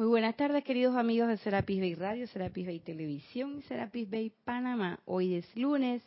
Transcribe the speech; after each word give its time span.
Muy 0.00 0.08
buenas 0.08 0.34
tardes, 0.34 0.64
queridos 0.64 0.96
amigos 0.96 1.28
de 1.28 1.36
Serapis 1.36 1.78
Bay 1.78 1.94
Radio, 1.94 2.26
Serapis 2.26 2.64
Bay 2.64 2.80
Televisión 2.80 3.58
y 3.58 3.62
Serapis 3.64 4.08
Bay 4.08 4.30
Panamá. 4.30 4.98
Hoy 5.04 5.34
es 5.34 5.54
lunes 5.54 6.02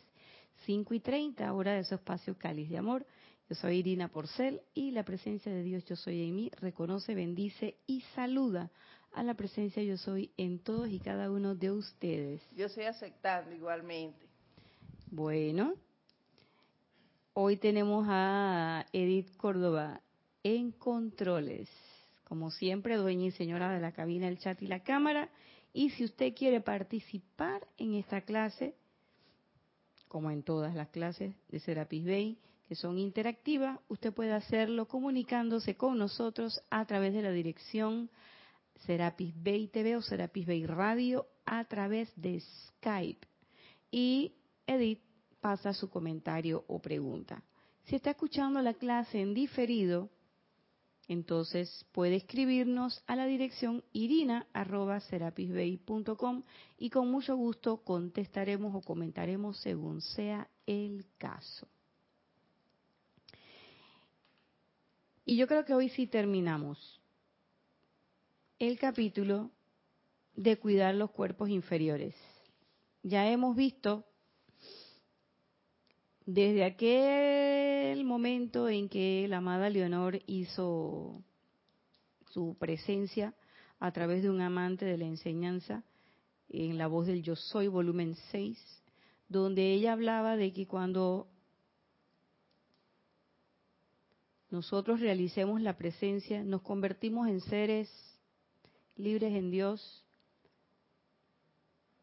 5 0.66 0.94
y 0.94 0.98
30, 0.98 1.52
hora 1.52 1.74
de 1.74 1.84
su 1.84 1.94
espacio 1.94 2.36
Cáliz 2.36 2.68
de 2.70 2.78
Amor. 2.78 3.06
Yo 3.48 3.54
soy 3.54 3.76
Irina 3.76 4.08
Porcel 4.08 4.62
y 4.74 4.90
la 4.90 5.04
presencia 5.04 5.52
de 5.52 5.62
Dios 5.62 5.84
Yo 5.84 5.94
Soy 5.94 6.24
en 6.24 6.34
mí 6.34 6.50
reconoce, 6.60 7.14
bendice 7.14 7.76
y 7.86 8.00
saluda 8.16 8.72
a 9.12 9.22
la 9.22 9.34
presencia 9.34 9.80
Yo 9.80 9.96
Soy 9.96 10.32
en 10.36 10.58
todos 10.58 10.88
y 10.88 10.98
cada 10.98 11.30
uno 11.30 11.54
de 11.54 11.70
ustedes. 11.70 12.42
Yo 12.56 12.68
soy 12.68 12.86
aceptando 12.86 13.54
igualmente. 13.54 14.26
Bueno, 15.06 15.74
hoy 17.32 17.58
tenemos 17.58 18.04
a 18.08 18.86
Edith 18.92 19.36
Córdoba 19.36 20.00
en 20.42 20.72
controles. 20.72 21.70
Como 22.24 22.50
siempre, 22.50 22.96
dueña 22.96 23.26
y 23.26 23.30
señora 23.32 23.72
de 23.72 23.80
la 23.80 23.92
cabina, 23.92 24.28
el 24.28 24.38
chat 24.38 24.60
y 24.62 24.66
la 24.66 24.82
cámara. 24.82 25.28
Y 25.72 25.90
si 25.90 26.04
usted 26.04 26.34
quiere 26.34 26.60
participar 26.60 27.66
en 27.76 27.94
esta 27.94 28.22
clase, 28.22 28.74
como 30.08 30.30
en 30.30 30.42
todas 30.42 30.74
las 30.74 30.88
clases 30.88 31.34
de 31.48 31.60
Serapis 31.60 32.04
Bay, 32.04 32.38
que 32.68 32.74
son 32.74 32.98
interactivas, 32.98 33.78
usted 33.88 34.12
puede 34.12 34.32
hacerlo 34.32 34.86
comunicándose 34.86 35.76
con 35.76 35.98
nosotros 35.98 36.60
a 36.70 36.84
través 36.86 37.12
de 37.12 37.22
la 37.22 37.30
dirección 37.30 38.10
Serapis 38.86 39.34
Bay 39.42 39.68
TV 39.68 39.96
o 39.96 40.02
Serapis 40.02 40.46
Bay 40.46 40.66
Radio 40.66 41.26
a 41.44 41.64
través 41.64 42.10
de 42.16 42.40
Skype. 42.40 43.26
Y 43.90 44.32
Edith 44.66 45.00
pasa 45.40 45.72
su 45.72 45.90
comentario 45.90 46.64
o 46.68 46.80
pregunta. 46.80 47.42
Si 47.84 47.96
está 47.96 48.10
escuchando 48.10 48.62
la 48.62 48.74
clase 48.74 49.20
en 49.20 49.34
diferido, 49.34 50.08
entonces 51.08 51.86
puede 51.92 52.16
escribirnos 52.16 53.02
a 53.06 53.16
la 53.16 53.26
dirección 53.26 53.84
irina.serapisbay.com 53.92 56.42
y 56.78 56.90
con 56.90 57.10
mucho 57.10 57.36
gusto 57.36 57.78
contestaremos 57.78 58.74
o 58.74 58.80
comentaremos 58.80 59.58
según 59.58 60.00
sea 60.00 60.48
el 60.66 61.04
caso. 61.18 61.68
Y 65.26 65.36
yo 65.36 65.46
creo 65.46 65.64
que 65.64 65.74
hoy 65.74 65.88
sí 65.88 66.06
terminamos 66.06 67.00
el 68.58 68.78
capítulo 68.78 69.50
de 70.36 70.58
cuidar 70.58 70.94
los 70.94 71.10
cuerpos 71.10 71.48
inferiores. 71.48 72.14
Ya 73.02 73.30
hemos 73.30 73.56
visto 73.56 74.04
desde 76.26 76.64
aquel 76.64 78.04
momento 78.04 78.68
en 78.68 78.88
que 78.88 79.26
la 79.28 79.38
amada 79.38 79.68
Leonor 79.68 80.20
hizo 80.26 81.22
su 82.30 82.56
presencia 82.58 83.34
a 83.78 83.92
través 83.92 84.22
de 84.22 84.30
un 84.30 84.40
amante 84.40 84.84
de 84.84 84.96
la 84.96 85.04
enseñanza 85.04 85.84
en 86.48 86.78
la 86.78 86.86
voz 86.86 87.06
del 87.06 87.22
Yo 87.22 87.36
Soy, 87.36 87.68
volumen 87.68 88.14
6, 88.30 88.58
donde 89.28 89.72
ella 89.72 89.92
hablaba 89.92 90.36
de 90.36 90.52
que 90.52 90.66
cuando 90.66 91.28
nosotros 94.50 95.00
realicemos 95.00 95.60
la 95.60 95.76
presencia, 95.76 96.44
nos 96.44 96.62
convertimos 96.62 97.28
en 97.28 97.40
seres 97.40 97.90
libres 98.96 99.34
en 99.34 99.50
Dios, 99.50 100.04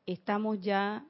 estamos 0.05 0.59
ya 0.59 1.05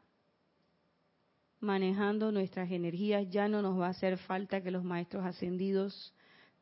manejando 1.61 2.31
nuestras 2.31 2.71
energías, 2.71 3.29
ya 3.29 3.47
no 3.47 3.61
nos 3.61 3.79
va 3.79 3.87
a 3.87 3.91
hacer 3.91 4.17
falta 4.17 4.61
que 4.61 4.71
los 4.71 4.83
maestros 4.83 5.23
ascendidos 5.23 6.13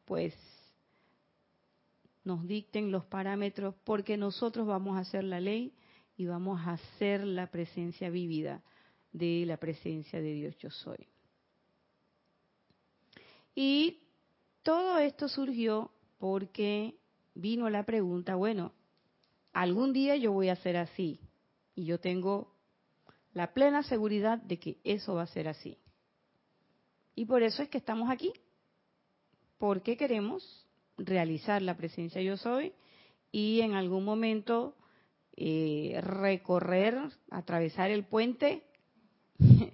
pues 0.06 0.36
nos 2.24 2.46
dicten 2.46 2.92
los 2.92 3.06
parámetros 3.06 3.74
porque 3.84 4.18
nosotros 4.18 4.68
vamos 4.68 4.98
a 4.98 5.02
hacer 5.02 5.24
la 5.24 5.40
ley 5.40 5.74
y 6.18 6.26
vamos 6.26 6.60
a 6.62 6.74
hacer 6.74 7.26
la 7.26 7.48
presencia 7.48 8.10
vívida 8.10 8.62
de 9.14 9.46
la 9.48 9.58
presencia 9.58 10.22
de 10.22 10.34
Dios 10.34 10.58
yo 10.58 10.70
soy. 10.70 11.08
Y 13.56 14.00
todo 14.64 15.00
esto 15.00 15.30
surgió 15.30 15.92
porque 16.18 16.96
vino 17.34 17.70
la 17.70 17.84
pregunta, 17.84 18.36
bueno, 18.36 18.74
algún 19.54 19.94
día 19.94 20.18
yo 20.18 20.34
voy 20.34 20.50
a 20.50 20.56
ser 20.58 20.76
así 20.76 21.22
y 21.74 21.86
yo 21.86 22.00
tengo 22.00 22.54
la 23.34 23.54
plena 23.54 23.84
seguridad 23.84 24.40
de 24.40 24.58
que 24.58 24.78
eso 24.84 25.16
va 25.16 25.24
a 25.24 25.28
ser 25.28 25.48
así. 25.48 25.78
Y 27.16 27.26
por 27.26 27.44
eso 27.44 27.62
es 27.62 27.70
que 27.70 27.78
estamos 27.78 28.10
aquí, 28.10 28.34
porque 29.58 29.98
queremos 29.98 30.68
realizar 30.98 31.62
la 31.62 31.76
presencia 31.78 32.22
yo 32.22 32.38
soy 32.38 32.74
y 33.32 33.62
en 33.62 33.74
algún 33.74 34.06
momento 34.06 34.76
eh, 35.36 36.00
recorrer, 36.02 36.98
atravesar 37.30 37.92
el 37.92 38.06
puente, 38.06 38.64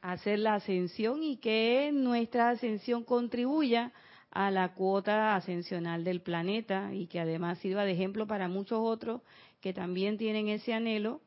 hacer 0.00 0.38
la 0.38 0.54
ascensión 0.54 1.22
y 1.22 1.36
que 1.36 1.90
nuestra 1.92 2.50
ascensión 2.50 3.04
contribuya 3.04 3.92
a 4.30 4.50
la 4.50 4.74
cuota 4.74 5.34
ascensional 5.34 6.04
del 6.04 6.20
planeta 6.20 6.94
y 6.94 7.06
que 7.06 7.20
además 7.20 7.58
sirva 7.58 7.84
de 7.84 7.92
ejemplo 7.92 8.26
para 8.26 8.48
muchos 8.48 8.78
otros 8.82 9.22
que 9.60 9.72
también 9.72 10.18
tienen 10.18 10.48
ese 10.48 10.74
anhelo 10.74 11.20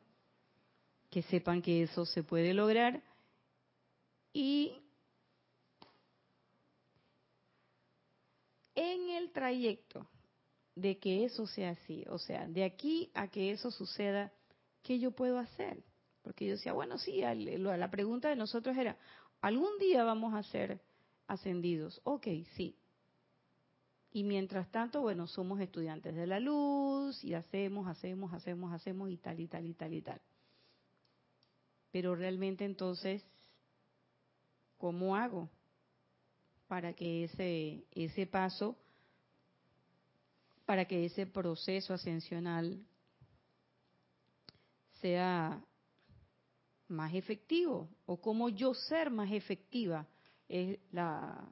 que 1.11 1.21
sepan 1.23 1.61
que 1.61 1.83
eso 1.83 2.05
se 2.05 2.23
puede 2.23 2.53
lograr 2.53 3.03
y 4.33 4.71
en 8.73 9.09
el 9.09 9.31
trayecto 9.31 10.07
de 10.73 10.97
que 10.99 11.25
eso 11.25 11.45
sea 11.45 11.71
así, 11.71 12.05
o 12.09 12.17
sea, 12.17 12.47
de 12.47 12.63
aquí 12.63 13.11
a 13.13 13.27
que 13.27 13.51
eso 13.51 13.71
suceda, 13.71 14.31
¿qué 14.83 14.99
yo 14.99 15.11
puedo 15.11 15.37
hacer? 15.37 15.83
Porque 16.23 16.45
yo 16.45 16.53
decía, 16.53 16.71
bueno, 16.71 16.97
sí, 16.97 17.21
la 17.21 17.91
pregunta 17.91 18.29
de 18.29 18.37
nosotros 18.37 18.77
era, 18.77 18.97
¿algún 19.41 19.77
día 19.79 20.05
vamos 20.05 20.33
a 20.33 20.43
ser 20.43 20.79
ascendidos? 21.27 21.99
Ok, 22.05 22.27
sí. 22.55 22.77
Y 24.13 24.23
mientras 24.23 24.71
tanto, 24.71 25.01
bueno, 25.01 25.27
somos 25.27 25.59
estudiantes 25.59 26.15
de 26.15 26.25
la 26.27 26.39
luz 26.39 27.21
y 27.23 27.33
hacemos, 27.33 27.87
hacemos, 27.87 28.33
hacemos, 28.33 28.73
hacemos 28.73 29.09
y 29.09 29.17
tal 29.17 29.39
y 29.41 29.47
tal 29.47 29.65
y 29.65 29.73
tal 29.73 29.93
y 29.93 30.01
tal. 30.01 30.21
Pero 31.91 32.15
realmente 32.15 32.63
entonces, 32.65 33.23
¿cómo 34.77 35.15
hago 35.15 35.49
para 36.67 36.93
que 36.93 37.25
ese, 37.25 37.85
ese 37.91 38.25
paso, 38.25 38.77
para 40.65 40.85
que 40.85 41.05
ese 41.05 41.25
proceso 41.25 41.93
ascensional 41.93 42.85
sea 45.01 45.61
más 46.87 47.13
efectivo? 47.13 47.89
¿O 48.05 48.21
cómo 48.21 48.49
yo 48.49 48.73
ser 48.73 49.09
más 49.09 49.31
efectiva? 49.31 50.07
Es 50.47 50.79
la, 50.91 51.51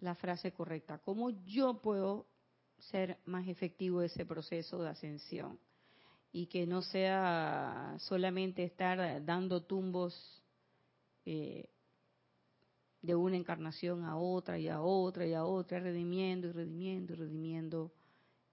la 0.00 0.14
frase 0.14 0.52
correcta. 0.52 0.98
¿Cómo 0.98 1.30
yo 1.30 1.80
puedo 1.80 2.26
ser 2.78 3.18
más 3.24 3.46
efectivo 3.48 4.02
ese 4.02 4.26
proceso 4.26 4.82
de 4.82 4.88
ascensión? 4.90 5.58
Y 6.32 6.46
que 6.46 6.66
no 6.66 6.82
sea 6.82 7.96
solamente 7.98 8.62
estar 8.64 9.24
dando 9.24 9.62
tumbos 9.62 10.42
eh, 11.24 11.68
de 13.02 13.14
una 13.14 13.36
encarnación 13.36 14.04
a 14.04 14.16
otra 14.16 14.58
y 14.58 14.68
a 14.68 14.80
otra 14.80 15.26
y 15.26 15.34
a 15.34 15.44
otra, 15.44 15.80
redimiendo 15.80 16.48
y 16.48 16.52
redimiendo 16.52 17.12
y 17.12 17.16
redimiendo 17.16 17.92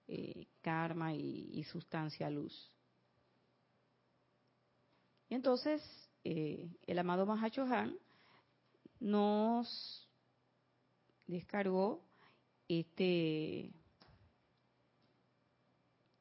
eh, 0.08 0.46
karma 0.62 1.14
y, 1.14 1.62
sustancia 1.64 2.30
luz. 2.30 2.72
Y 5.28 5.34
entonces 5.34 5.82
eh, 6.24 6.70
el 6.86 6.98
amado 6.98 7.26
Mahachohan 7.26 7.94
nos 9.00 10.08
descargó 11.26 12.02
este 12.68 13.70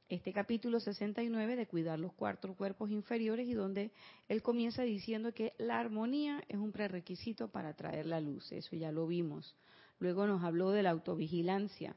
este 0.09 0.31
capítulo 0.31 0.79
69 0.79 1.57
de 1.57 1.67
cuidar 1.67 1.99
los 1.99 2.13
cuatro 2.13 2.55
cuerpos 2.55 2.89
inferiores 2.89 3.47
y 3.47 3.53
donde 3.53 3.91
él 4.29 4.41
comienza 4.41 4.83
diciendo 4.83 5.33
que 5.33 5.53
la 5.57 5.79
armonía 5.79 6.43
es 6.47 6.57
un 6.57 6.71
prerequisito 6.71 7.49
para 7.49 7.73
traer 7.73 8.05
la 8.05 8.21
luz, 8.21 8.51
eso 8.53 8.75
ya 8.75 8.91
lo 8.91 9.05
vimos. 9.05 9.55
Luego 9.99 10.25
nos 10.25 10.43
habló 10.43 10.71
de 10.71 10.83
la 10.83 10.91
autovigilancia 10.91 11.95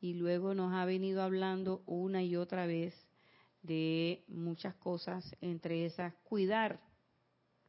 y 0.00 0.14
luego 0.14 0.54
nos 0.54 0.74
ha 0.74 0.84
venido 0.84 1.22
hablando 1.22 1.82
una 1.86 2.22
y 2.22 2.36
otra 2.36 2.66
vez 2.66 2.94
de 3.62 4.24
muchas 4.28 4.74
cosas, 4.74 5.34
entre 5.40 5.86
esas 5.86 6.14
cuidar. 6.24 6.80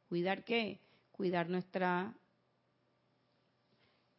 ¿Cuidar 0.09 0.43
qué? 0.43 0.81
Cuidar 1.11 1.49
nuestra 1.49 2.13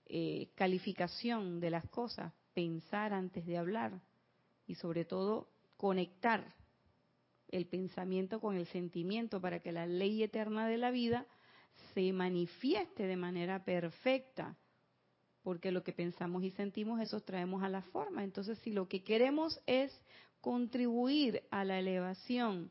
eh, 0.07 0.51
calificación 0.55 1.61
de 1.61 1.71
las 1.71 1.89
cosas, 1.91 2.33
pensar 2.55 3.13
antes 3.13 3.45
de 3.45 3.59
hablar 3.59 4.01
y 4.67 4.77
sobre 4.77 5.05
todo 5.05 5.50
conectar 5.81 6.55
el 7.49 7.67
pensamiento 7.67 8.39
con 8.39 8.55
el 8.55 8.67
sentimiento 8.67 9.41
para 9.41 9.61
que 9.61 9.73
la 9.73 9.87
ley 9.87 10.23
eterna 10.23 10.69
de 10.69 10.77
la 10.77 10.91
vida 10.91 11.27
se 11.95 12.13
manifieste 12.13 13.07
de 13.07 13.17
manera 13.17 13.65
perfecta 13.65 14.59
porque 15.43 15.73
lo 15.73 15.83
que 15.83 15.95
pensamos 15.95 16.45
y 16.45 16.51
sentimos, 16.51 17.01
eso 17.01 17.23
traemos 17.23 17.63
a 17.63 17.71
la 17.71 17.81
forma. 17.81 18.25
Entonces, 18.25 18.59
si 18.59 18.73
lo 18.73 18.89
que 18.89 19.03
queremos 19.03 19.59
es 19.65 19.91
contribuir 20.43 21.45
a 21.51 21.65
la 21.65 21.79
elevación 21.79 22.71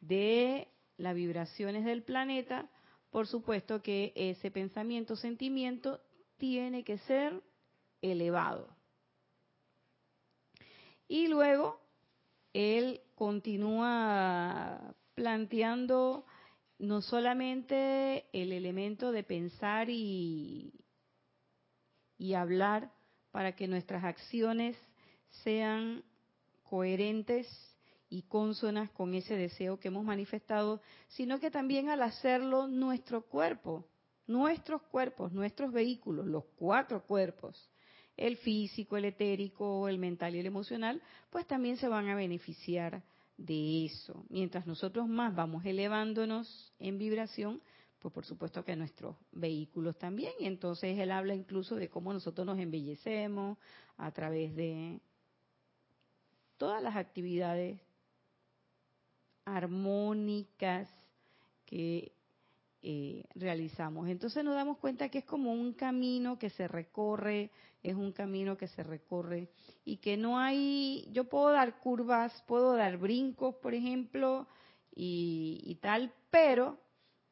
de 0.00 0.68
las 0.98 1.14
vibraciones 1.14 1.86
del 1.86 2.02
planeta, 2.02 2.68
por 3.08 3.26
supuesto 3.26 3.80
que 3.80 4.12
ese 4.14 4.50
pensamiento, 4.50 5.16
sentimiento, 5.16 5.98
tiene 6.36 6.84
que 6.84 6.98
ser 6.98 7.42
elevado. 8.02 8.68
Y 11.08 11.26
luego, 11.28 11.79
él 12.52 13.00
continúa 13.14 14.94
planteando 15.14 16.24
no 16.78 17.02
solamente 17.02 18.24
el 18.32 18.52
elemento 18.52 19.12
de 19.12 19.22
pensar 19.22 19.90
y, 19.90 20.72
hablar 22.36 22.92
para 23.32 23.56
que 23.56 23.66
nuestras 23.66 24.04
acciones 24.04 24.76
sean 25.42 26.04
coherentes 26.62 27.46
y 28.08 28.22
consonas 28.22 28.90
con 28.90 29.14
ese 29.14 29.36
deseo 29.36 29.78
que 29.78 29.88
hemos 29.88 30.04
manifestado, 30.04 30.80
sino 31.08 31.40
que 31.40 31.50
también 31.50 31.88
al 31.88 32.02
hacerlo 32.02 32.66
nuestro 32.66 33.22
cuerpo, 33.22 33.86
nuestros 34.26 34.82
cuerpos, 34.82 35.32
nuestros 35.32 35.72
vehículos, 35.72 36.26
los 36.26 36.44
cuatro 36.56 37.04
cuerpos, 37.04 37.70
el 38.20 38.36
físico, 38.36 38.96
el 38.98 39.06
etérico, 39.06 39.88
el 39.88 39.98
mental 39.98 40.36
y 40.36 40.40
el 40.40 40.46
emocional, 40.46 41.02
pues 41.30 41.46
también 41.46 41.78
se 41.78 41.88
van 41.88 42.08
a 42.08 42.14
beneficiar 42.14 43.02
de 43.38 43.86
eso. 43.86 44.24
Mientras 44.28 44.66
nosotros 44.66 45.08
más 45.08 45.34
vamos 45.34 45.64
elevándonos 45.64 46.72
en 46.78 46.98
vibración, 46.98 47.62
pues 47.98 48.12
por 48.12 48.26
supuesto 48.26 48.62
que 48.62 48.76
nuestros 48.76 49.16
vehículos 49.32 49.96
también. 49.96 50.32
Y 50.38 50.46
entonces 50.46 50.98
él 50.98 51.10
habla 51.10 51.34
incluso 51.34 51.76
de 51.76 51.88
cómo 51.88 52.12
nosotros 52.12 52.46
nos 52.46 52.58
embellecemos 52.58 53.56
a 53.96 54.10
través 54.12 54.54
de 54.54 55.00
todas 56.58 56.82
las 56.82 56.96
actividades 56.96 57.80
armónicas 59.46 60.90
que 61.64 62.12
eh, 62.82 63.24
realizamos. 63.34 64.08
Entonces 64.08 64.42
nos 64.42 64.54
damos 64.54 64.78
cuenta 64.78 65.10
que 65.10 65.18
es 65.18 65.24
como 65.24 65.52
un 65.52 65.74
camino 65.74 66.38
que 66.38 66.48
se 66.48 66.66
recorre, 66.66 67.50
es 67.82 67.94
un 67.94 68.12
camino 68.12 68.56
que 68.56 68.68
se 68.68 68.82
recorre 68.82 69.50
y 69.84 69.98
que 69.98 70.16
no 70.16 70.38
hay, 70.38 71.06
yo 71.12 71.28
puedo 71.28 71.50
dar 71.50 71.78
curvas, 71.80 72.32
puedo 72.46 72.74
dar 72.76 72.96
brincos, 72.96 73.54
por 73.56 73.74
ejemplo, 73.74 74.46
y, 74.94 75.60
y 75.64 75.74
tal, 75.76 76.12
pero 76.30 76.78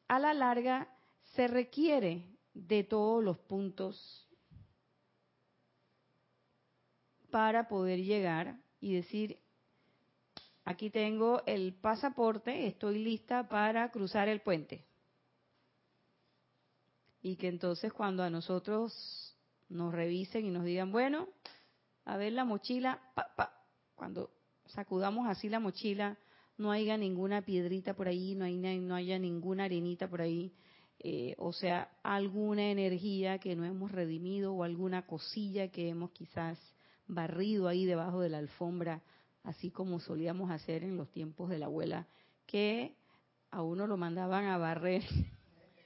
a 0.07 0.19
la 0.19 0.33
larga 0.33 0.87
se 1.35 1.47
requiere 1.47 2.25
de 2.53 2.83
todos 2.83 3.23
los 3.23 3.39
puntos 3.39 4.27
para 7.31 7.67
poder 7.67 8.03
llegar 8.03 8.59
y 8.79 8.93
decir, 8.93 9.39
aquí 10.63 10.89
tengo 10.89 11.41
el 11.45 11.73
pasaporte, 11.73 12.67
estoy 12.67 13.03
lista 13.03 13.47
para 13.49 13.89
cruzar 13.91 14.27
el 14.29 14.41
puente. 14.41 14.88
Y 17.21 17.35
que 17.35 17.47
entonces 17.47 17.91
cuando 17.91 18.23
a 18.23 18.29
nosotros 18.29 19.37
nos 19.67 19.93
revisen 19.93 20.45
y 20.45 20.51
nos 20.51 20.63
digan, 20.63 20.91
bueno, 20.91 21.27
a 22.05 22.17
ver 22.17 22.33
la 22.33 22.45
mochila, 22.45 22.99
cuando 23.95 24.31
sacudamos 24.67 25.27
así 25.27 25.49
la 25.49 25.59
mochila, 25.59 26.17
no 26.57 26.71
haya 26.71 26.97
ninguna 26.97 27.41
piedrita 27.43 27.93
por 27.93 28.07
ahí, 28.07 28.35
no, 28.35 28.45
hay, 28.45 28.57
no 28.57 28.95
haya 28.95 29.17
ninguna 29.19 29.65
arenita 29.65 30.09
por 30.09 30.21
ahí, 30.21 30.53
eh, 30.99 31.35
o 31.37 31.53
sea, 31.53 31.89
alguna 32.03 32.71
energía 32.71 33.39
que 33.39 33.55
no 33.55 33.63
hemos 33.63 33.91
redimido 33.91 34.53
o 34.53 34.63
alguna 34.63 35.05
cosilla 35.07 35.69
que 35.69 35.87
hemos 35.87 36.11
quizás 36.11 36.57
barrido 37.07 37.67
ahí 37.67 37.85
debajo 37.85 38.19
de 38.19 38.29
la 38.29 38.39
alfombra, 38.39 39.01
así 39.43 39.71
como 39.71 39.99
solíamos 39.99 40.51
hacer 40.51 40.83
en 40.83 40.97
los 40.97 41.09
tiempos 41.09 41.49
de 41.49 41.59
la 41.59 41.67
abuela, 41.67 42.07
que 42.45 42.95
a 43.51 43.61
uno 43.61 43.87
lo 43.87 43.95
mandaban 43.95 44.45
a 44.45 44.57
barrer. 44.57 45.03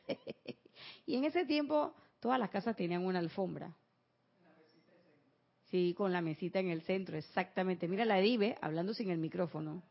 y 1.06 1.16
en 1.16 1.26
ese 1.26 1.46
tiempo 1.46 1.94
todas 2.20 2.40
las 2.40 2.50
casas 2.50 2.76
tenían 2.76 3.06
una 3.06 3.20
alfombra. 3.20 3.76
Sí, 5.70 5.96
con 5.98 6.14
la 6.14 6.22
mesita 6.22 6.60
en 6.60 6.70
el 6.70 6.84
centro, 6.84 7.18
exactamente. 7.18 7.88
Mira 7.88 8.06
la 8.06 8.20
Edive 8.20 8.58
hablando 8.62 8.94
sin 8.94 9.10
el 9.10 9.18
micrófono. 9.18 9.82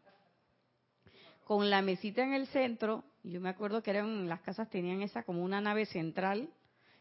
Con 1.44 1.70
la 1.70 1.82
mesita 1.82 2.22
en 2.22 2.34
el 2.34 2.46
centro, 2.46 3.02
yo 3.24 3.40
me 3.40 3.48
acuerdo 3.48 3.82
que 3.82 3.90
eran 3.90 4.28
las 4.28 4.40
casas 4.42 4.70
tenían 4.70 5.02
esa 5.02 5.24
como 5.24 5.42
una 5.42 5.60
nave 5.60 5.86
central 5.86 6.48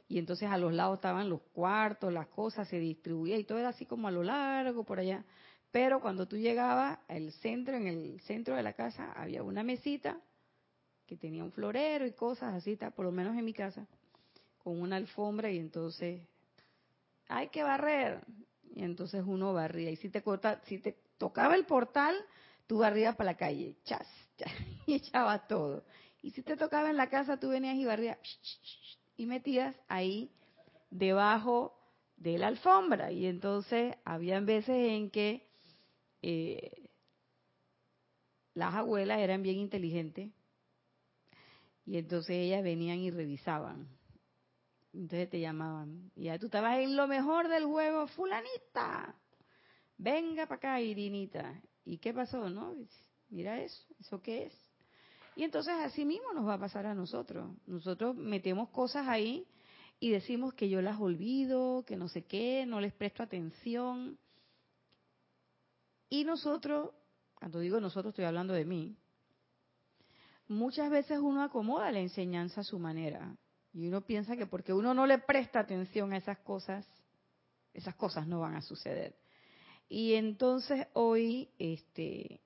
y 0.07 0.17
entonces 0.17 0.49
a 0.49 0.57
los 0.57 0.73
lados 0.73 0.95
estaban 0.95 1.29
los 1.29 1.41
cuartos, 1.53 2.11
las 2.11 2.27
cosas, 2.27 2.67
se 2.67 2.79
distribuía 2.79 3.37
y 3.37 3.43
todo 3.43 3.59
era 3.59 3.69
así 3.69 3.85
como 3.85 4.07
a 4.07 4.11
lo 4.11 4.23
largo 4.23 4.83
por 4.83 4.99
allá. 4.99 5.23
Pero 5.71 6.01
cuando 6.01 6.27
tú 6.27 6.37
llegabas 6.37 6.99
al 7.07 7.31
centro, 7.33 7.75
en 7.75 7.87
el 7.87 8.19
centro 8.21 8.55
de 8.55 8.63
la 8.63 8.73
casa, 8.73 9.13
había 9.13 9.43
una 9.43 9.63
mesita 9.63 10.19
que 11.11 11.17
tenía 11.17 11.43
un 11.43 11.51
florero 11.51 12.05
y 12.05 12.13
cosas 12.13 12.53
así, 12.53 12.77
por 12.95 13.03
lo 13.03 13.11
menos 13.11 13.37
en 13.37 13.43
mi 13.43 13.51
casa, 13.51 13.85
con 14.63 14.79
una 14.79 14.95
alfombra 14.95 15.51
y 15.51 15.57
entonces 15.57 16.21
hay 17.27 17.49
que 17.49 17.63
barrer. 17.63 18.21
Y 18.73 18.81
entonces 18.81 19.21
uno 19.27 19.51
barría. 19.51 19.91
Y 19.91 19.97
si 19.97 20.07
te, 20.07 20.23
si 20.67 20.77
te 20.77 20.95
tocaba 21.17 21.55
el 21.55 21.65
portal, 21.65 22.15
tú 22.65 22.77
barrías 22.77 23.17
para 23.17 23.31
la 23.31 23.37
calle, 23.37 23.75
chas, 23.83 24.07
chas, 24.37 24.53
y 24.87 24.93
echabas 24.93 25.45
todo. 25.49 25.83
Y 26.21 26.31
si 26.31 26.43
te 26.43 26.55
tocaba 26.55 26.89
en 26.89 26.95
la 26.95 27.09
casa, 27.09 27.37
tú 27.37 27.49
venías 27.49 27.75
y 27.75 27.83
barrías 27.83 28.17
y 29.17 29.25
metías 29.25 29.75
ahí 29.89 30.31
debajo 30.91 31.77
de 32.15 32.37
la 32.37 32.47
alfombra. 32.47 33.11
Y 33.11 33.25
entonces 33.25 33.97
habían 34.05 34.45
veces 34.45 34.77
en 34.77 35.09
que 35.11 35.45
eh, 36.21 36.89
las 38.53 38.73
abuelas 38.75 39.19
eran 39.19 39.43
bien 39.43 39.57
inteligentes 39.57 40.31
y 41.85 41.97
entonces 41.97 42.31
ellas 42.31 42.63
venían 42.63 42.99
y 42.99 43.11
revisaban. 43.11 43.87
Entonces 44.93 45.29
te 45.29 45.39
llamaban. 45.39 46.11
Y 46.15 46.25
ya 46.25 46.37
tú 46.37 46.47
estabas 46.47 46.79
en 46.79 46.95
lo 46.95 47.07
mejor 47.07 47.47
del 47.47 47.65
juego, 47.65 48.07
fulanita. 48.07 49.15
Venga 49.97 50.45
para 50.45 50.57
acá, 50.57 50.81
Irinita. 50.81 51.61
¿Y 51.85 51.97
qué 51.97 52.13
pasó? 52.13 52.49
No, 52.49 52.75
mira 53.29 53.61
eso, 53.61 53.83
¿eso 53.99 54.21
qué 54.21 54.45
es? 54.45 54.71
Y 55.35 55.43
entonces 55.43 55.73
así 55.73 56.05
mismo 56.05 56.33
nos 56.33 56.47
va 56.47 56.55
a 56.55 56.59
pasar 56.59 56.85
a 56.85 56.93
nosotros. 56.93 57.55
Nosotros 57.65 58.15
metemos 58.15 58.69
cosas 58.69 59.07
ahí 59.07 59.47
y 59.99 60.09
decimos 60.09 60.53
que 60.53 60.69
yo 60.69 60.81
las 60.81 60.99
olvido, 60.99 61.83
que 61.85 61.95
no 61.95 62.07
sé 62.07 62.23
qué, 62.23 62.65
no 62.65 62.81
les 62.81 62.93
presto 62.93 63.23
atención. 63.23 64.17
Y 66.09 66.25
nosotros, 66.25 66.91
cuando 67.35 67.59
digo 67.59 67.79
nosotros 67.79 68.11
estoy 68.11 68.25
hablando 68.25 68.53
de 68.53 68.65
mí, 68.65 68.97
muchas 70.51 70.89
veces 70.89 71.19
uno 71.19 71.43
acomoda 71.43 71.91
la 71.91 71.99
enseñanza 71.99 72.61
a 72.61 72.63
su 72.63 72.77
manera. 72.77 73.35
Y 73.73 73.87
uno 73.87 74.01
piensa 74.01 74.35
que 74.35 74.45
porque 74.45 74.73
uno 74.73 74.93
no 74.93 75.07
le 75.07 75.17
presta 75.17 75.59
atención 75.59 76.13
a 76.13 76.17
esas 76.17 76.39
cosas, 76.39 76.85
esas 77.73 77.95
cosas 77.95 78.27
no 78.27 78.41
van 78.41 78.55
a 78.55 78.61
suceder. 78.61 79.15
Y 79.87 80.13
entonces 80.13 80.87
hoy, 80.93 81.49
este, 81.57 82.41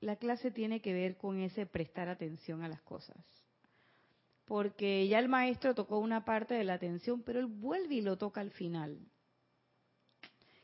la 0.00 0.16
clase 0.16 0.50
tiene 0.50 0.80
que 0.80 0.92
ver 0.92 1.16
con 1.16 1.40
ese 1.40 1.66
prestar 1.66 2.08
atención 2.08 2.62
a 2.62 2.68
las 2.68 2.82
cosas. 2.82 3.16
Porque 4.44 5.06
ya 5.08 5.18
el 5.18 5.28
maestro 5.28 5.74
tocó 5.74 5.98
una 5.98 6.24
parte 6.24 6.54
de 6.54 6.64
la 6.64 6.74
atención, 6.74 7.22
pero 7.22 7.40
él 7.40 7.46
vuelve 7.46 7.96
y 7.96 8.00
lo 8.00 8.16
toca 8.16 8.40
al 8.40 8.50
final. 8.50 8.98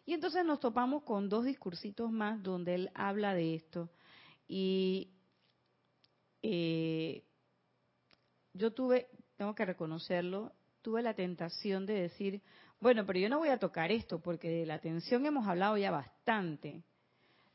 Y 0.05 0.15
entonces 0.15 0.45
nos 0.45 0.61
topamos 0.61 1.03
con 1.03 1.29
dos 1.29 1.45
discursitos 1.45 2.13
más 2.13 2.41
donde 2.43 2.77
él 2.77 2.91
habla 2.95 3.35
de 3.35 3.57
esto. 3.57 3.91
Y 4.49 5.16
eh, 6.49 7.25
yo 8.55 8.73
tuve, 8.73 9.09
tengo 9.37 9.55
que 9.57 9.65
reconocerlo, 9.65 10.53
tuve 10.81 11.03
la 11.03 11.15
tentación 11.15 11.87
de 11.87 11.95
decir, 11.95 12.41
bueno, 12.81 13.05
pero 13.05 13.19
yo 13.19 13.29
no 13.29 13.39
voy 13.39 13.49
a 13.49 13.59
tocar 13.59 13.91
esto 13.91 14.21
porque 14.21 14.49
de 14.49 14.65
la 14.65 14.75
atención 14.75 15.27
hemos 15.27 15.49
hablado 15.49 15.77
ya 15.77 15.91
bastante. 15.91 16.85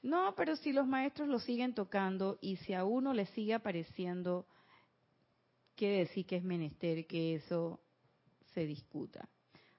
No, 0.01 0.35
pero 0.35 0.57
si 0.57 0.73
los 0.73 0.87
maestros 0.87 1.29
lo 1.29 1.39
siguen 1.39 1.73
tocando 1.73 2.37
y 2.41 2.57
si 2.57 2.73
a 2.73 2.83
uno 2.83 3.13
le 3.13 3.27
sigue 3.27 3.53
apareciendo, 3.53 4.45
quiere 5.75 5.99
decir 5.99 6.25
que 6.25 6.35
es 6.35 6.43
menester 6.43 7.07
que 7.07 7.35
eso 7.35 7.79
se 8.53 8.65
discuta. 8.65 9.29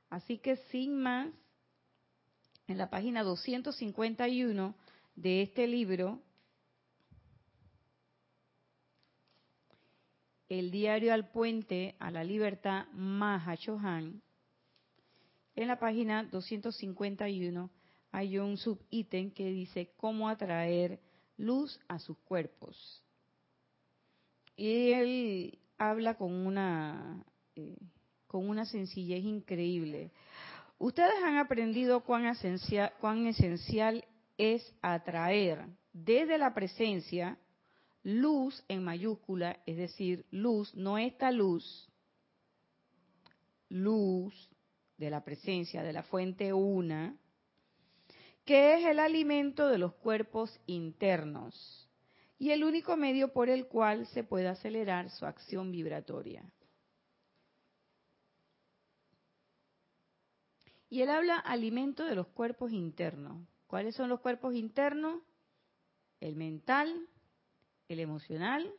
Así 0.08 0.38
que 0.38 0.56
sin 0.70 0.96
más, 0.96 1.28
en 2.66 2.78
la 2.78 2.88
página 2.88 3.22
251 3.22 4.74
de 5.16 5.42
este 5.42 5.66
libro, 5.66 6.22
El 10.52 10.70
diario 10.70 11.14
al 11.14 11.30
puente 11.30 11.96
a 11.98 12.10
la 12.10 12.22
libertad, 12.22 12.84
Chohan, 13.56 14.20
en 15.54 15.66
la 15.66 15.78
página 15.78 16.24
251, 16.24 17.70
hay 18.10 18.38
un 18.38 18.58
subítem 18.58 19.30
que 19.30 19.46
dice 19.46 19.94
cómo 19.96 20.28
atraer 20.28 21.00
luz 21.38 21.80
a 21.88 21.98
sus 21.98 22.18
cuerpos. 22.18 23.02
Y 24.54 24.92
él 24.92 25.58
habla 25.78 26.18
con 26.18 26.34
una, 26.34 27.24
eh, 27.56 27.78
con 28.26 28.46
una 28.46 28.66
sencillez 28.66 29.24
increíble. 29.24 30.10
Ustedes 30.76 31.14
han 31.24 31.38
aprendido 31.38 32.00
cuán 32.00 32.26
esencial 32.26 34.04
es 34.36 34.76
atraer 34.82 35.64
desde 35.94 36.36
la 36.36 36.52
presencia 36.52 37.38
luz 38.02 38.64
en 38.68 38.84
mayúscula, 38.84 39.60
es 39.66 39.76
decir, 39.76 40.26
luz, 40.30 40.74
no 40.74 40.98
esta 40.98 41.30
luz, 41.30 41.88
luz 43.68 44.50
de 44.96 45.10
la 45.10 45.24
presencia 45.24 45.82
de 45.82 45.92
la 45.92 46.02
fuente 46.02 46.52
una, 46.52 47.16
que 48.44 48.74
es 48.74 48.86
el 48.86 48.98
alimento 48.98 49.68
de 49.68 49.78
los 49.78 49.94
cuerpos 49.94 50.60
internos 50.66 51.88
y 52.38 52.50
el 52.50 52.64
único 52.64 52.96
medio 52.96 53.32
por 53.32 53.48
el 53.48 53.68
cual 53.68 54.06
se 54.08 54.24
puede 54.24 54.48
acelerar 54.48 55.10
su 55.10 55.26
acción 55.26 55.70
vibratoria. 55.70 56.44
Y 60.90 61.00
él 61.02 61.08
habla 61.08 61.36
alimento 61.36 62.04
de 62.04 62.16
los 62.16 62.26
cuerpos 62.26 62.72
internos. 62.72 63.46
¿Cuáles 63.66 63.94
son 63.94 64.10
los 64.10 64.20
cuerpos 64.20 64.54
internos? 64.54 65.22
El 66.20 66.36
mental, 66.36 67.08
el 67.94 68.00
emocional 68.00 68.72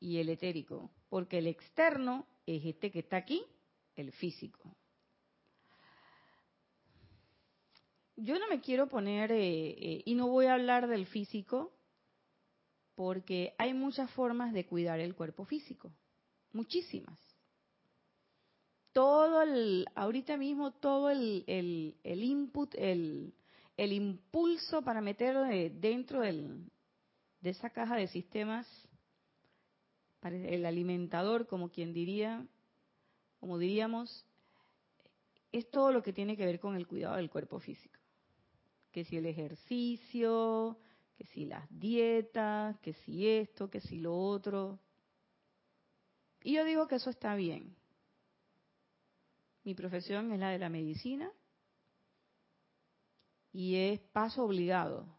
y 0.00 0.18
el 0.18 0.28
etérico. 0.28 0.90
Porque 1.08 1.38
el 1.38 1.46
externo 1.46 2.26
es 2.46 2.64
este 2.64 2.90
que 2.90 3.00
está 3.00 3.16
aquí, 3.16 3.42
el 3.94 4.12
físico. 4.12 4.74
Yo 8.16 8.38
no 8.38 8.48
me 8.48 8.60
quiero 8.60 8.88
poner, 8.88 9.30
eh, 9.32 9.68
eh, 9.70 10.02
y 10.04 10.14
no 10.14 10.28
voy 10.28 10.46
a 10.46 10.54
hablar 10.54 10.88
del 10.88 11.06
físico, 11.06 11.72
porque 12.94 13.54
hay 13.58 13.74
muchas 13.74 14.10
formas 14.12 14.54
de 14.54 14.66
cuidar 14.66 15.00
el 15.00 15.14
cuerpo 15.14 15.44
físico. 15.44 15.92
Muchísimas 16.52 17.18
todo 18.96 19.42
el, 19.42 19.84
ahorita 19.94 20.38
mismo 20.38 20.70
todo 20.70 21.10
el, 21.10 21.44
el, 21.46 22.22
input, 22.22 22.74
el, 22.78 23.34
el, 23.76 23.92
impulso 23.92 24.80
para 24.80 25.02
meter 25.02 25.70
dentro 25.74 26.22
del, 26.22 26.64
de 27.46 27.52
esa 27.52 27.70
caja 27.70 27.94
de 27.94 28.08
sistemas, 28.08 28.66
el 30.20 30.66
alimentador, 30.66 31.46
como 31.46 31.70
quien 31.70 31.92
diría, 31.92 32.44
como 33.38 33.56
diríamos, 33.56 34.26
es 35.52 35.70
todo 35.70 35.92
lo 35.92 36.02
que 36.02 36.12
tiene 36.12 36.36
que 36.36 36.44
ver 36.44 36.58
con 36.58 36.74
el 36.74 36.88
cuidado 36.88 37.14
del 37.14 37.30
cuerpo 37.30 37.60
físico. 37.60 38.00
Que 38.90 39.04
si 39.04 39.16
el 39.16 39.26
ejercicio, 39.26 40.76
que 41.16 41.24
si 41.26 41.44
las 41.44 41.68
dietas, 41.70 42.80
que 42.80 42.94
si 42.94 43.28
esto, 43.28 43.70
que 43.70 43.80
si 43.80 44.00
lo 44.00 44.18
otro. 44.18 44.80
Y 46.42 46.54
yo 46.54 46.64
digo 46.64 46.88
que 46.88 46.96
eso 46.96 47.10
está 47.10 47.36
bien. 47.36 47.76
Mi 49.62 49.76
profesión 49.76 50.32
es 50.32 50.40
la 50.40 50.50
de 50.50 50.58
la 50.58 50.68
medicina 50.68 51.30
y 53.52 53.76
es 53.76 54.00
paso 54.00 54.42
obligado. 54.42 55.15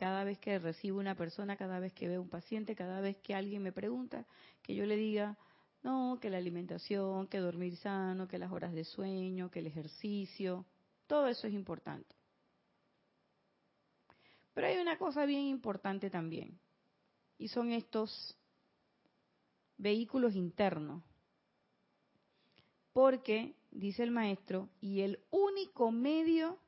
Cada 0.00 0.24
vez 0.24 0.38
que 0.38 0.58
recibo 0.58 0.98
una 0.98 1.14
persona, 1.14 1.58
cada 1.58 1.78
vez 1.78 1.92
que 1.92 2.08
veo 2.08 2.22
un 2.22 2.30
paciente, 2.30 2.74
cada 2.74 3.02
vez 3.02 3.18
que 3.18 3.34
alguien 3.34 3.62
me 3.62 3.70
pregunta, 3.70 4.24
que 4.62 4.74
yo 4.74 4.86
le 4.86 4.96
diga, 4.96 5.36
no, 5.82 6.16
que 6.18 6.30
la 6.30 6.38
alimentación, 6.38 7.26
que 7.26 7.36
dormir 7.36 7.76
sano, 7.76 8.26
que 8.26 8.38
las 8.38 8.50
horas 8.50 8.72
de 8.72 8.84
sueño, 8.84 9.50
que 9.50 9.58
el 9.58 9.66
ejercicio, 9.66 10.64
todo 11.06 11.26
eso 11.26 11.46
es 11.46 11.52
importante. 11.52 12.16
Pero 14.54 14.68
hay 14.68 14.78
una 14.78 14.96
cosa 14.96 15.26
bien 15.26 15.42
importante 15.42 16.08
también, 16.08 16.58
y 17.36 17.48
son 17.48 17.70
estos 17.70 18.38
vehículos 19.76 20.34
internos 20.34 21.02
porque, 22.94 23.54
dice 23.70 24.02
el 24.02 24.12
maestro, 24.12 24.70
y 24.80 25.02
el 25.02 25.20
único 25.30 25.90
medio 25.90 26.58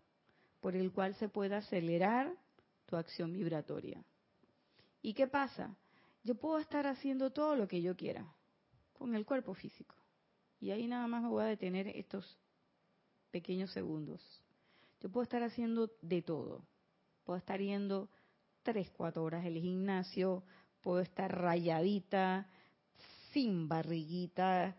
por 0.60 0.76
el 0.76 0.92
cual 0.92 1.14
se 1.14 1.30
puede 1.30 1.54
acelerar 1.54 2.41
tu 2.92 2.98
acción 2.98 3.32
vibratoria. 3.32 4.04
¿Y 5.00 5.14
qué 5.14 5.26
pasa? 5.26 5.74
Yo 6.24 6.34
puedo 6.34 6.58
estar 6.58 6.86
haciendo 6.86 7.30
todo 7.30 7.56
lo 7.56 7.66
que 7.66 7.80
yo 7.80 7.96
quiera 7.96 8.30
con 8.92 9.14
el 9.14 9.24
cuerpo 9.24 9.54
físico. 9.54 9.94
Y 10.60 10.72
ahí 10.72 10.86
nada 10.86 11.06
más 11.06 11.22
me 11.22 11.30
voy 11.30 11.42
a 11.42 11.46
detener 11.46 11.88
estos 11.88 12.38
pequeños 13.30 13.70
segundos. 13.70 14.20
Yo 15.00 15.08
puedo 15.08 15.22
estar 15.22 15.42
haciendo 15.42 15.90
de 16.02 16.20
todo. 16.20 16.66
Puedo 17.24 17.38
estar 17.38 17.62
yendo 17.62 18.10
tres, 18.62 18.90
cuatro 18.90 19.24
horas 19.24 19.46
al 19.46 19.54
gimnasio, 19.54 20.42
puedo 20.82 21.00
estar 21.00 21.34
rayadita, 21.34 22.46
sin 23.32 23.68
barriguita, 23.68 24.76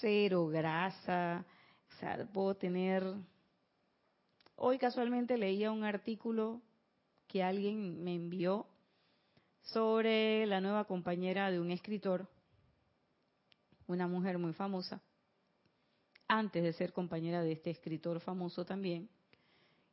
cero 0.00 0.48
grasa, 0.48 1.46
o 1.94 2.00
sea, 2.00 2.26
puedo 2.26 2.56
tener... 2.56 3.04
Hoy 4.56 4.78
casualmente 4.78 5.38
leía 5.38 5.70
un 5.70 5.84
artículo 5.84 6.60
que 7.36 7.42
alguien 7.42 8.02
me 8.02 8.14
envió 8.14 8.66
sobre 9.60 10.46
la 10.46 10.62
nueva 10.62 10.86
compañera 10.86 11.50
de 11.50 11.60
un 11.60 11.70
escritor, 11.70 12.30
una 13.86 14.08
mujer 14.08 14.38
muy 14.38 14.54
famosa, 14.54 15.02
antes 16.28 16.62
de 16.62 16.72
ser 16.72 16.94
compañera 16.94 17.42
de 17.42 17.52
este 17.52 17.68
escritor 17.68 18.20
famoso 18.20 18.64
también, 18.64 19.10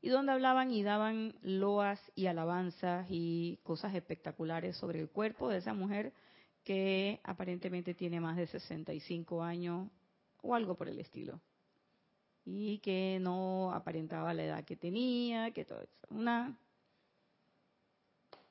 y 0.02 0.08
donde 0.08 0.32
hablaban 0.32 0.72
y 0.72 0.84
daban 0.84 1.36
loas 1.42 2.00
y 2.16 2.28
alabanzas 2.28 3.08
y 3.10 3.60
cosas 3.64 3.94
espectaculares 3.94 4.78
sobre 4.78 5.02
el 5.02 5.10
cuerpo 5.10 5.50
de 5.50 5.58
esa 5.58 5.74
mujer 5.74 6.14
que 6.64 7.20
aparentemente 7.26 7.94
tiene 7.94 8.22
más 8.22 8.38
de 8.38 8.48
65 8.48 9.44
años 9.44 9.90
o 10.42 10.56
algo 10.56 10.76
por 10.76 10.88
el 10.88 10.98
estilo. 10.98 11.42
Y 12.46 12.78
que 12.78 13.18
no 13.20 13.74
aparentaba 13.74 14.34
la 14.34 14.46
edad 14.46 14.64
que 14.64 14.78
tenía, 14.78 15.52
que 15.52 15.66
todo 15.66 15.82
eso. 15.82 16.08
Una 16.10 16.58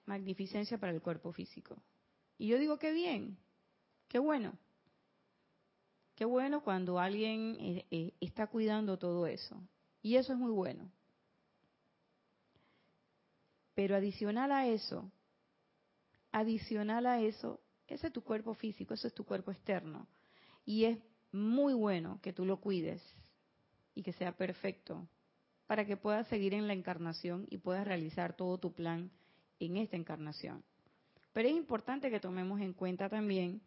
magnificencia 0.06 0.78
para 0.78 0.92
el 0.92 1.00
cuerpo 1.00 1.32
físico. 1.32 1.76
Y 2.38 2.48
yo 2.48 2.58
digo, 2.58 2.78
qué 2.78 2.92
bien, 2.92 3.38
qué 4.08 4.18
bueno. 4.18 4.58
Qué 6.14 6.24
bueno 6.24 6.62
cuando 6.62 6.98
alguien 6.98 7.56
eh, 7.58 7.86
eh, 7.90 8.14
está 8.20 8.46
cuidando 8.46 8.98
todo 8.98 9.26
eso. 9.26 9.60
Y 10.02 10.16
eso 10.16 10.32
es 10.32 10.38
muy 10.38 10.50
bueno. 10.50 10.90
Pero 13.74 13.96
adicional 13.96 14.52
a 14.52 14.66
eso, 14.66 15.10
adicional 16.30 17.06
a 17.06 17.20
eso, 17.20 17.60
ese 17.86 18.08
es 18.08 18.12
tu 18.12 18.22
cuerpo 18.22 18.54
físico, 18.54 18.94
ese 18.94 19.08
es 19.08 19.14
tu 19.14 19.24
cuerpo 19.24 19.50
externo. 19.50 20.06
Y 20.64 20.84
es 20.84 20.98
muy 21.32 21.72
bueno 21.72 22.20
que 22.22 22.32
tú 22.32 22.44
lo 22.44 22.60
cuides 22.60 23.02
y 23.94 24.02
que 24.02 24.12
sea 24.12 24.36
perfecto 24.36 25.08
para 25.66 25.86
que 25.86 25.96
puedas 25.96 26.26
seguir 26.28 26.52
en 26.52 26.66
la 26.66 26.74
encarnación 26.74 27.46
y 27.48 27.58
puedas 27.58 27.86
realizar 27.86 28.36
todo 28.36 28.58
tu 28.58 28.74
plan 28.74 29.10
en 29.66 29.76
esta 29.76 29.96
encarnación. 29.96 30.64
Pero 31.32 31.48
es 31.48 31.54
importante 31.54 32.10
que 32.10 32.20
tomemos 32.20 32.60
en 32.60 32.72
cuenta 32.72 33.08
también 33.08 33.62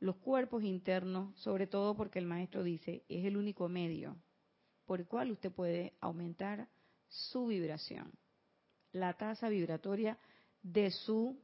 los 0.00 0.16
cuerpos 0.16 0.64
internos, 0.64 1.36
sobre 1.38 1.66
todo 1.66 1.94
porque 1.94 2.18
el 2.18 2.26
maestro 2.26 2.62
dice, 2.62 3.04
es 3.08 3.24
el 3.24 3.36
único 3.36 3.68
medio 3.68 4.16
por 4.84 5.00
el 5.00 5.06
cual 5.06 5.30
usted 5.30 5.52
puede 5.52 5.94
aumentar 6.00 6.68
su 7.08 7.46
vibración, 7.46 8.12
la 8.92 9.14
tasa 9.14 9.48
vibratoria 9.48 10.18
de 10.62 10.90
su 10.90 11.38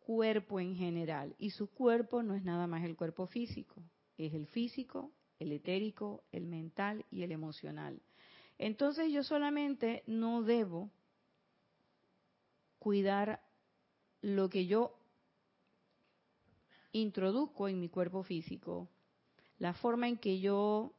cuerpo 0.00 0.60
en 0.60 0.74
general. 0.74 1.34
Y 1.38 1.50
su 1.50 1.70
cuerpo 1.70 2.22
no 2.22 2.34
es 2.34 2.44
nada 2.44 2.66
más 2.66 2.84
el 2.84 2.96
cuerpo 2.96 3.26
físico, 3.26 3.82
es 4.16 4.32
el 4.34 4.46
físico, 4.46 5.12
el 5.38 5.52
etérico, 5.52 6.24
el 6.32 6.46
mental 6.46 7.04
y 7.10 7.22
el 7.22 7.32
emocional. 7.32 8.00
Entonces 8.58 9.12
yo 9.12 9.22
solamente 9.22 10.02
no 10.06 10.42
debo 10.42 10.90
cuidar 12.84 13.40
lo 14.20 14.50
que 14.50 14.66
yo 14.66 14.94
introduzco 16.92 17.66
en 17.66 17.80
mi 17.80 17.88
cuerpo 17.88 18.22
físico, 18.22 18.90
la 19.58 19.72
forma 19.72 20.06
en 20.06 20.18
que 20.18 20.38
yo 20.38 20.92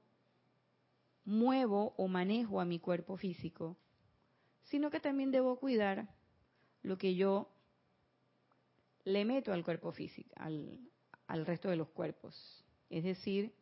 muevo 1.26 1.94
o 1.96 2.08
manejo 2.08 2.60
a 2.60 2.66
mi 2.66 2.80
cuerpo 2.80 3.18
físico, 3.18 3.78
sino 4.64 4.90
que 4.90 5.00
también 5.00 5.30
debo 5.30 5.60
cuidar 5.60 6.10
lo 6.82 6.98
que 6.98 7.14
yo 7.14 7.52
le 9.04 9.24
meto 9.24 9.54
al 9.54 9.64
cuerpo 9.64 9.92
físico, 9.92 10.34
al, 10.38 10.80
al 11.28 11.46
resto 11.46 11.70
de 11.70 11.76
los 11.76 11.90
cuerpos. 11.90 12.66
Es 12.90 13.04
decir, 13.04 13.54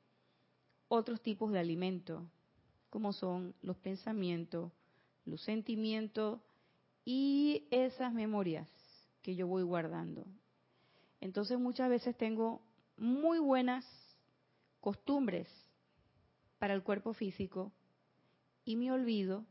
otros 0.87 1.21
tipos 1.21 1.51
de 1.51 1.59
alimento, 1.59 2.25
como 2.89 3.11
son 3.11 3.53
los 3.61 3.75
pensamientos, 3.75 4.71
los 5.25 5.41
sentimientos 5.41 6.39
y 7.05 7.67
esas 7.71 8.13
memorias 8.13 8.69
que 9.21 9.35
yo 9.35 9.47
voy 9.47 9.63
guardando. 9.63 10.25
Entonces 11.21 11.57
muchas 11.59 11.89
veces 11.89 12.17
tengo 12.17 12.61
muy 12.97 13.39
buenas 13.39 13.85
costumbres 14.79 15.47
para 16.59 16.73
el 16.73 16.83
cuerpo 16.83 17.13
físico 17.13 17.71
y 18.65 18.75
me 18.75 18.91
olvido 18.91 19.45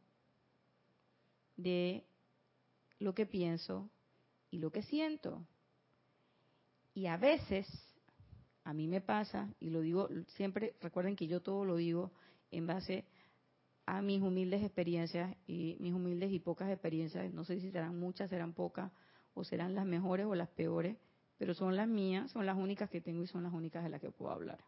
de 1.57 2.05
lo 2.99 3.15
que 3.15 3.27
pienso 3.27 3.91
y 4.51 4.59
lo 4.59 4.71
que 4.71 4.83
siento. 4.83 5.47
Y 6.95 7.07
a 7.07 7.17
veces 7.17 7.67
a 8.65 8.73
mí 8.73 8.87
me 8.87 9.01
pasa, 9.01 9.53
y 9.59 9.71
lo 9.71 9.81
digo 9.81 10.09
siempre, 10.37 10.77
recuerden 10.81 11.17
que 11.17 11.27
yo 11.27 11.41
todo 11.43 11.65
lo 11.65 11.77
digo 11.77 12.13
en 12.51 12.67
base 12.67 13.05
a 13.87 14.01
mis 14.03 14.23
humildes 14.23 14.63
experiencias 14.63 15.37
y 15.47 15.77
mis 15.81 15.93
humildes 15.93 16.33
y 16.33 16.39
pocas 16.39 16.71
experiencias, 16.71 17.33
no 17.33 17.45
sé 17.45 17.61
si 17.61 17.71
serán 17.71 17.99
muchas, 17.99 18.31
serán 18.31 18.53
pocas, 18.53 18.93
o 19.35 19.45
serán 19.45 19.75
las 19.75 19.87
mejores 19.87 20.27
o 20.27 20.35
las 20.35 20.49
peores, 20.51 20.97
pero 21.39 21.55
son 21.55 21.75
las 21.77 21.89
mías, 21.89 22.31
son 22.31 22.47
las 22.47 22.57
únicas 22.57 22.91
que 22.91 23.01
tengo 23.01 23.23
y 23.23 23.27
son 23.27 23.43
las 23.43 23.53
únicas 23.53 23.83
de 23.83 23.91
las 23.91 24.01
que 24.01 24.11
puedo 24.11 24.31
hablar. 24.31 24.63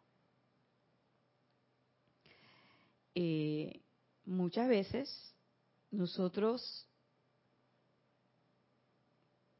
Eh, 3.15 3.81
muchas 4.25 4.69
veces 4.69 5.35
nosotros, 5.91 6.89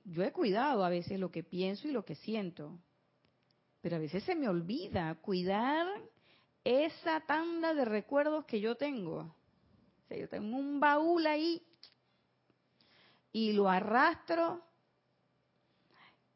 yo 0.05 0.25
he 0.25 0.33
cuidado 0.33 0.85
a 0.85 0.89
veces 0.89 1.21
lo 1.21 1.31
que 1.31 1.45
pienso 1.45 1.87
y 1.87 1.93
lo 1.93 2.05
que 2.05 2.17
siento, 2.17 2.79
pero 3.81 3.97
a 3.97 4.01
veces 4.01 4.25
se 4.25 4.35
me 4.35 4.49
olvida 4.49 5.15
cuidar 5.17 5.87
esa 6.65 7.21
tanda 7.21 7.75
de 7.75 7.85
recuerdos 7.85 8.47
que 8.47 8.61
yo 8.61 8.75
tengo. 8.75 9.35
O 10.05 10.09
sea, 10.09 10.19
yo 10.19 10.29
tengo 10.29 10.57
un 10.57 10.81
baúl 10.81 11.27
ahí 11.27 11.63
y 13.33 13.53
lo 13.53 13.69
arrastro 13.69 14.63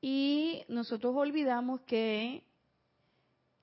y 0.01 0.65
nosotros 0.69 1.15
olvidamos 1.17 1.81
que 1.83 2.45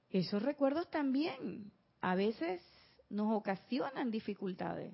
esos 0.10 0.42
recuerdos 0.42 0.90
también 0.90 1.72
a 2.02 2.16
veces 2.16 2.62
nos 3.10 3.34
ocasionan 3.34 4.12
dificultades. 4.12 4.94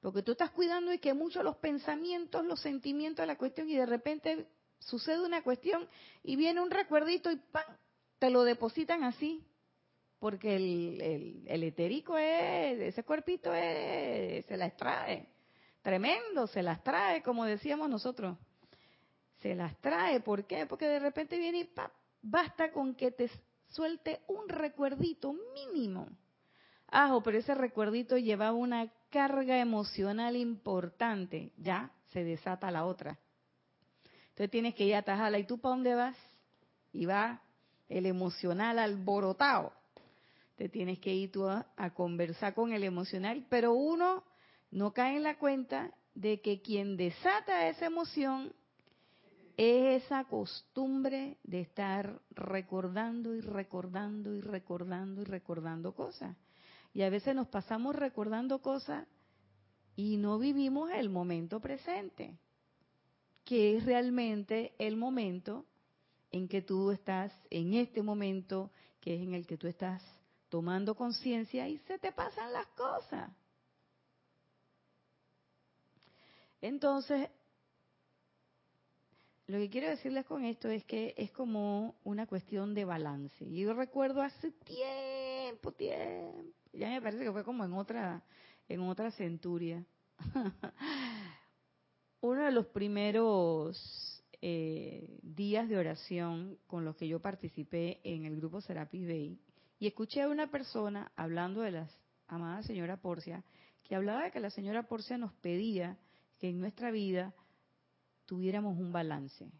Porque 0.00 0.22
tú 0.22 0.32
estás 0.32 0.50
cuidando 0.50 0.92
y 0.92 0.98
que 0.98 1.14
mucho 1.14 1.42
los 1.42 1.56
pensamientos, 1.56 2.44
los 2.44 2.60
sentimientos 2.60 3.26
la 3.26 3.38
cuestión 3.38 3.68
y 3.70 3.76
de 3.76 3.86
repente 3.86 4.46
sucede 4.78 5.24
una 5.24 5.42
cuestión 5.42 5.88
y 6.22 6.36
viene 6.36 6.60
un 6.60 6.70
recuerdito 6.70 7.30
y 7.30 7.36
¡pam! 7.36 7.64
te 8.18 8.30
lo 8.30 8.44
depositan 8.44 9.02
así. 9.04 9.42
Porque 10.24 10.56
el, 10.56 11.44
el, 11.46 11.62
etérico 11.64 12.16
es, 12.16 12.80
ese 12.80 13.02
cuerpito 13.02 13.52
es, 13.52 14.46
se 14.46 14.56
las 14.56 14.74
trae. 14.74 15.28
Tremendo, 15.82 16.46
se 16.46 16.62
las 16.62 16.82
trae, 16.82 17.22
como 17.22 17.44
decíamos 17.44 17.90
nosotros 17.90 18.34
se 19.42 19.54
las 19.54 19.78
trae. 19.82 20.20
¿Por 20.20 20.46
qué? 20.46 20.64
Porque 20.64 20.86
de 20.88 20.98
repente 20.98 21.36
viene 21.36 21.58
y 21.58 21.70
basta 22.22 22.72
con 22.72 22.94
que 22.94 23.10
te 23.10 23.30
suelte 23.68 24.22
un 24.26 24.48
recuerdito 24.48 25.34
mínimo. 25.52 26.08
Ah, 26.88 27.20
pero 27.22 27.36
ese 27.36 27.54
recuerdito 27.54 28.16
llevaba 28.16 28.54
una 28.54 28.90
carga 29.10 29.58
emocional 29.58 30.36
importante. 30.36 31.52
Ya 31.58 31.90
se 32.14 32.24
desata 32.24 32.70
la 32.70 32.86
otra. 32.86 33.18
Entonces 34.30 34.50
tienes 34.50 34.74
que 34.74 34.84
ir 34.84 34.94
a 34.94 35.00
atajarla. 35.00 35.38
¿Y 35.38 35.44
tú 35.44 35.58
para 35.58 35.74
dónde 35.74 35.94
vas? 35.94 36.16
Y 36.94 37.04
va 37.04 37.42
el 37.90 38.06
emocional 38.06 38.78
alborotado. 38.78 39.83
Te 40.56 40.68
tienes 40.68 40.98
que 41.00 41.12
ir 41.12 41.32
tú 41.32 41.46
a, 41.46 41.66
a 41.76 41.94
conversar 41.94 42.54
con 42.54 42.72
el 42.72 42.84
emocional, 42.84 43.46
pero 43.48 43.72
uno 43.74 44.24
no 44.70 44.92
cae 44.92 45.16
en 45.16 45.22
la 45.22 45.38
cuenta 45.38 45.92
de 46.14 46.40
que 46.40 46.62
quien 46.62 46.96
desata 46.96 47.68
esa 47.68 47.86
emoción 47.86 48.52
es 49.56 50.04
esa 50.04 50.24
costumbre 50.24 51.38
de 51.44 51.60
estar 51.60 52.20
recordando 52.30 53.34
y 53.34 53.40
recordando 53.40 54.34
y 54.34 54.40
recordando 54.40 55.22
y 55.22 55.24
recordando 55.24 55.94
cosas. 55.94 56.36
Y 56.92 57.02
a 57.02 57.10
veces 57.10 57.34
nos 57.34 57.48
pasamos 57.48 57.94
recordando 57.94 58.60
cosas 58.60 59.06
y 59.96 60.16
no 60.16 60.38
vivimos 60.38 60.90
el 60.90 61.08
momento 61.08 61.60
presente, 61.60 62.36
que 63.44 63.76
es 63.76 63.84
realmente 63.84 64.74
el 64.78 64.96
momento 64.96 65.66
en 66.30 66.48
que 66.48 66.62
tú 66.62 66.90
estás, 66.90 67.32
en 67.50 67.74
este 67.74 68.02
momento, 68.02 68.72
que 69.00 69.14
es 69.14 69.22
en 69.22 69.34
el 69.34 69.46
que 69.46 69.56
tú 69.56 69.68
estás 69.68 70.02
tomando 70.54 70.94
conciencia 70.94 71.66
y 71.66 71.78
se 71.78 71.98
te 71.98 72.12
pasan 72.12 72.52
las 72.52 72.68
cosas. 72.76 73.28
Entonces, 76.60 77.28
lo 79.48 79.58
que 79.58 79.68
quiero 79.68 79.88
decirles 79.88 80.24
con 80.26 80.44
esto 80.44 80.68
es 80.68 80.84
que 80.84 81.12
es 81.16 81.32
como 81.32 81.96
una 82.04 82.28
cuestión 82.28 82.72
de 82.72 82.84
balance. 82.84 83.50
Yo 83.50 83.74
recuerdo 83.74 84.22
hace 84.22 84.52
tiempo, 84.52 85.72
tiempo, 85.72 86.44
ya 86.72 86.88
me 86.88 87.02
parece 87.02 87.24
que 87.24 87.32
fue 87.32 87.42
como 87.42 87.64
en 87.64 87.72
otra, 87.72 88.22
en 88.68 88.80
otra 88.82 89.10
centuria. 89.10 89.84
Uno 92.20 92.44
de 92.44 92.52
los 92.52 92.66
primeros 92.66 94.22
eh, 94.40 95.18
días 95.20 95.68
de 95.68 95.78
oración 95.78 96.60
con 96.68 96.84
los 96.84 96.94
que 96.94 97.08
yo 97.08 97.18
participé 97.18 98.00
en 98.04 98.24
el 98.24 98.36
grupo 98.36 98.60
Serapis 98.60 99.04
Bay 99.04 99.40
y 99.78 99.86
escuché 99.86 100.22
a 100.22 100.28
una 100.28 100.50
persona 100.50 101.12
hablando 101.16 101.60
de 101.60 101.72
la 101.72 101.88
amada 102.26 102.62
señora 102.62 102.96
Porcia, 102.96 103.44
que 103.82 103.94
hablaba 103.94 104.24
de 104.24 104.30
que 104.30 104.40
la 104.40 104.50
señora 104.50 104.84
Porcia 104.84 105.18
nos 105.18 105.32
pedía 105.34 105.98
que 106.38 106.48
en 106.48 106.58
nuestra 106.58 106.90
vida 106.90 107.34
tuviéramos 108.26 108.78
un 108.78 108.92
balance 108.92 109.50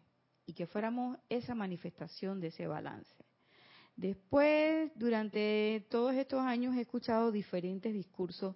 y 0.45 0.53
que 0.53 0.67
fuéramos 0.67 1.17
esa 1.29 1.55
manifestación 1.55 2.39
de 2.39 2.47
ese 2.47 2.67
balance. 2.67 3.13
Después, 3.95 4.91
durante 4.95 5.85
todos 5.89 6.13
estos 6.15 6.41
años 6.41 6.75
he 6.75 6.81
escuchado 6.81 7.31
diferentes 7.31 7.93
discursos 7.93 8.55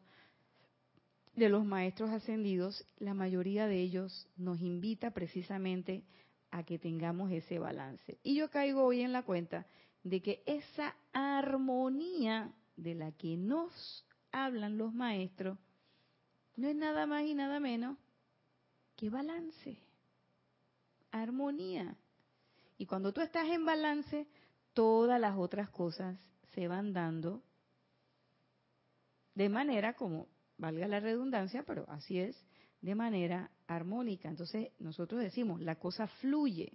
de 1.35 1.47
los 1.47 1.65
maestros 1.65 2.09
ascendidos, 2.09 2.85
la 2.97 3.13
mayoría 3.13 3.67
de 3.67 3.79
ellos 3.79 4.27
nos 4.35 4.59
invita 4.59 5.11
precisamente 5.11 6.03
a 6.51 6.63
que 6.63 6.77
tengamos 6.77 7.31
ese 7.31 7.59
balance. 7.59 8.19
Y 8.23 8.35
yo 8.35 8.49
caigo 8.49 8.83
hoy 8.83 9.01
en 9.01 9.13
la 9.13 9.23
cuenta 9.23 9.65
de 10.03 10.21
que 10.21 10.43
esa 10.45 10.95
armonía 11.13 12.53
de 12.75 12.95
la 12.95 13.11
que 13.11 13.37
nos 13.37 14.05
hablan 14.31 14.77
los 14.77 14.93
maestros 14.93 15.57
no 16.55 16.67
es 16.67 16.75
nada 16.75 17.05
más 17.05 17.23
y 17.23 17.33
nada 17.33 17.59
menos 17.59 17.97
que 18.95 19.09
balance 19.09 19.79
armonía. 21.11 21.95
Y 22.77 22.85
cuando 22.85 23.13
tú 23.13 23.21
estás 23.21 23.47
en 23.49 23.65
balance, 23.65 24.27
todas 24.73 25.19
las 25.19 25.37
otras 25.37 25.69
cosas 25.69 26.17
se 26.53 26.67
van 26.67 26.93
dando 26.93 27.43
de 29.35 29.49
manera 29.49 29.93
como, 29.93 30.27
valga 30.57 30.87
la 30.87 30.99
redundancia, 30.99 31.63
pero 31.63 31.85
así 31.89 32.19
es, 32.19 32.35
de 32.81 32.95
manera 32.95 33.51
armónica. 33.67 34.27
Entonces 34.27 34.71
nosotros 34.79 35.21
decimos, 35.21 35.61
la 35.61 35.75
cosa 35.75 36.07
fluye. 36.07 36.73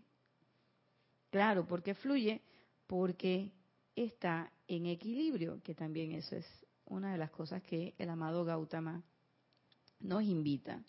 Claro, 1.31 1.67
¿por 1.67 1.83
qué 1.83 1.95
fluye? 1.95 2.43
Porque 2.87 3.53
está 3.97 4.53
en 4.69 4.87
equilibrio, 4.87 5.61
que 5.63 5.75
también 5.75 6.13
eso 6.13 6.37
es 6.37 6.47
una 6.87 7.13
de 7.13 7.19
las 7.19 7.31
cosas 7.31 7.63
que 7.63 7.95
el 7.99 8.09
amado 8.11 8.45
Gautama 8.45 9.03
nos 10.01 10.23
invita. 10.23 10.83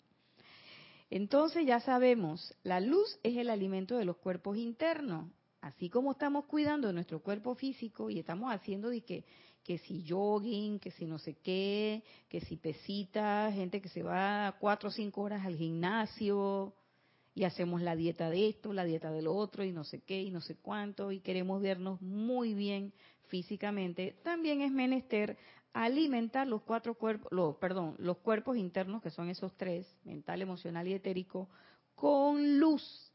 Entonces 1.08 1.64
ya 1.66 1.80
sabemos, 1.80 2.54
la 2.62 2.80
luz 2.80 3.18
es 3.22 3.36
el 3.36 3.50
alimento 3.50 3.96
de 3.96 4.04
los 4.04 4.16
cuerpos 4.16 4.56
internos. 4.56 5.30
Así 5.60 5.88
como 5.88 6.12
estamos 6.12 6.44
cuidando 6.44 6.92
nuestro 6.92 7.20
cuerpo 7.20 7.54
físico 7.54 8.10
y 8.10 8.18
estamos 8.18 8.52
haciendo 8.52 8.90
de 8.90 9.00
que, 9.02 9.24
que 9.64 9.78
si 9.78 10.04
jogging, 10.06 10.78
que 10.78 10.90
si 10.92 11.06
no 11.06 11.18
sé 11.18 11.34
qué, 11.34 12.02
que 12.28 12.40
si 12.40 12.56
pesita, 12.56 13.50
gente 13.52 13.80
que 13.80 13.88
se 13.88 14.02
va 14.02 14.56
cuatro 14.60 14.90
o 14.90 14.92
cinco 14.92 15.22
horas 15.22 15.44
al 15.44 15.56
gimnasio 15.56 16.74
y 17.36 17.44
hacemos 17.44 17.82
la 17.82 17.94
dieta 17.94 18.30
de 18.30 18.48
esto, 18.48 18.72
la 18.72 18.86
dieta 18.86 19.12
de 19.12 19.20
lo 19.20 19.36
otro 19.36 19.62
y 19.62 19.70
no 19.70 19.84
sé 19.84 20.00
qué 20.00 20.22
y 20.22 20.30
no 20.30 20.40
sé 20.40 20.56
cuánto 20.56 21.12
y 21.12 21.20
queremos 21.20 21.60
vernos 21.60 22.00
muy 22.00 22.54
bien 22.54 22.94
físicamente, 23.28 24.16
también 24.24 24.62
es 24.62 24.72
menester 24.72 25.36
alimentar 25.74 26.46
los 26.46 26.62
cuatro 26.62 26.94
cuerpos, 26.94 27.30
los, 27.30 27.56
perdón, 27.56 27.94
los 27.98 28.16
cuerpos 28.16 28.56
internos, 28.56 29.02
que 29.02 29.10
son 29.10 29.28
esos 29.28 29.54
tres, 29.58 29.86
mental, 30.04 30.40
emocional 30.40 30.88
y 30.88 30.94
etérico, 30.94 31.50
con 31.94 32.58
luz, 32.58 33.12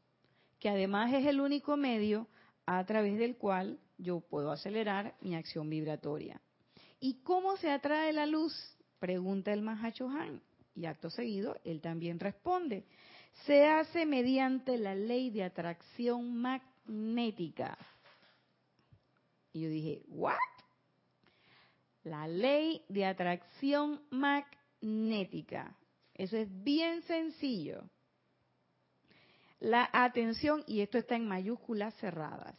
que 0.59 0.69
además 0.69 1.11
es 1.11 1.25
el 1.25 1.41
único 1.41 1.75
medio 1.75 2.27
a 2.67 2.85
través 2.85 3.17
del 3.17 3.37
cual 3.37 3.79
yo 3.97 4.19
puedo 4.19 4.51
acelerar 4.51 5.15
mi 5.21 5.33
acción 5.33 5.67
vibratoria. 5.67 6.39
¿Y 6.99 7.23
cómo 7.23 7.57
se 7.57 7.71
atrae 7.71 8.13
la 8.13 8.27
luz? 8.27 8.53
Pregunta 8.99 9.51
el 9.51 9.67
Han. 9.67 10.41
Y 10.75 10.85
acto 10.85 11.09
seguido, 11.09 11.57
él 11.63 11.81
también 11.81 12.19
responde. 12.19 12.85
Se 13.45 13.65
hace 13.65 14.05
mediante 14.05 14.77
la 14.77 14.95
ley 14.95 15.29
de 15.29 15.43
atracción 15.43 16.35
magnética. 16.35 17.77
Y 19.53 19.61
yo 19.61 19.69
dije, 19.69 20.01
¿what? 20.07 20.35
La 22.03 22.27
ley 22.27 22.83
de 22.89 23.05
atracción 23.05 24.01
magnética. 24.09 25.75
Eso 26.13 26.37
es 26.37 26.47
bien 26.63 27.01
sencillo. 27.03 27.83
La 29.59 29.89
atención, 29.93 30.63
y 30.65 30.81
esto 30.81 30.97
está 30.97 31.15
en 31.15 31.27
mayúsculas 31.27 31.93
cerradas, 31.95 32.57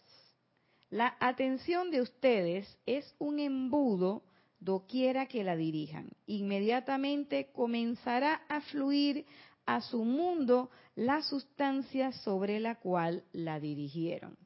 la 0.93 1.17
atención 1.21 1.91
de 1.91 2.03
ustedes 2.03 2.79
es 2.85 3.15
un 3.19 3.41
embudo 3.41 4.23
doquiera 4.61 5.27
que 5.27 5.43
la 5.43 5.57
dirijan. 5.57 6.11
Inmediatamente 6.27 7.51
comenzará 7.53 8.43
a 8.49 8.61
fluir 8.61 9.25
a 9.66 9.81
su 9.81 10.05
mundo 10.05 10.70
la 10.94 11.22
sustancia 11.22 12.12
sobre 12.12 12.61
la 12.61 12.77
cual 12.77 13.25
la 13.33 13.61
dirigieron. 13.61 14.37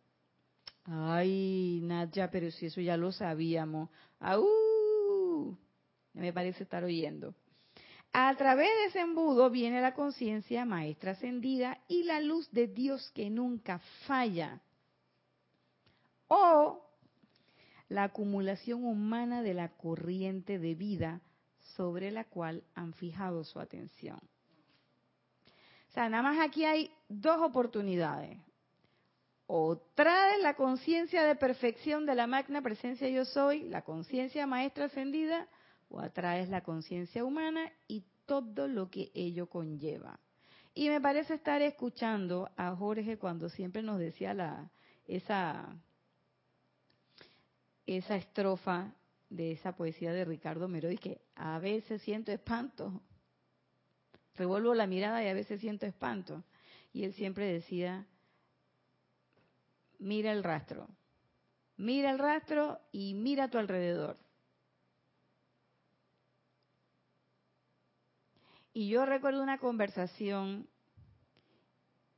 Ay, 0.84 1.80
Nadia, 1.82 2.30
pero 2.30 2.50
si 2.50 2.66
eso 2.66 2.80
ya 2.80 2.96
lo 2.96 3.10
sabíamos. 3.12 3.90
¡Aú! 4.20 5.58
me 6.14 6.32
parece 6.32 6.62
estar 6.62 6.82
oyendo. 6.82 7.34
A 8.12 8.34
través 8.36 8.68
de 8.68 8.84
ese 8.86 9.00
embudo 9.00 9.50
viene 9.50 9.80
la 9.80 9.94
conciencia 9.94 10.64
maestra 10.64 11.12
ascendida 11.12 11.78
y 11.88 12.04
la 12.04 12.20
luz 12.20 12.50
de 12.50 12.66
Dios 12.66 13.10
que 13.14 13.28
nunca 13.28 13.80
falla. 14.06 14.60
O 16.28 16.82
la 17.88 18.04
acumulación 18.04 18.84
humana 18.84 19.42
de 19.42 19.54
la 19.54 19.68
corriente 19.68 20.58
de 20.58 20.74
vida 20.74 21.20
sobre 21.76 22.10
la 22.10 22.24
cual 22.24 22.64
han 22.74 22.94
fijado 22.94 23.44
su 23.44 23.60
atención. 23.60 24.18
Sea, 25.96 26.10
nada 26.10 26.24
más 26.24 26.38
aquí 26.46 26.66
hay 26.66 26.90
dos 27.08 27.40
oportunidades. 27.40 28.38
O 29.46 29.78
trae 29.94 30.38
la 30.42 30.54
conciencia 30.54 31.24
de 31.24 31.36
perfección 31.36 32.04
de 32.04 32.14
la 32.14 32.26
magna 32.26 32.60
presencia 32.60 33.08
yo 33.08 33.24
soy, 33.24 33.62
la 33.70 33.80
conciencia 33.80 34.46
maestra 34.46 34.84
ascendida, 34.84 35.48
o 35.88 35.98
atraes 35.98 36.50
la 36.50 36.60
conciencia 36.60 37.24
humana 37.24 37.72
y 37.88 38.04
todo 38.26 38.68
lo 38.68 38.90
que 38.90 39.10
ello 39.14 39.48
conlleva. 39.48 40.20
Y 40.74 40.90
me 40.90 41.00
parece 41.00 41.32
estar 41.32 41.62
escuchando 41.62 42.50
a 42.58 42.76
Jorge 42.76 43.16
cuando 43.16 43.48
siempre 43.48 43.82
nos 43.82 43.98
decía 43.98 44.34
la, 44.34 44.70
esa, 45.06 45.78
esa 47.86 48.16
estrofa 48.16 48.92
de 49.30 49.52
esa 49.52 49.74
poesía 49.74 50.12
de 50.12 50.26
Ricardo 50.26 50.68
Meroy 50.68 50.98
que 50.98 51.22
a 51.36 51.58
veces 51.58 52.02
siento 52.02 52.32
espanto. 52.32 53.00
Revuelvo 54.36 54.74
la 54.74 54.86
mirada 54.86 55.24
y 55.24 55.28
a 55.28 55.34
veces 55.34 55.60
siento 55.60 55.86
espanto. 55.86 56.44
Y 56.92 57.04
él 57.04 57.14
siempre 57.14 57.46
decía, 57.46 58.06
mira 59.98 60.32
el 60.32 60.44
rastro, 60.44 60.88
mira 61.76 62.10
el 62.10 62.18
rastro 62.18 62.80
y 62.92 63.14
mira 63.14 63.44
a 63.44 63.50
tu 63.50 63.58
alrededor. 63.58 64.16
Y 68.72 68.88
yo 68.88 69.06
recuerdo 69.06 69.42
una 69.42 69.58
conversación 69.58 70.68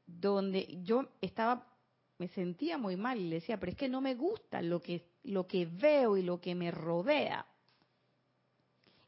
donde 0.06 0.80
yo 0.82 1.08
estaba, 1.20 1.66
me 2.18 2.26
sentía 2.28 2.78
muy 2.78 2.96
mal 2.96 3.20
y 3.20 3.28
le 3.28 3.36
decía, 3.36 3.60
pero 3.60 3.70
es 3.70 3.78
que 3.78 3.88
no 3.88 4.00
me 4.00 4.16
gusta 4.16 4.60
lo 4.60 4.80
que, 4.80 5.06
lo 5.22 5.46
que 5.46 5.66
veo 5.66 6.16
y 6.16 6.22
lo 6.22 6.40
que 6.40 6.56
me 6.56 6.72
rodea. 6.72 7.46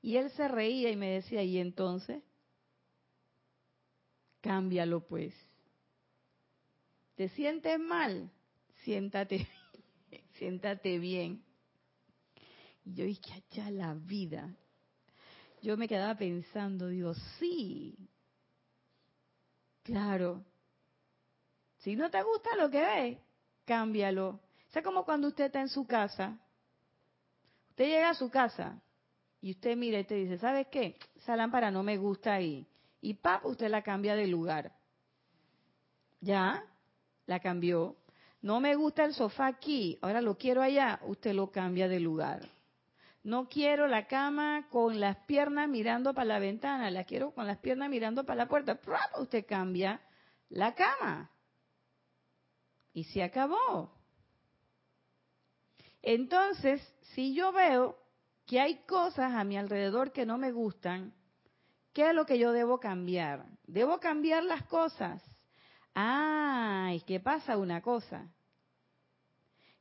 Y 0.00 0.16
él 0.16 0.30
se 0.30 0.46
reía 0.46 0.90
y 0.90 0.96
me 0.96 1.10
decía, 1.10 1.42
¿y 1.42 1.58
entonces? 1.58 2.22
Cámbialo 4.40 5.06
pues. 5.06 5.34
¿Te 7.14 7.28
sientes 7.30 7.78
mal? 7.78 8.30
Siéntate, 8.84 9.46
siéntate 10.38 10.98
bien. 10.98 11.44
Y 12.84 12.94
yo 12.94 13.04
dije, 13.04 13.32
allá 13.32 13.70
la 13.70 13.94
vida 13.94 14.56
yo 15.62 15.76
me 15.76 15.88
quedaba 15.88 16.14
pensando, 16.14 16.88
digo, 16.88 17.14
sí, 17.38 17.94
claro. 19.82 20.44
Si 21.78 21.96
no 21.96 22.10
te 22.10 22.22
gusta 22.22 22.56
lo 22.56 22.70
que 22.70 22.80
ves, 22.80 23.18
cámbialo. 23.64 24.28
O 24.28 24.72
sea, 24.72 24.82
como 24.82 25.04
cuando 25.04 25.28
usted 25.28 25.46
está 25.46 25.60
en 25.60 25.68
su 25.68 25.86
casa, 25.86 26.38
usted 27.70 27.84
llega 27.84 28.10
a 28.10 28.14
su 28.14 28.30
casa 28.30 28.80
y 29.40 29.52
usted 29.52 29.76
mira 29.76 29.98
y 29.98 30.04
te 30.04 30.14
dice, 30.14 30.38
¿sabes 30.38 30.68
qué? 30.68 30.96
Esa 31.16 31.36
lámpara 31.36 31.70
no 31.70 31.82
me 31.82 31.96
gusta 31.96 32.34
ahí. 32.34 32.66
Y 33.00 33.14
pap, 33.14 33.46
usted 33.46 33.68
la 33.68 33.82
cambia 33.82 34.14
de 34.14 34.26
lugar. 34.26 34.72
¿Ya? 36.20 36.64
La 37.26 37.40
cambió. 37.40 37.96
No 38.42 38.60
me 38.60 38.74
gusta 38.74 39.04
el 39.04 39.14
sofá 39.14 39.46
aquí, 39.46 39.98
ahora 40.00 40.20
lo 40.20 40.36
quiero 40.36 40.62
allá, 40.62 41.00
usted 41.04 41.34
lo 41.34 41.50
cambia 41.50 41.88
de 41.88 42.00
lugar. 42.00 42.48
No 43.22 43.48
quiero 43.48 43.86
la 43.86 44.06
cama 44.06 44.66
con 44.70 44.98
las 44.98 45.16
piernas 45.26 45.68
mirando 45.68 46.14
para 46.14 46.24
la 46.24 46.38
ventana, 46.38 46.90
la 46.90 47.04
quiero 47.04 47.32
con 47.32 47.46
las 47.46 47.58
piernas 47.58 47.90
mirando 47.90 48.24
para 48.24 48.44
la 48.44 48.48
puerta. 48.48 48.80
Usted 49.18 49.44
cambia 49.46 50.00
la 50.48 50.74
cama. 50.74 51.30
Y 52.94 53.04
se 53.04 53.22
acabó. 53.22 53.92
Entonces, 56.02 56.80
si 57.14 57.34
yo 57.34 57.52
veo 57.52 57.98
que 58.46 58.58
hay 58.58 58.78
cosas 58.84 59.34
a 59.34 59.44
mi 59.44 59.58
alrededor 59.58 60.12
que 60.12 60.24
no 60.24 60.38
me 60.38 60.50
gustan, 60.50 61.12
¿qué 61.92 62.10
es 62.10 62.14
lo 62.14 62.26
que 62.26 62.38
yo 62.38 62.52
debo 62.52 62.80
cambiar? 62.80 63.46
Debo 63.66 63.98
cambiar 64.00 64.44
las 64.44 64.64
cosas. 64.64 65.22
Ah, 65.94 66.92
¿y 66.94 67.00
qué 67.02 67.20
pasa? 67.20 67.56
Una 67.56 67.82
cosa. 67.82 68.28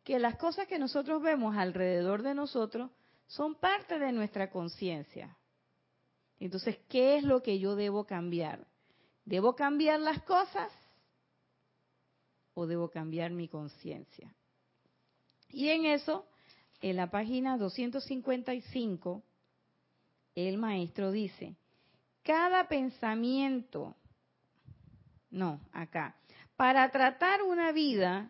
Que 0.03 0.19
las 0.19 0.37
cosas 0.37 0.67
que 0.67 0.79
nosotros 0.79 1.21
vemos 1.21 1.55
alrededor 1.55 2.23
de 2.23 2.33
nosotros 2.33 2.91
son 3.27 3.55
parte 3.55 3.99
de 3.99 4.11
nuestra 4.11 4.49
conciencia. 4.49 5.37
Entonces, 6.39 6.79
¿qué 6.87 7.17
es 7.17 7.23
lo 7.23 7.43
que 7.43 7.59
yo 7.59 7.75
debo 7.75 8.05
cambiar? 8.05 8.65
¿Debo 9.25 9.55
cambiar 9.55 9.99
las 9.99 10.23
cosas 10.23 10.71
o 12.55 12.65
debo 12.65 12.89
cambiar 12.89 13.31
mi 13.31 13.47
conciencia? 13.47 14.33
Y 15.49 15.69
en 15.69 15.85
eso, 15.85 16.25
en 16.81 16.95
la 16.95 17.11
página 17.11 17.57
255, 17.57 19.23
el 20.35 20.57
maestro 20.57 21.11
dice, 21.11 21.55
cada 22.29 22.67
pensamiento, 22.67 23.95
no, 25.31 25.59
acá, 25.73 26.15
para 26.55 26.87
tratar 26.91 27.41
una 27.41 27.71
vida 27.71 28.29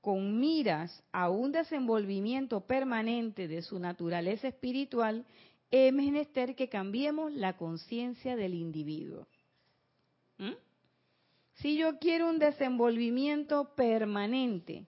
con 0.00 0.40
miras 0.40 1.04
a 1.12 1.28
un 1.28 1.52
desenvolvimiento 1.52 2.62
permanente 2.62 3.46
de 3.46 3.60
su 3.60 3.78
naturaleza 3.78 4.48
espiritual, 4.48 5.26
es 5.70 5.92
menester 5.92 6.56
que 6.56 6.70
cambiemos 6.70 7.34
la 7.34 7.58
conciencia 7.58 8.34
del 8.34 8.54
individuo. 8.54 9.26
¿Mm? 10.38 10.54
Si 11.56 11.76
yo 11.76 11.98
quiero 11.98 12.30
un 12.30 12.38
desenvolvimiento 12.38 13.74
permanente 13.74 14.86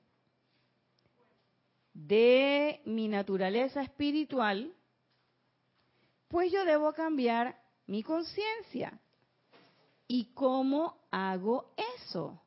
de 1.93 2.81
mi 2.87 3.07
naturaleza 3.07 3.83
espiritual, 3.83 4.73
pues 6.29 6.51
yo 6.51 6.65
debo 6.65 6.95
cambiar 6.95 7.66
mi 7.87 8.03
conciencia. 8.03 8.99
¿Y 10.09 10.33
cómo 10.35 10.97
hago 11.11 11.75
eso? 11.99 12.41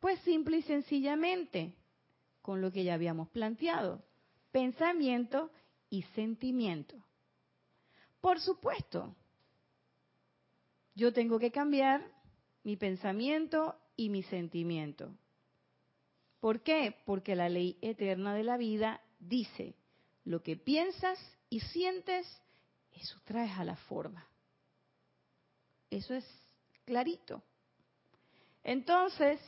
Pues 0.00 0.18
simple 0.20 0.58
y 0.58 0.62
sencillamente, 0.62 1.74
con 2.42 2.60
lo 2.60 2.70
que 2.72 2.84
ya 2.84 2.94
habíamos 2.94 3.28
planteado, 3.30 4.02
pensamiento 4.52 5.50
y 5.90 6.02
sentimiento. 6.14 6.96
Por 8.20 8.40
supuesto, 8.40 9.14
yo 10.94 11.12
tengo 11.12 11.38
que 11.38 11.50
cambiar 11.50 12.06
mi 12.62 12.76
pensamiento 12.76 13.76
y 13.96 14.08
mi 14.08 14.22
sentimiento. 14.22 15.12
¿Por 16.40 16.62
qué? 16.62 16.96
Porque 17.06 17.34
la 17.34 17.48
ley 17.48 17.78
eterna 17.80 18.34
de 18.34 18.44
la 18.44 18.56
vida 18.56 19.00
dice, 19.18 19.74
lo 20.24 20.42
que 20.42 20.56
piensas 20.56 21.18
y 21.48 21.60
sientes, 21.60 22.26
eso 22.92 23.18
traes 23.24 23.58
a 23.58 23.64
la 23.64 23.76
forma. 23.76 24.26
Eso 25.94 26.12
es 26.12 26.26
clarito. 26.84 27.40
Entonces, 28.64 29.40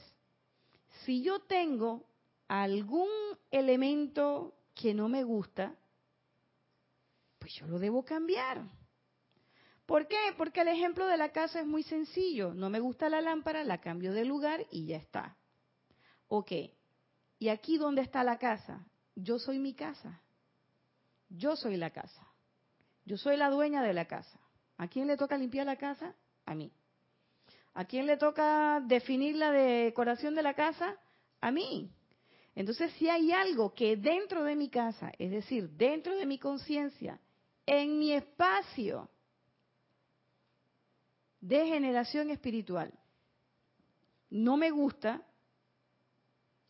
si 1.04 1.20
yo 1.20 1.40
tengo 1.40 2.04
algún 2.46 3.08
elemento 3.50 4.54
que 4.72 4.94
no 4.94 5.08
me 5.08 5.24
gusta, 5.24 5.74
pues 7.40 7.52
yo 7.54 7.66
lo 7.66 7.80
debo 7.80 8.04
cambiar. 8.04 8.62
¿Por 9.86 10.06
qué? 10.06 10.16
Porque 10.38 10.60
el 10.60 10.68
ejemplo 10.68 11.08
de 11.08 11.16
la 11.16 11.32
casa 11.32 11.58
es 11.58 11.66
muy 11.66 11.82
sencillo. 11.82 12.54
No 12.54 12.70
me 12.70 12.78
gusta 12.78 13.08
la 13.08 13.20
lámpara, 13.20 13.64
la 13.64 13.80
cambio 13.80 14.12
de 14.12 14.24
lugar 14.24 14.64
y 14.70 14.86
ya 14.86 14.98
está. 14.98 15.36
Ok. 16.28 16.52
¿Y 17.40 17.48
aquí 17.48 17.76
dónde 17.76 18.02
está 18.02 18.22
la 18.22 18.38
casa? 18.38 18.86
Yo 19.16 19.40
soy 19.40 19.58
mi 19.58 19.74
casa. 19.74 20.22
Yo 21.28 21.56
soy 21.56 21.76
la 21.76 21.90
casa. 21.90 22.24
Yo 23.04 23.16
soy 23.16 23.36
la 23.36 23.50
dueña 23.50 23.82
de 23.82 23.94
la 23.94 24.04
casa. 24.04 24.38
¿A 24.76 24.86
quién 24.86 25.08
le 25.08 25.16
toca 25.16 25.36
limpiar 25.36 25.66
la 25.66 25.76
casa? 25.76 26.14
A 26.46 26.54
mí. 26.54 26.72
¿A 27.74 27.84
quién 27.84 28.06
le 28.06 28.16
toca 28.16 28.80
definir 28.80 29.36
la 29.36 29.52
decoración 29.52 30.34
de 30.34 30.42
la 30.42 30.54
casa? 30.54 30.96
A 31.40 31.50
mí. 31.50 31.90
Entonces, 32.54 32.90
si 32.94 33.10
hay 33.10 33.32
algo 33.32 33.74
que 33.74 33.96
dentro 33.98 34.42
de 34.44 34.56
mi 34.56 34.70
casa, 34.70 35.12
es 35.18 35.30
decir, 35.30 35.68
dentro 35.70 36.16
de 36.16 36.24
mi 36.24 36.38
conciencia, 36.38 37.20
en 37.66 37.98
mi 37.98 38.12
espacio 38.12 39.10
de 41.40 41.66
generación 41.66 42.30
espiritual, 42.30 42.90
no 44.30 44.56
me 44.56 44.70
gusta, 44.70 45.22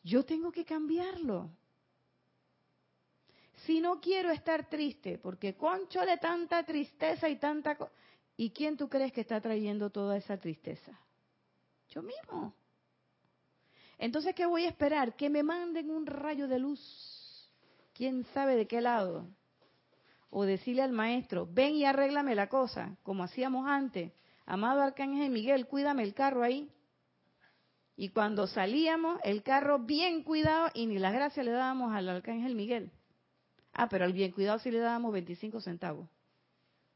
yo 0.03 0.25
tengo 0.25 0.51
que 0.51 0.65
cambiarlo. 0.65 1.51
Si 3.65 3.81
no 3.81 4.01
quiero 4.01 4.31
estar 4.31 4.69
triste, 4.69 5.19
porque 5.19 5.55
conchole 5.55 6.19
tanta 6.19 6.65
tristeza 6.65 7.29
y 7.29 7.37
tanta... 7.37 7.77
¿Y 8.37 8.51
quién 8.51 8.77
tú 8.77 8.89
crees 8.89 9.13
que 9.13 9.23
está 9.23 9.41
trayendo 9.41 9.91
toda 9.91 10.17
esa 10.17 10.37
tristeza? 10.39 10.99
Yo 11.89 12.03
mismo. 12.03 12.55
Entonces, 13.99 14.35
¿qué 14.35 14.45
voy 14.45 14.65
a 14.65 14.69
esperar? 14.69 15.17
Que 15.17 15.31
me 15.31 15.43
manden 15.43 15.91
un 15.91 16.07
rayo 16.07 16.47
de 16.49 16.59
luz. 16.59 17.51
¿Quién 17.95 18.25
sabe 18.35 18.57
de 18.57 18.67
qué 18.67 18.81
lado? 18.81 19.27
o 20.31 20.45
decirle 20.45 20.83
al 20.83 20.93
maestro, 20.93 21.49
ven 21.51 21.77
y 21.77 21.87
arréglame 21.87 22.35
la 22.35 22.49
cosa, 22.49 22.97
como 23.03 23.25
hacíamos 23.25 23.67
antes. 23.67 24.13
Amado 24.45 24.83
Arcángel 24.83 25.31
Miguel, 25.31 25.67
cuídame 25.67 26.03
el 26.03 26.13
carro 26.13 26.43
ahí. 26.43 26.71
Y 27.97 28.11
cuando 28.11 28.47
salíamos, 28.47 29.19
el 29.25 29.43
carro 29.43 29.79
bien 29.79 30.23
cuidado 30.23 30.69
y 30.75 30.87
ni 30.87 30.99
las 30.99 31.15
gracias 31.15 31.45
le 31.45 31.53
dábamos 31.53 31.95
al 31.95 32.09
Arcángel 32.09 32.55
Miguel. 32.55 32.91
Ah, 33.73 33.89
pero 33.89 34.05
al 34.05 34.13
bien 34.13 34.33
cuidado 34.33 34.59
sí 34.59 34.71
le 34.71 34.79
dábamos 34.79 35.13
25 35.13 35.61
centavos. 35.61 36.07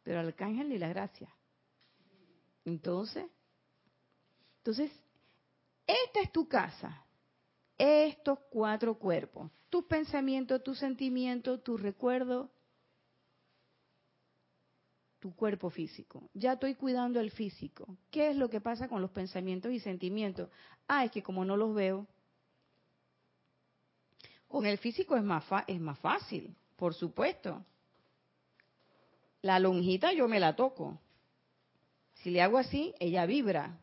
Pero 0.02 0.20
al 0.20 0.28
Arcángel 0.28 0.68
ni 0.68 0.78
las 0.78 0.90
gracias. 0.90 1.30
Entonces, 2.64 3.26
entonces, 4.60 4.92
esta 5.86 6.20
es 6.20 6.30
tu 6.32 6.46
casa. 6.46 7.04
Estos 7.78 8.38
cuatro 8.50 8.98
cuerpos. 8.98 9.50
Tus 9.70 9.84
pensamientos, 9.84 10.62
tus 10.62 10.78
sentimientos, 10.78 11.62
tus 11.64 11.80
recuerdos, 11.80 12.50
tu 15.18 15.34
cuerpo 15.34 15.70
físico. 15.70 16.28
Ya 16.34 16.54
estoy 16.54 16.74
cuidando 16.74 17.20
el 17.20 17.30
físico. 17.30 17.96
¿Qué 18.10 18.30
es 18.30 18.36
lo 18.36 18.50
que 18.50 18.60
pasa 18.60 18.88
con 18.88 19.00
los 19.00 19.10
pensamientos 19.10 19.72
y 19.72 19.80
sentimientos? 19.80 20.50
Ah, 20.88 21.04
es 21.04 21.10
que 21.10 21.22
como 21.22 21.44
no 21.44 21.56
los 21.56 21.74
veo, 21.74 22.06
con 24.46 24.66
el 24.66 24.78
físico 24.78 25.16
es 25.16 25.22
más, 25.22 25.44
es 25.66 25.80
más 25.80 25.98
fácil, 26.00 26.54
por 26.76 26.92
supuesto. 26.94 27.64
La 29.42 29.58
lonjita 29.58 30.12
yo 30.12 30.28
me 30.28 30.40
la 30.40 30.56
toco. 30.56 30.98
Si 32.14 32.30
le 32.30 32.42
hago 32.42 32.58
así, 32.58 32.94
ella 32.98 33.26
vibra. 33.26 33.78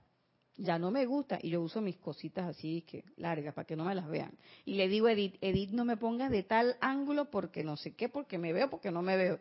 Ya 0.59 0.79
no 0.79 0.89
me 0.89 1.05
gusta 1.05 1.37
y 1.41 1.49
yo 1.49 1.61
uso 1.61 1.81
mis 1.81 1.97
cositas 1.97 2.47
así 2.47 2.81
que 2.81 3.05
largas 3.17 3.53
para 3.53 3.67
que 3.67 3.75
no 3.75 3.85
me 3.85 3.93
las 3.93 4.07
vean. 4.07 4.35
Y 4.65 4.73
le 4.73 4.87
digo 4.87 5.05
a 5.05 5.11
Edith, 5.11 5.37
Edith 5.39 5.69
no 5.69 5.85
me 5.85 5.97
pongas 5.97 6.31
de 6.31 6.41
tal 6.41 6.77
ángulo 6.81 7.29
porque 7.29 7.63
no 7.63 7.77
sé 7.77 7.95
qué, 7.95 8.09
porque 8.09 8.39
me 8.39 8.53
veo, 8.53 8.67
porque 8.67 8.89
no 8.89 9.03
me 9.03 9.17
veo. 9.17 9.39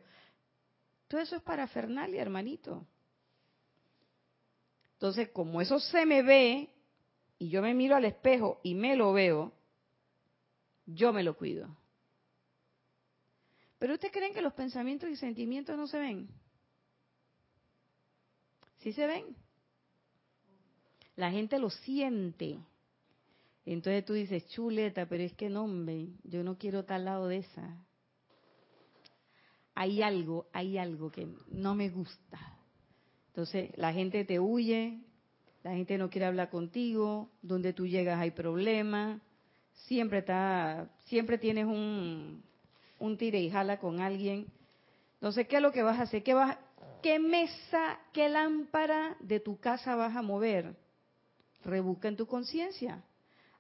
Todo 1.08 1.20
eso 1.20 1.36
es 1.36 1.42
para 1.42 1.66
Fernalia, 1.68 2.20
hermanito. 2.20 2.86
Entonces, 4.94 5.30
como 5.30 5.60
eso 5.60 5.78
se 5.78 6.04
me 6.04 6.22
ve 6.22 6.68
y 7.38 7.48
yo 7.48 7.62
me 7.62 7.74
miro 7.74 7.96
al 7.96 8.04
espejo 8.04 8.60
y 8.62 8.74
me 8.74 8.96
lo 8.96 9.12
veo, 9.12 9.52
yo 10.86 11.12
me 11.12 11.22
lo 11.22 11.36
cuido. 11.36 11.68
Pero 13.78 13.94
ustedes 13.94 14.12
creen 14.12 14.34
que 14.34 14.42
los 14.42 14.54
pensamientos 14.54 15.10
y 15.10 15.16
sentimientos 15.16 15.76
no 15.76 15.86
se 15.86 15.98
ven? 15.98 16.28
¿Sí 18.78 18.92
se 18.92 19.06
ven? 19.06 19.36
La 21.16 21.30
gente 21.30 21.58
lo 21.58 21.70
siente. 21.70 22.58
Entonces 23.64 24.04
tú 24.04 24.12
dices, 24.12 24.46
chuleta, 24.48 25.06
pero 25.06 25.24
es 25.24 25.34
que 25.34 25.48
no, 25.48 25.64
hombre, 25.64 26.08
yo 26.24 26.44
no 26.44 26.56
quiero 26.56 26.84
tal 26.84 27.04
lado 27.04 27.28
de 27.28 27.38
esa 27.38 27.86
hay 29.76 30.00
algo, 30.00 30.48
hay 30.52 30.78
algo 30.78 31.10
que 31.12 31.28
no 31.50 31.74
me 31.74 31.90
gusta. 31.90 32.58
Entonces 33.28 33.70
la 33.76 33.92
gente 33.92 34.24
te 34.24 34.40
huye, 34.40 35.02
la 35.62 35.72
gente 35.72 35.98
no 35.98 36.08
quiere 36.08 36.24
hablar 36.24 36.48
contigo, 36.48 37.30
donde 37.42 37.74
tú 37.74 37.86
llegas 37.86 38.18
hay 38.18 38.30
problemas, 38.30 39.20
siempre 39.86 40.20
está, 40.20 40.90
siempre 41.04 41.36
tienes 41.36 41.66
un, 41.66 42.42
un 42.98 43.16
tire 43.16 43.40
y 43.40 43.50
jala 43.50 43.78
con 43.78 44.00
alguien. 44.00 44.46
Entonces, 45.14 45.46
¿qué 45.48 45.56
es 45.56 45.62
lo 45.62 45.72
que 45.72 45.82
vas 45.82 45.98
a 45.98 46.02
hacer? 46.02 46.22
¿Qué, 46.22 46.34
vas, 46.34 46.58
¿Qué 47.02 47.18
mesa, 47.18 47.98
qué 48.12 48.28
lámpara 48.28 49.16
de 49.20 49.40
tu 49.40 49.58
casa 49.58 49.96
vas 49.96 50.16
a 50.16 50.22
mover? 50.22 50.76
Rebusca 51.64 52.08
en 52.08 52.16
tu 52.16 52.26
conciencia. 52.26 53.02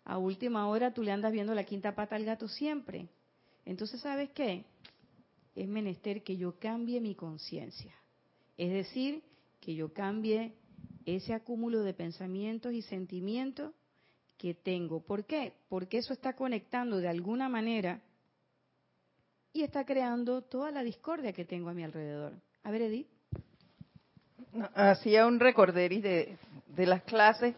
A 0.04 0.18
última 0.18 0.68
hora 0.68 0.92
tú 0.94 1.02
le 1.02 1.12
andas 1.12 1.32
viendo 1.32 1.54
la 1.54 1.64
quinta 1.64 1.94
pata 1.94 2.16
al 2.16 2.24
gato 2.24 2.48
siempre. 2.48 3.08
Entonces, 3.64 4.00
¿sabes 4.00 4.30
qué? 4.30 4.64
es 5.56 5.66
menester 5.66 6.22
que 6.22 6.36
yo 6.36 6.58
cambie 6.58 7.00
mi 7.00 7.14
conciencia. 7.14 7.94
Es 8.58 8.70
decir, 8.70 9.22
que 9.60 9.74
yo 9.74 9.92
cambie 9.92 10.52
ese 11.06 11.32
acúmulo 11.32 11.82
de 11.82 11.94
pensamientos 11.94 12.72
y 12.74 12.82
sentimientos 12.82 13.72
que 14.36 14.54
tengo. 14.54 15.00
¿Por 15.00 15.24
qué? 15.24 15.54
Porque 15.68 15.98
eso 15.98 16.12
está 16.12 16.34
conectando 16.36 16.98
de 16.98 17.08
alguna 17.08 17.48
manera 17.48 18.02
y 19.56 19.62
está 19.62 19.84
creando 19.84 20.42
toda 20.42 20.70
la 20.70 20.82
discordia 20.82 21.32
que 21.32 21.44
tengo 21.44 21.70
a 21.70 21.74
mi 21.74 21.82
alrededor. 21.82 22.34
A 22.62 22.70
ver, 22.70 22.82
Edith. 22.82 23.08
Hacía 24.74 25.26
un 25.26 25.40
recorderis 25.40 26.02
de, 26.02 26.36
de 26.68 26.86
las 26.86 27.02
clases 27.02 27.54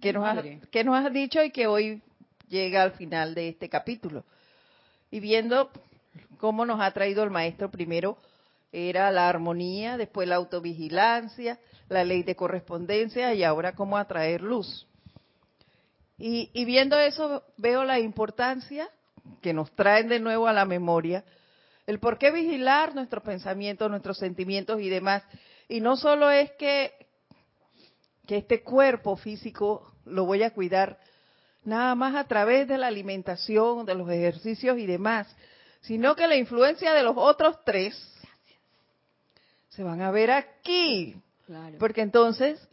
que 0.00 0.12
nos, 0.12 0.38
que 0.70 0.84
nos 0.84 1.04
has 1.04 1.12
dicho 1.12 1.42
y 1.42 1.50
que 1.50 1.66
hoy 1.66 2.00
llega 2.48 2.82
al 2.82 2.92
final 2.92 3.34
de 3.34 3.48
este 3.48 3.68
capítulo. 3.68 4.24
Y 5.10 5.20
viendo 5.20 5.70
cómo 6.38 6.64
nos 6.64 6.80
ha 6.80 6.90
traído 6.92 7.24
el 7.24 7.30
maestro 7.30 7.70
primero 7.70 8.16
era 8.70 9.10
la 9.10 9.28
armonía, 9.28 9.96
después 9.96 10.28
la 10.28 10.36
autovigilancia, 10.36 11.58
la 11.88 12.04
ley 12.04 12.22
de 12.22 12.36
correspondencia 12.36 13.34
y 13.34 13.44
ahora 13.44 13.74
cómo 13.74 13.96
atraer 13.96 14.42
luz. 14.42 14.86
Y, 16.18 16.50
y, 16.52 16.64
viendo 16.64 16.98
eso 16.98 17.42
veo 17.56 17.84
la 17.84 17.98
importancia 17.98 18.88
que 19.40 19.52
nos 19.52 19.70
traen 19.72 20.08
de 20.08 20.20
nuevo 20.20 20.46
a 20.46 20.52
la 20.52 20.64
memoria, 20.64 21.24
el 21.86 21.98
por 21.98 22.18
qué 22.18 22.30
vigilar 22.30 22.94
nuestros 22.94 23.22
pensamientos, 23.22 23.90
nuestros 23.90 24.18
sentimientos 24.18 24.80
y 24.80 24.88
demás. 24.88 25.22
Y 25.68 25.80
no 25.80 25.96
solo 25.96 26.30
es 26.30 26.50
que, 26.52 26.92
que 28.26 28.38
este 28.38 28.62
cuerpo 28.62 29.16
físico 29.16 29.92
lo 30.04 30.24
voy 30.24 30.42
a 30.42 30.50
cuidar 30.50 30.98
nada 31.64 31.94
más 31.94 32.14
a 32.14 32.24
través 32.24 32.68
de 32.68 32.78
la 32.78 32.86
alimentación, 32.86 33.86
de 33.86 33.94
los 33.94 34.08
ejercicios 34.10 34.78
y 34.78 34.86
demás, 34.86 35.34
sino 35.80 36.14
que 36.14 36.26
la 36.26 36.36
influencia 36.36 36.92
de 36.92 37.02
los 37.02 37.14
otros 37.16 37.58
tres 37.64 37.94
se 39.68 39.82
van 39.82 40.00
a 40.02 40.10
ver 40.10 40.30
aquí. 40.30 41.16
Porque 41.78 42.00
entonces, 42.00 42.66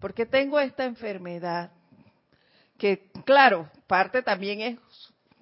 ¿por 0.00 0.12
qué 0.12 0.26
tengo 0.26 0.58
esta 0.60 0.84
enfermedad? 0.84 1.70
Que 2.76 3.10
claro, 3.24 3.70
parte 3.86 4.22
también 4.22 4.60
es 4.60 4.78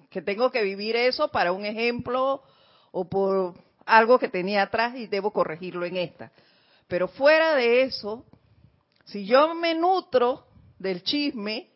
que 0.09 0.21
tengo 0.21 0.51
que 0.51 0.63
vivir 0.63 0.95
eso 0.95 1.29
para 1.29 1.51
un 1.51 1.65
ejemplo 1.65 2.43
o 2.91 3.09
por 3.09 3.55
algo 3.85 4.19
que 4.19 4.29
tenía 4.29 4.63
atrás 4.63 4.95
y 4.95 5.07
debo 5.07 5.31
corregirlo 5.31 5.85
en 5.85 5.97
esta. 5.97 6.31
Pero 6.87 7.07
fuera 7.07 7.55
de 7.55 7.83
eso, 7.83 8.25
si 9.05 9.25
yo 9.25 9.53
me 9.53 9.75
nutro 9.75 10.45
del 10.79 11.03
chisme, 11.03 11.69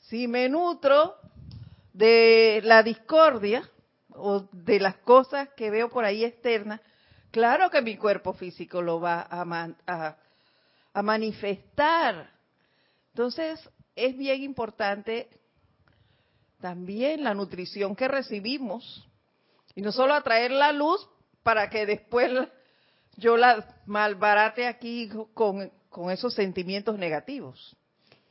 si 0.00 0.26
me 0.26 0.48
nutro 0.48 1.16
de 1.92 2.60
la 2.64 2.82
discordia, 2.82 3.68
o 4.18 4.48
de 4.52 4.80
las 4.80 4.96
cosas 4.98 5.48
que 5.56 5.70
veo 5.70 5.88
por 5.88 6.04
ahí 6.04 6.24
externas, 6.24 6.80
claro 7.30 7.70
que 7.70 7.82
mi 7.82 7.96
cuerpo 7.96 8.32
físico 8.32 8.82
lo 8.82 9.00
va 9.00 9.26
a, 9.30 10.16
a, 10.92 11.02
manifestar. 11.02 12.30
Entonces, 13.12 13.68
es 13.94 14.16
bien 14.16 14.42
importante 14.42 15.28
también 16.60 17.24
la 17.24 17.34
nutrición 17.34 17.94
que 17.94 18.08
recibimos 18.08 19.06
y 19.74 19.82
no 19.82 19.92
solo 19.92 20.14
atraer 20.14 20.50
la 20.50 20.72
luz 20.72 21.08
para 21.42 21.70
que 21.70 21.86
después 21.86 22.30
yo 23.16 23.36
la 23.36 23.76
malbarate 23.86 24.66
aquí 24.66 25.10
con, 25.34 25.70
con 25.88 26.10
esos 26.10 26.34
sentimientos 26.34 26.98
negativos. 26.98 27.76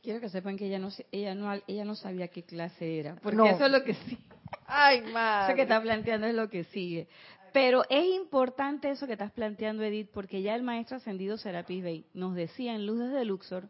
Quiero 0.02 0.20
que 0.20 0.28
sepan 0.28 0.56
que 0.56 0.66
ella 0.66 0.78
no, 0.78 0.90
ella 1.10 1.34
no, 1.34 1.52
ella 1.66 1.84
no 1.84 1.94
sabía 1.94 2.28
qué 2.28 2.42
clase 2.42 2.98
era, 2.98 3.16
porque 3.16 3.50
eso 3.50 3.66
es 3.66 3.72
lo 3.72 3.82
que 3.82 3.94
sí. 3.94 4.18
Ay, 4.66 5.02
madre. 5.12 5.46
Eso 5.52 5.56
que 5.56 5.62
estás 5.62 5.82
planteando 5.82 6.26
es 6.26 6.34
lo 6.34 6.48
que 6.48 6.64
sigue. 6.64 7.08
Pero 7.52 7.82
es 7.88 8.04
importante 8.14 8.90
eso 8.90 9.06
que 9.06 9.14
estás 9.14 9.32
planteando, 9.32 9.82
Edith, 9.82 10.10
porque 10.12 10.42
ya 10.42 10.54
el 10.54 10.62
maestro 10.62 10.98
ascendido 10.98 11.38
Serapis 11.38 11.82
Bey 11.82 12.06
nos 12.12 12.34
decía 12.34 12.74
en 12.74 12.86
Luz 12.86 12.98
desde 13.00 13.24
Luxor 13.24 13.68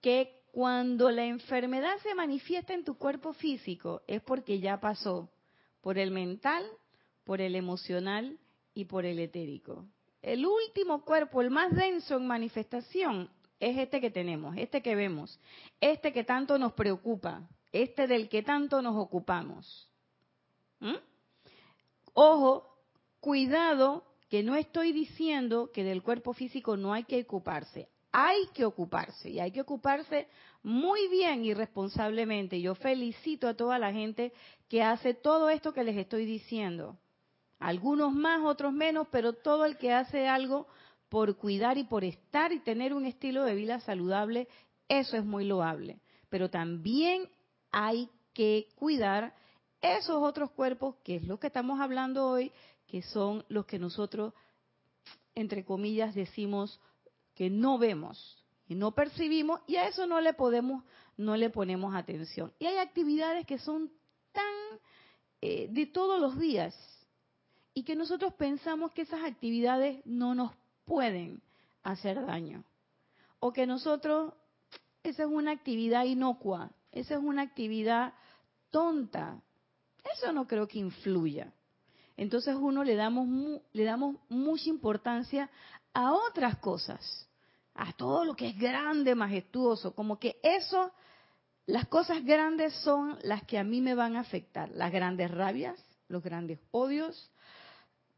que 0.00 0.37
cuando 0.52 1.10
la 1.10 1.24
enfermedad 1.24 1.98
se 2.02 2.14
manifiesta 2.14 2.74
en 2.74 2.84
tu 2.84 2.96
cuerpo 2.96 3.32
físico 3.32 4.02
es 4.06 4.22
porque 4.22 4.60
ya 4.60 4.80
pasó 4.80 5.30
por 5.80 5.98
el 5.98 6.10
mental, 6.10 6.64
por 7.24 7.40
el 7.40 7.54
emocional 7.54 8.38
y 8.74 8.86
por 8.86 9.04
el 9.04 9.18
etérico. 9.18 9.86
El 10.22 10.44
último 10.44 11.04
cuerpo, 11.04 11.40
el 11.40 11.50
más 11.50 11.74
denso 11.74 12.16
en 12.16 12.26
manifestación, 12.26 13.30
es 13.60 13.76
este 13.76 14.00
que 14.00 14.10
tenemos, 14.10 14.56
este 14.56 14.82
que 14.82 14.94
vemos, 14.94 15.38
este 15.80 16.12
que 16.12 16.24
tanto 16.24 16.58
nos 16.58 16.72
preocupa, 16.72 17.48
este 17.72 18.06
del 18.06 18.28
que 18.28 18.42
tanto 18.42 18.82
nos 18.82 18.96
ocupamos. 18.96 19.88
¿Mm? 20.80 20.94
Ojo, 22.14 22.68
cuidado, 23.20 24.04
que 24.28 24.42
no 24.42 24.54
estoy 24.54 24.92
diciendo 24.92 25.70
que 25.72 25.84
del 25.84 26.02
cuerpo 26.02 26.32
físico 26.32 26.76
no 26.76 26.92
hay 26.92 27.04
que 27.04 27.22
ocuparse. 27.22 27.88
Hay 28.20 28.48
que 28.52 28.64
ocuparse 28.64 29.30
y 29.30 29.38
hay 29.38 29.52
que 29.52 29.60
ocuparse 29.60 30.26
muy 30.64 31.06
bien 31.06 31.44
y 31.44 31.54
responsablemente. 31.54 32.60
Yo 32.60 32.74
felicito 32.74 33.46
a 33.46 33.54
toda 33.54 33.78
la 33.78 33.92
gente 33.92 34.32
que 34.68 34.82
hace 34.82 35.14
todo 35.14 35.50
esto 35.50 35.72
que 35.72 35.84
les 35.84 35.96
estoy 35.96 36.24
diciendo. 36.24 36.98
Algunos 37.60 38.12
más, 38.12 38.42
otros 38.44 38.72
menos, 38.72 39.06
pero 39.12 39.34
todo 39.34 39.64
el 39.64 39.76
que 39.76 39.92
hace 39.92 40.26
algo 40.26 40.66
por 41.08 41.36
cuidar 41.36 41.78
y 41.78 41.84
por 41.84 42.02
estar 42.02 42.50
y 42.50 42.58
tener 42.58 42.92
un 42.92 43.06
estilo 43.06 43.44
de 43.44 43.54
vida 43.54 43.78
saludable, 43.78 44.48
eso 44.88 45.16
es 45.16 45.24
muy 45.24 45.44
loable. 45.44 46.00
Pero 46.28 46.50
también 46.50 47.30
hay 47.70 48.10
que 48.32 48.66
cuidar 48.74 49.32
esos 49.80 50.20
otros 50.20 50.50
cuerpos, 50.50 50.96
que 51.04 51.14
es 51.14 51.22
lo 51.22 51.38
que 51.38 51.46
estamos 51.46 51.78
hablando 51.80 52.26
hoy, 52.26 52.50
que 52.88 53.00
son 53.00 53.44
los 53.48 53.64
que 53.64 53.78
nosotros, 53.78 54.34
entre 55.36 55.64
comillas, 55.64 56.16
decimos 56.16 56.80
que 57.38 57.50
no 57.50 57.78
vemos 57.78 58.36
y 58.66 58.74
no 58.74 58.96
percibimos 58.96 59.60
y 59.68 59.76
a 59.76 59.86
eso 59.86 60.08
no 60.08 60.20
le 60.20 60.34
podemos, 60.34 60.82
no 61.16 61.36
le 61.36 61.50
ponemos 61.50 61.94
atención. 61.94 62.52
Y 62.58 62.66
hay 62.66 62.78
actividades 62.78 63.46
que 63.46 63.58
son 63.58 63.92
tan 64.32 64.44
eh, 65.40 65.68
de 65.70 65.86
todos 65.86 66.20
los 66.20 66.36
días 66.36 66.74
y 67.74 67.84
que 67.84 67.94
nosotros 67.94 68.34
pensamos 68.34 68.90
que 68.90 69.02
esas 69.02 69.22
actividades 69.22 70.04
no 70.04 70.34
nos 70.34 70.50
pueden 70.84 71.40
hacer 71.84 72.26
daño 72.26 72.64
o 73.38 73.52
que 73.52 73.68
nosotros 73.68 74.34
esa 75.04 75.22
es 75.22 75.28
una 75.28 75.52
actividad 75.52 76.06
inocua, 76.06 76.72
esa 76.90 77.14
es 77.14 77.20
una 77.20 77.42
actividad 77.42 78.14
tonta. 78.72 79.40
Eso 80.12 80.32
no 80.32 80.48
creo 80.48 80.66
que 80.66 80.80
influya. 80.80 81.52
Entonces 82.16 82.56
uno 82.56 82.82
le 82.82 82.96
damos 82.96 83.28
le 83.72 83.84
damos 83.84 84.16
mucha 84.28 84.68
importancia 84.68 85.48
a 85.94 86.12
otras 86.12 86.58
cosas, 86.58 87.27
a 87.78 87.92
todo 87.92 88.24
lo 88.24 88.34
que 88.34 88.48
es 88.48 88.58
grande, 88.58 89.14
majestuoso, 89.14 89.94
como 89.94 90.18
que 90.18 90.40
eso 90.42 90.92
las 91.66 91.86
cosas 91.86 92.24
grandes 92.24 92.74
son 92.82 93.18
las 93.22 93.44
que 93.44 93.56
a 93.56 93.62
mí 93.62 93.80
me 93.80 93.94
van 93.94 94.16
a 94.16 94.20
afectar, 94.20 94.68
las 94.70 94.90
grandes 94.90 95.30
rabias, 95.30 95.78
los 96.08 96.22
grandes 96.22 96.58
odios, 96.72 97.30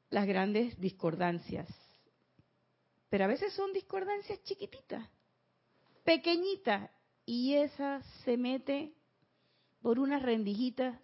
las 0.08 0.26
grandes 0.26 0.80
discordancias. 0.80 1.68
Pero 3.10 3.24
a 3.24 3.26
veces 3.26 3.52
son 3.52 3.72
discordancias 3.74 4.42
chiquititas, 4.44 5.06
pequeñitas, 6.04 6.90
y 7.26 7.54
esa 7.54 8.02
se 8.24 8.38
mete 8.38 8.94
por 9.82 9.98
unas 9.98 10.22
rendijitas 10.22 10.98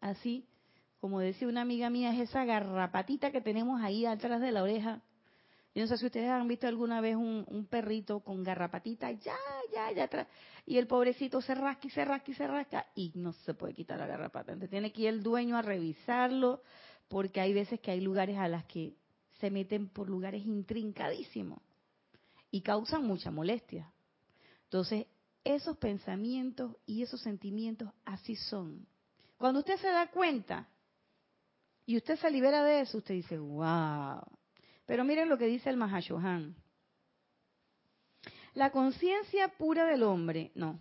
así, 0.00 0.48
como 1.00 1.20
decía 1.20 1.46
una 1.46 1.60
amiga 1.60 1.90
mía, 1.90 2.12
es 2.12 2.28
esa 2.28 2.44
garrapatita 2.44 3.30
que 3.30 3.40
tenemos 3.40 3.80
ahí 3.82 4.04
atrás 4.04 4.40
de 4.40 4.50
la 4.50 4.64
oreja. 4.64 5.00
Yo 5.78 5.84
no 5.84 5.88
sé 5.90 5.98
si 5.98 6.06
ustedes 6.06 6.28
han 6.28 6.48
visto 6.48 6.66
alguna 6.66 7.00
vez 7.00 7.14
un, 7.14 7.68
perrito 7.70 8.18
con 8.18 8.42
garrapatita, 8.42 9.12
ya, 9.12 9.36
ya, 9.72 9.92
ya 9.92 10.02
atrás, 10.02 10.26
y 10.66 10.76
el 10.76 10.88
pobrecito 10.88 11.40
se 11.40 11.54
rasca 11.54 11.86
y 11.86 11.90
se 11.90 12.04
rasca 12.04 12.32
y 12.32 12.34
se 12.34 12.48
rasca, 12.48 12.86
y 12.96 13.12
no 13.14 13.32
se 13.32 13.54
puede 13.54 13.74
quitar 13.74 13.96
la 14.00 14.08
garrapata. 14.08 14.50
Entonces 14.50 14.70
tiene 14.70 14.92
que 14.92 15.02
ir 15.02 15.08
el 15.10 15.22
dueño 15.22 15.56
a 15.56 15.62
revisarlo, 15.62 16.64
porque 17.06 17.40
hay 17.40 17.54
veces 17.54 17.78
que 17.78 17.92
hay 17.92 18.00
lugares 18.00 18.38
a 18.38 18.48
las 18.48 18.64
que 18.64 18.96
se 19.38 19.52
meten 19.52 19.88
por 19.88 20.10
lugares 20.10 20.44
intrincadísimos 20.44 21.60
y 22.50 22.60
causan 22.62 23.06
mucha 23.06 23.30
molestia. 23.30 23.88
Entonces, 24.64 25.06
esos 25.44 25.76
pensamientos 25.76 26.74
y 26.86 27.04
esos 27.04 27.20
sentimientos 27.20 27.88
así 28.04 28.34
son. 28.34 28.84
Cuando 29.36 29.60
usted 29.60 29.76
se 29.76 29.86
da 29.86 30.10
cuenta 30.10 30.66
y 31.86 31.96
usted 31.96 32.18
se 32.18 32.32
libera 32.32 32.64
de 32.64 32.80
eso, 32.80 32.98
usted 32.98 33.14
dice, 33.14 33.38
wow. 33.38 34.37
Pero 34.88 35.04
miren 35.04 35.28
lo 35.28 35.36
que 35.36 35.44
dice 35.44 35.68
el 35.68 35.76
Mahashohan. 35.76 36.56
La 38.54 38.70
conciencia 38.70 39.48
pura 39.48 39.84
del 39.84 40.02
hombre, 40.02 40.50
no, 40.54 40.80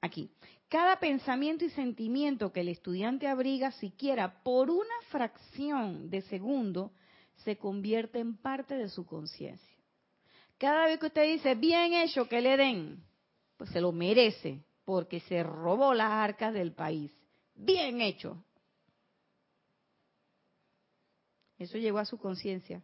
aquí. 0.00 0.30
Cada 0.70 0.98
pensamiento 0.98 1.62
y 1.66 1.68
sentimiento 1.68 2.50
que 2.50 2.62
el 2.62 2.68
estudiante 2.68 3.28
abriga 3.28 3.70
siquiera 3.72 4.42
por 4.42 4.70
una 4.70 4.94
fracción 5.10 6.08
de 6.08 6.22
segundo 6.22 6.92
se 7.44 7.58
convierte 7.58 8.20
en 8.20 8.38
parte 8.38 8.74
de 8.74 8.88
su 8.88 9.04
conciencia. 9.04 9.76
Cada 10.56 10.86
vez 10.86 10.98
que 10.98 11.06
usted 11.08 11.30
dice, 11.34 11.54
bien 11.54 11.92
hecho, 11.92 12.26
que 12.30 12.40
le 12.40 12.56
den, 12.56 13.04
pues 13.58 13.68
se 13.68 13.82
lo 13.82 13.92
merece, 13.92 14.64
porque 14.86 15.20
se 15.20 15.42
robó 15.42 15.92
las 15.92 16.10
arcas 16.10 16.54
del 16.54 16.72
país. 16.72 17.12
Bien 17.54 18.00
hecho. 18.00 18.42
Eso 21.58 21.76
llegó 21.76 21.98
a 21.98 22.06
su 22.06 22.16
conciencia. 22.16 22.82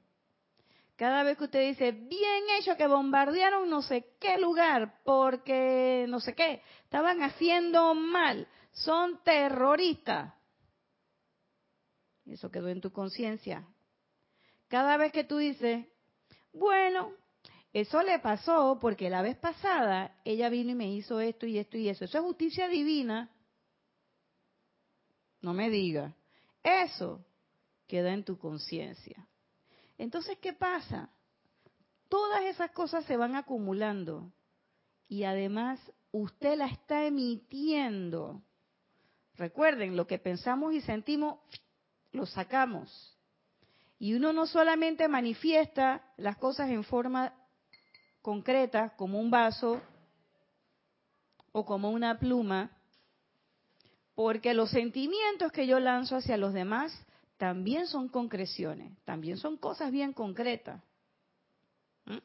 Cada 0.98 1.22
vez 1.22 1.38
que 1.38 1.44
usted 1.44 1.60
dice, 1.60 1.92
bien 1.92 2.44
hecho 2.58 2.76
que 2.76 2.88
bombardearon 2.88 3.70
no 3.70 3.82
sé 3.82 4.16
qué 4.18 4.36
lugar, 4.36 5.00
porque 5.04 6.06
no 6.08 6.18
sé 6.18 6.34
qué, 6.34 6.60
estaban 6.82 7.22
haciendo 7.22 7.94
mal, 7.94 8.48
son 8.72 9.22
terroristas. 9.22 10.34
Eso 12.26 12.50
quedó 12.50 12.68
en 12.68 12.80
tu 12.80 12.90
conciencia. 12.90 13.64
Cada 14.66 14.96
vez 14.96 15.12
que 15.12 15.22
tú 15.22 15.36
dices, 15.36 15.86
bueno, 16.52 17.12
eso 17.72 18.02
le 18.02 18.18
pasó 18.18 18.78
porque 18.80 19.08
la 19.08 19.22
vez 19.22 19.36
pasada 19.36 20.20
ella 20.24 20.48
vino 20.48 20.72
y 20.72 20.74
me 20.74 20.92
hizo 20.92 21.20
esto 21.20 21.46
y 21.46 21.58
esto 21.58 21.78
y 21.78 21.88
eso. 21.88 22.06
Eso 22.06 22.18
es 22.18 22.24
justicia 22.24 22.66
divina. 22.66 23.30
No 25.42 25.54
me 25.54 25.70
diga. 25.70 26.12
Eso 26.64 27.24
queda 27.86 28.12
en 28.12 28.24
tu 28.24 28.36
conciencia. 28.36 29.27
Entonces, 29.98 30.38
¿qué 30.38 30.52
pasa? 30.52 31.10
Todas 32.08 32.42
esas 32.44 32.70
cosas 32.70 33.04
se 33.04 33.16
van 33.16 33.36
acumulando 33.36 34.32
y 35.08 35.24
además 35.24 35.80
usted 36.12 36.56
la 36.56 36.66
está 36.66 37.04
emitiendo. 37.04 38.42
Recuerden, 39.34 39.96
lo 39.96 40.06
que 40.06 40.18
pensamos 40.18 40.72
y 40.72 40.80
sentimos, 40.80 41.38
lo 42.12 42.26
sacamos. 42.26 43.16
Y 43.98 44.14
uno 44.14 44.32
no 44.32 44.46
solamente 44.46 45.08
manifiesta 45.08 46.02
las 46.16 46.36
cosas 46.36 46.70
en 46.70 46.84
forma 46.84 47.34
concreta, 48.22 48.94
como 48.96 49.20
un 49.20 49.30
vaso 49.30 49.80
o 51.52 51.64
como 51.64 51.90
una 51.90 52.18
pluma, 52.18 52.70
porque 54.14 54.54
los 54.54 54.70
sentimientos 54.70 55.52
que 55.52 55.66
yo 55.66 55.80
lanzo 55.80 56.16
hacia 56.16 56.36
los 56.36 56.52
demás 56.52 56.92
también 57.38 57.86
son 57.86 58.08
concreciones, 58.08 58.92
también 59.04 59.38
son 59.38 59.56
cosas 59.56 59.90
bien 59.90 60.12
concretas. 60.12 60.82
¿Mm? 62.04 62.18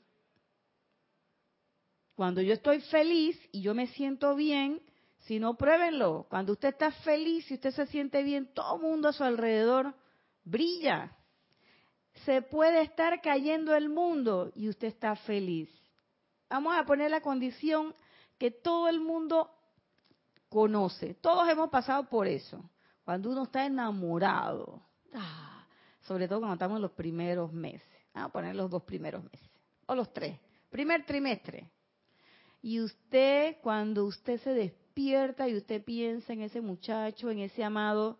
Cuando 2.15 2.41
yo 2.41 2.53
estoy 2.53 2.81
feliz 2.81 3.39
y 3.51 3.61
yo 3.61 3.75
me 3.75 3.87
siento 3.87 4.35
bien, 4.35 4.81
si 5.19 5.39
no, 5.39 5.55
pruébenlo. 5.55 6.25
Cuando 6.29 6.53
usted 6.53 6.69
está 6.69 6.91
feliz 6.91 7.49
y 7.49 7.53
usted 7.53 7.71
se 7.71 7.85
siente 7.85 8.23
bien, 8.23 8.51
todo 8.53 8.75
el 8.75 8.81
mundo 8.81 9.07
a 9.07 9.13
su 9.13 9.23
alrededor 9.23 9.93
brilla. 10.43 11.15
Se 12.25 12.41
puede 12.41 12.81
estar 12.81 13.21
cayendo 13.21 13.75
el 13.75 13.89
mundo 13.89 14.51
y 14.55 14.67
usted 14.67 14.87
está 14.87 15.15
feliz. 15.15 15.69
Vamos 16.49 16.75
a 16.75 16.85
poner 16.85 17.09
la 17.11 17.21
condición 17.21 17.95
que 18.37 18.51
todo 18.51 18.87
el 18.89 18.99
mundo 18.99 19.49
conoce. 20.49 21.13
Todos 21.15 21.47
hemos 21.49 21.69
pasado 21.69 22.09
por 22.09 22.27
eso. 22.27 22.69
Cuando 23.05 23.31
uno 23.31 23.43
está 23.43 23.65
enamorado, 23.65 24.81
ah, 25.13 25.65
sobre 26.01 26.27
todo 26.27 26.39
cuando 26.39 26.53
estamos 26.53 26.77
en 26.77 26.81
los 26.81 26.91
primeros 26.91 27.51
meses. 27.51 27.87
Vamos 28.13 28.29
a 28.29 28.33
poner 28.33 28.55
los 28.55 28.69
dos 28.69 28.83
primeros 28.83 29.23
meses. 29.23 29.49
O 29.85 29.95
los 29.95 30.11
tres. 30.13 30.39
Primer 30.69 31.05
trimestre. 31.05 31.69
Y 32.61 32.79
usted, 32.79 33.57
cuando 33.61 34.05
usted 34.05 34.39
se 34.41 34.53
despierta 34.53 35.49
y 35.49 35.57
usted 35.57 35.83
piensa 35.83 36.33
en 36.33 36.41
ese 36.41 36.61
muchacho, 36.61 37.29
en 37.29 37.39
ese 37.39 37.63
amado, 37.63 38.19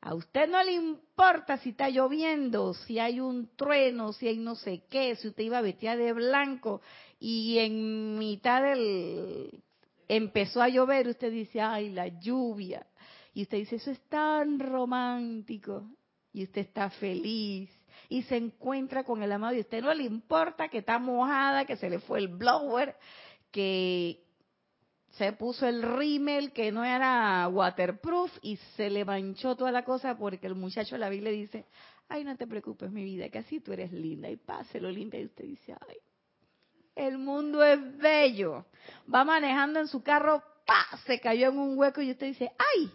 a 0.00 0.14
usted 0.14 0.48
no 0.48 0.62
le 0.62 0.72
importa 0.72 1.58
si 1.58 1.70
está 1.70 1.88
lloviendo, 1.88 2.72
si 2.72 3.00
hay 3.00 3.18
un 3.18 3.48
trueno, 3.56 4.12
si 4.12 4.28
hay 4.28 4.38
no 4.38 4.54
sé 4.54 4.84
qué, 4.88 5.16
si 5.16 5.28
usted 5.28 5.42
iba 5.42 5.58
a 5.58 5.62
vestir 5.62 5.96
de 5.96 6.12
blanco 6.12 6.80
y 7.18 7.58
en 7.58 8.16
mitad 8.16 8.62
del 8.62 9.60
empezó 10.06 10.62
a 10.62 10.68
llover, 10.68 11.08
usted 11.08 11.32
dice, 11.32 11.60
ay, 11.60 11.90
la 11.90 12.06
lluvia. 12.06 12.86
Y 13.34 13.42
usted 13.42 13.58
dice, 13.58 13.76
eso 13.76 13.90
es 13.90 14.00
tan 14.08 14.58
romántico. 14.58 15.90
Y 16.32 16.44
usted 16.44 16.62
está 16.62 16.90
feliz. 16.90 17.70
Y 18.08 18.22
se 18.22 18.36
encuentra 18.36 19.04
con 19.04 19.22
el 19.22 19.32
amado 19.32 19.54
y 19.54 19.58
a 19.58 19.62
usted 19.62 19.82
no 19.82 19.92
le 19.92 20.04
importa 20.04 20.68
que 20.68 20.78
está 20.78 20.98
mojada, 20.98 21.64
que 21.64 21.76
se 21.76 21.90
le 21.90 21.98
fue 21.98 22.20
el 22.20 22.28
blower, 22.28 22.96
que 23.50 24.22
se 25.18 25.32
puso 25.32 25.66
el 25.66 25.82
rímel 25.82 26.52
que 26.52 26.70
no 26.70 26.84
era 26.84 27.48
waterproof 27.48 28.30
y 28.40 28.56
se 28.76 28.88
le 28.88 29.04
manchó 29.04 29.56
toda 29.56 29.72
la 29.72 29.84
cosa 29.84 30.16
porque 30.16 30.46
el 30.46 30.54
muchacho 30.54 30.94
de 30.94 31.00
la 31.00 31.08
Biblia 31.08 31.32
dice, 31.32 31.66
ay, 32.08 32.24
no 32.24 32.36
te 32.36 32.46
preocupes 32.46 32.90
mi 32.90 33.04
vida, 33.04 33.28
que 33.28 33.38
así 33.38 33.60
tú 33.60 33.72
eres 33.72 33.92
linda 33.92 34.30
y 34.30 34.36
páselo 34.36 34.90
linda 34.90 35.18
y 35.18 35.24
usted 35.24 35.44
dice, 35.44 35.74
ay, 35.88 35.96
el 36.94 37.18
mundo 37.18 37.62
es 37.64 37.98
bello. 37.98 38.66
Va 39.12 39.24
manejando 39.24 39.80
en 39.80 39.88
su 39.88 40.02
carro, 40.02 40.42
¡pa! 40.66 40.98
se 41.06 41.20
cayó 41.20 41.48
en 41.48 41.58
un 41.58 41.78
hueco 41.78 42.00
y 42.00 42.10
usted 42.10 42.26
dice, 42.26 42.52
ay, 42.58 42.90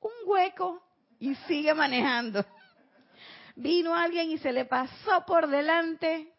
un 0.00 0.12
hueco 0.26 0.82
y 1.18 1.34
sigue 1.46 1.74
manejando. 1.74 2.44
Vino 3.58 3.94
alguien 3.94 4.30
y 4.30 4.38
se 4.38 4.52
le 4.52 4.64
pasó 4.64 5.24
por 5.26 5.48
delante 5.48 6.32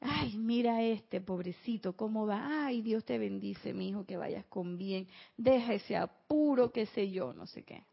Ay, 0.00 0.38
mira 0.38 0.82
este 0.82 1.20
pobrecito, 1.20 1.94
cómo 1.94 2.26
va. 2.26 2.64
Ay, 2.64 2.80
Dios 2.80 3.04
te 3.04 3.18
bendice, 3.18 3.74
mi 3.74 3.90
hijo, 3.90 4.06
que 4.06 4.16
vayas 4.16 4.46
con 4.46 4.78
bien. 4.78 5.06
Deja 5.36 5.74
ese 5.74 5.94
apuro, 5.94 6.72
qué 6.72 6.86
sé 6.86 7.10
yo, 7.10 7.34
no 7.34 7.46
sé 7.46 7.64
qué. 7.64 7.84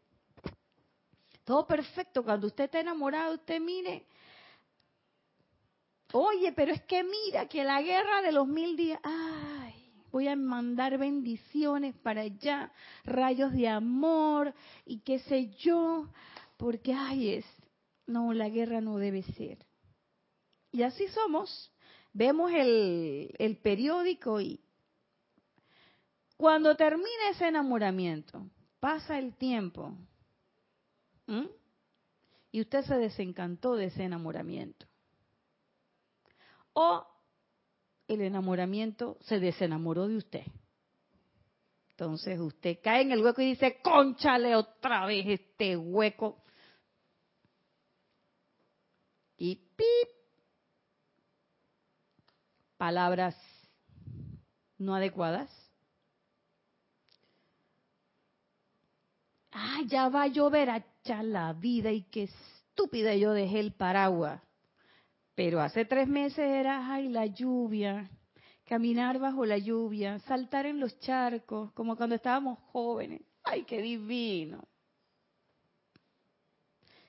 Todo 1.44 1.66
perfecto. 1.66 2.24
Cuando 2.24 2.46
usted 2.46 2.64
está 2.64 2.80
enamorado, 2.80 3.34
usted 3.34 3.60
mire. 3.60 4.06
Oye, 6.12 6.52
pero 6.52 6.72
es 6.72 6.82
que 6.84 7.04
mira 7.04 7.46
que 7.46 7.62
la 7.62 7.82
guerra 7.82 8.22
de 8.22 8.32
los 8.32 8.48
mil 8.48 8.74
días. 8.74 8.98
Ay, 9.02 9.92
voy 10.10 10.28
a 10.28 10.36
mandar 10.36 10.96
bendiciones 10.96 11.94
para 11.96 12.22
allá, 12.22 12.72
rayos 13.04 13.52
de 13.52 13.68
amor 13.68 14.54
y 14.86 15.00
qué 15.00 15.18
sé 15.18 15.50
yo, 15.58 16.08
porque 16.56 16.94
ay 16.94 17.34
es 17.34 17.57
no, 18.08 18.32
la 18.32 18.48
guerra 18.48 18.80
no 18.80 18.98
debe 18.98 19.22
ser. 19.22 19.64
Y 20.72 20.82
así 20.82 21.06
somos. 21.08 21.72
Vemos 22.12 22.50
el, 22.52 23.34
el 23.38 23.58
periódico 23.58 24.40
y 24.40 24.60
cuando 26.36 26.76
termina 26.76 27.30
ese 27.30 27.48
enamoramiento, 27.48 28.48
pasa 28.80 29.18
el 29.18 29.34
tiempo 29.36 29.96
y 32.50 32.60
usted 32.60 32.84
se 32.84 32.94
desencantó 32.96 33.74
de 33.74 33.86
ese 33.86 34.04
enamoramiento. 34.04 34.86
O 36.72 37.06
el 38.06 38.22
enamoramiento 38.22 39.18
se 39.20 39.38
desenamoró 39.38 40.08
de 40.08 40.16
usted. 40.16 40.44
Entonces 41.90 42.38
usted 42.38 42.78
cae 42.82 43.02
en 43.02 43.12
el 43.12 43.22
hueco 43.22 43.42
y 43.42 43.46
dice, 43.46 43.80
conchale 43.82 44.54
otra 44.54 45.04
vez 45.06 45.26
este 45.26 45.76
hueco. 45.76 46.44
Y 49.38 49.56
pip. 49.76 50.08
Palabras 52.76 53.36
no 54.76 54.94
adecuadas. 54.94 55.50
Ah, 59.52 59.80
ya 59.86 60.08
va 60.08 60.22
a 60.22 60.26
llover, 60.28 60.70
a 60.70 60.84
la 61.22 61.52
vida 61.54 61.90
y 61.90 62.02
qué 62.02 62.24
estúpida 62.24 63.14
yo 63.14 63.32
dejé 63.32 63.60
el 63.60 63.72
paraguas. 63.72 64.42
Pero 65.34 65.60
hace 65.60 65.84
tres 65.84 66.06
meses 66.08 66.38
era, 66.38 66.92
ay, 66.92 67.08
la 67.08 67.26
lluvia, 67.26 68.10
caminar 68.64 69.18
bajo 69.18 69.46
la 69.46 69.56
lluvia, 69.56 70.18
saltar 70.20 70.66
en 70.66 70.80
los 70.80 70.98
charcos, 71.00 71.72
como 71.72 71.96
cuando 71.96 72.16
estábamos 72.16 72.58
jóvenes. 72.72 73.22
¡Ay, 73.44 73.64
qué 73.64 73.80
divino! 73.80 74.68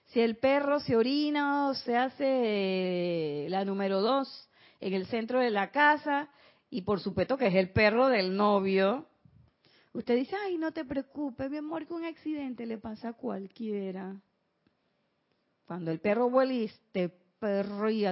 Si 0.09 0.19
el 0.21 0.37
perro 0.37 0.79
se 0.79 0.95
orina 0.95 1.69
o 1.69 1.75
se 1.75 1.95
hace 1.95 3.45
la 3.49 3.63
número 3.63 4.01
dos 4.01 4.49
en 4.79 4.93
el 4.93 5.05
centro 5.05 5.39
de 5.39 5.51
la 5.51 5.69
casa, 5.71 6.29
y 6.71 6.81
por 6.81 6.99
supuesto 6.99 7.37
que 7.37 7.47
es 7.47 7.55
el 7.55 7.69
perro 7.71 8.07
del 8.07 8.35
novio, 8.35 9.05
usted 9.93 10.15
dice, 10.15 10.35
ay, 10.43 10.57
no 10.57 10.71
te 10.71 10.83
preocupes, 10.83 11.51
mi 11.51 11.57
amor, 11.57 11.85
que 11.85 11.93
un 11.93 12.05
accidente 12.05 12.65
le 12.65 12.79
pasa 12.79 13.09
a 13.09 13.13
cualquiera. 13.13 14.19
Cuando 15.65 15.91
el 15.91 15.99
perro 15.99 16.29
vuela 16.29 16.53
y 16.53 16.63
este 16.63 17.09
perro 17.39 17.89
y 17.91 18.05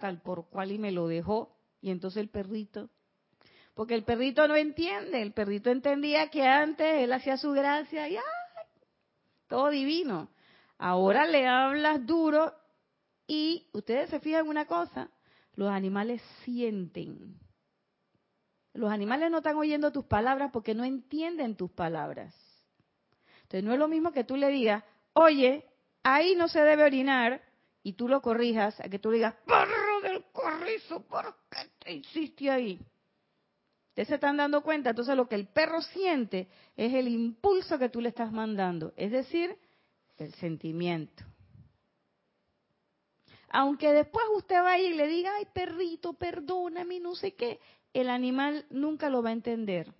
tal 0.00 0.20
por 0.22 0.46
cual 0.48 0.72
y 0.72 0.78
me 0.78 0.90
lo 0.90 1.06
dejó. 1.06 1.54
Y 1.82 1.90
entonces 1.90 2.22
el 2.22 2.30
perrito, 2.30 2.88
porque 3.74 3.94
el 3.94 4.04
perrito 4.04 4.48
no 4.48 4.56
entiende, 4.56 5.20
el 5.20 5.32
perrito 5.32 5.70
entendía 5.70 6.30
que 6.30 6.42
antes 6.42 7.02
él 7.02 7.12
hacía 7.12 7.36
su 7.36 7.52
gracia 7.52 8.08
y 8.08 8.16
¡ay! 8.16 8.22
Todo 9.48 9.70
divino. 9.70 10.28
Ahora 10.78 11.26
le 11.26 11.46
hablas 11.46 12.04
duro 12.06 12.52
y 13.26 13.68
ustedes 13.72 14.10
se 14.10 14.20
fijan 14.20 14.42
en 14.44 14.50
una 14.50 14.66
cosa, 14.66 15.10
los 15.54 15.70
animales 15.70 16.22
sienten. 16.44 17.38
Los 18.74 18.90
animales 18.90 19.30
no 19.30 19.38
están 19.38 19.56
oyendo 19.56 19.90
tus 19.90 20.04
palabras 20.04 20.50
porque 20.52 20.74
no 20.74 20.84
entienden 20.84 21.56
tus 21.56 21.70
palabras. 21.70 22.34
Entonces 23.42 23.64
no 23.64 23.72
es 23.72 23.78
lo 23.78 23.88
mismo 23.88 24.12
que 24.12 24.24
tú 24.24 24.36
le 24.36 24.48
digas, 24.48 24.84
oye, 25.14 25.64
ahí 26.02 26.34
no 26.34 26.48
se 26.48 26.60
debe 26.60 26.84
orinar, 26.84 27.42
y 27.86 27.92
tú 27.92 28.08
lo 28.08 28.20
corrijas, 28.20 28.80
a 28.80 28.88
que 28.88 28.98
tú 28.98 29.12
digas, 29.12 29.36
perro 29.46 30.00
del 30.02 30.24
corrizo, 30.32 31.06
¿por 31.06 31.36
qué 31.48 31.70
te 31.78 31.92
hiciste 31.92 32.50
ahí? 32.50 32.84
Ustedes 33.96 34.08
se 34.08 34.14
están 34.16 34.36
dando 34.36 34.62
cuenta, 34.62 34.90
entonces 34.90 35.16
lo 35.16 35.26
que 35.26 35.36
el 35.36 35.46
perro 35.46 35.80
siente 35.80 36.48
es 36.76 36.92
el 36.92 37.08
impulso 37.08 37.78
que 37.78 37.88
tú 37.88 38.02
le 38.02 38.10
estás 38.10 38.30
mandando, 38.30 38.92
es 38.94 39.10
decir, 39.10 39.56
el 40.18 40.34
sentimiento. 40.34 41.24
Aunque 43.48 43.94
después 43.94 44.22
usted 44.36 44.56
va 44.56 44.78
y 44.78 44.92
le 44.92 45.06
diga, 45.06 45.34
ay 45.36 45.46
perrito, 45.50 46.12
perdóname, 46.12 47.00
no 47.00 47.14
sé 47.14 47.36
qué, 47.36 47.58
el 47.94 48.10
animal 48.10 48.66
nunca 48.68 49.08
lo 49.08 49.22
va 49.22 49.30
a 49.30 49.32
entender. 49.32 49.94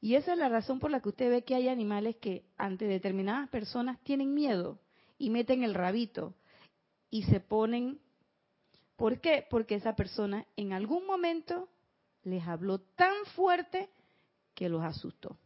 Y 0.00 0.16
esa 0.16 0.32
es 0.32 0.38
la 0.38 0.48
razón 0.48 0.80
por 0.80 0.90
la 0.90 0.98
que 0.98 1.10
usted 1.10 1.30
ve 1.30 1.44
que 1.44 1.54
hay 1.54 1.68
animales 1.68 2.16
que 2.16 2.42
ante 2.56 2.86
determinadas 2.86 3.48
personas 3.50 4.00
tienen 4.02 4.34
miedo 4.34 4.80
y 5.16 5.30
meten 5.30 5.62
el 5.62 5.74
rabito 5.74 6.34
y 7.08 7.22
se 7.22 7.38
ponen... 7.38 8.00
¿Por 8.96 9.20
qué? 9.20 9.46
Porque 9.48 9.76
esa 9.76 9.94
persona 9.94 10.44
en 10.56 10.72
algún 10.72 11.06
momento 11.06 11.68
les 12.24 12.46
habló 12.46 12.78
tan 12.78 13.14
fuerte 13.34 13.90
que 14.54 14.68
los 14.68 14.82
asustó. 14.82 15.38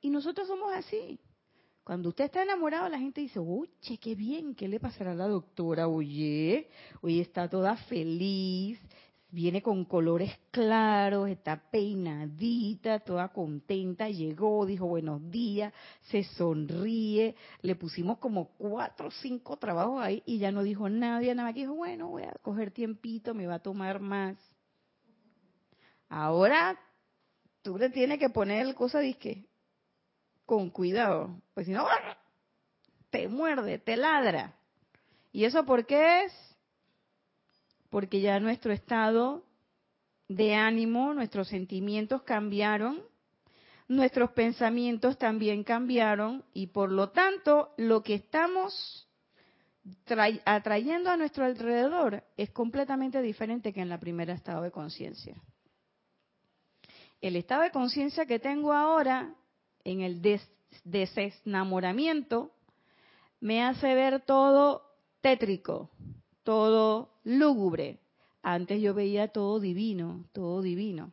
Y 0.00 0.10
nosotros 0.10 0.46
somos 0.48 0.72
así. 0.74 1.18
Cuando 1.84 2.08
usted 2.08 2.24
está 2.24 2.42
enamorado, 2.42 2.88
la 2.88 2.98
gente 2.98 3.20
dice, 3.20 3.38
oye, 3.38 3.98
qué 4.00 4.14
bien, 4.14 4.54
¿qué 4.54 4.68
le 4.68 4.80
pasará 4.80 5.12
a 5.12 5.14
la 5.14 5.28
doctora? 5.28 5.86
Oye, 5.86 6.70
hoy 7.02 7.20
está 7.20 7.48
toda 7.48 7.76
feliz, 7.76 8.80
viene 9.34 9.62
con 9.62 9.84
colores 9.84 10.30
claros, 10.50 11.28
está 11.28 11.60
peinadita, 11.70 13.00
toda 13.00 13.28
contenta, 13.28 14.08
llegó, 14.08 14.64
dijo 14.64 14.86
buenos 14.86 15.30
días, 15.30 15.74
se 16.02 16.22
sonríe, 16.22 17.34
le 17.60 17.74
pusimos 17.74 18.18
como 18.18 18.50
cuatro 18.56 19.08
o 19.08 19.10
cinco 19.10 19.58
trabajos 19.58 20.00
ahí 20.00 20.22
y 20.24 20.38
ya 20.38 20.52
no 20.52 20.62
dijo 20.62 20.88
nadie, 20.88 21.34
nada 21.34 21.48
más 21.48 21.54
dijo, 21.54 21.74
bueno, 21.74 22.08
voy 22.08 22.22
a 22.22 22.32
coger 22.42 22.70
tiempito, 22.70 23.34
me 23.34 23.46
va 23.46 23.56
a 23.56 23.62
tomar 23.62 24.00
más. 24.00 24.38
Ahora 26.08 26.78
tú 27.62 27.78
le 27.78 27.90
tienes 27.90 28.18
que 28.18 28.30
poner 28.30 28.66
el 28.66 28.74
cosa 28.74 29.00
disque 29.00 29.46
con 30.46 30.70
cuidado, 30.70 31.40
pues 31.54 31.66
si 31.66 31.72
no, 31.72 31.86
te 33.10 33.28
muerde, 33.28 33.78
te 33.78 33.96
ladra. 33.96 34.54
¿Y 35.32 35.44
eso 35.44 35.64
por 35.64 35.86
qué 35.86 36.24
es? 36.24 36.54
porque 37.94 38.20
ya 38.20 38.40
nuestro 38.40 38.72
estado 38.72 39.44
de 40.26 40.56
ánimo, 40.56 41.14
nuestros 41.14 41.46
sentimientos 41.46 42.24
cambiaron, 42.24 43.00
nuestros 43.86 44.32
pensamientos 44.32 45.16
también 45.16 45.62
cambiaron 45.62 46.44
y 46.52 46.66
por 46.66 46.90
lo 46.90 47.10
tanto 47.10 47.72
lo 47.76 48.02
que 48.02 48.14
estamos 48.14 49.08
atrayendo 50.44 51.08
a 51.08 51.16
nuestro 51.16 51.44
alrededor 51.44 52.24
es 52.36 52.50
completamente 52.50 53.22
diferente 53.22 53.72
que 53.72 53.80
en 53.80 53.90
la 53.90 54.00
primera 54.00 54.34
estado 54.34 54.62
de 54.62 54.72
conciencia. 54.72 55.36
El 57.24 57.36
estado 57.36 57.62
de 57.62 57.70
conciencia 57.70 58.26
que 58.26 58.38
tengo 58.38 58.74
ahora 58.74 59.34
en 59.82 60.02
el 60.02 60.20
desenamoramiento 60.84 62.52
me 63.40 63.62
hace 63.62 63.94
ver 63.94 64.20
todo 64.26 64.82
tétrico, 65.22 65.88
todo 66.42 67.14
lúgubre. 67.24 67.98
Antes 68.42 68.82
yo 68.82 68.92
veía 68.92 69.28
todo 69.28 69.58
divino, 69.58 70.26
todo 70.34 70.60
divino. 70.60 71.12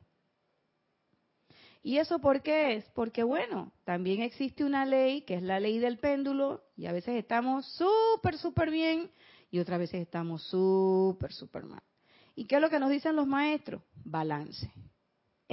¿Y 1.81 1.95
eso 1.95 2.19
por 2.19 2.41
qué 2.41 2.75
es? 2.75 2.89
Porque 2.89 3.23
bueno, 3.23 3.71
también 3.85 4.21
existe 4.21 4.65
una 4.65 4.85
ley 4.85 5.21
que 5.21 5.35
es 5.35 5.41
la 5.41 5.61
ley 5.61 5.79
del 5.79 5.97
péndulo 5.97 6.61
y 6.75 6.87
a 6.87 6.91
veces 6.91 7.15
estamos 7.15 7.65
súper, 7.77 8.37
súper 8.37 8.69
bien 8.69 9.09
y 9.49 9.59
otras 9.59 9.79
veces 9.79 10.01
estamos 10.01 10.43
súper, 10.43 11.31
súper 11.31 11.63
mal. 11.63 11.83
¿Y 12.35 12.47
qué 12.47 12.55
es 12.55 12.61
lo 12.61 12.69
que 12.69 12.79
nos 12.79 12.89
dicen 12.89 13.15
los 13.15 13.27
maestros? 13.27 13.81
Balance, 14.03 14.69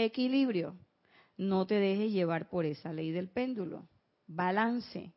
equilibrio. 0.04 0.76
No 1.36 1.66
te 1.66 1.74
dejes 1.74 2.12
llevar 2.12 2.48
por 2.48 2.64
esa 2.64 2.92
ley 2.92 3.10
del 3.10 3.28
péndulo. 3.28 3.88
Balance. 4.26 5.12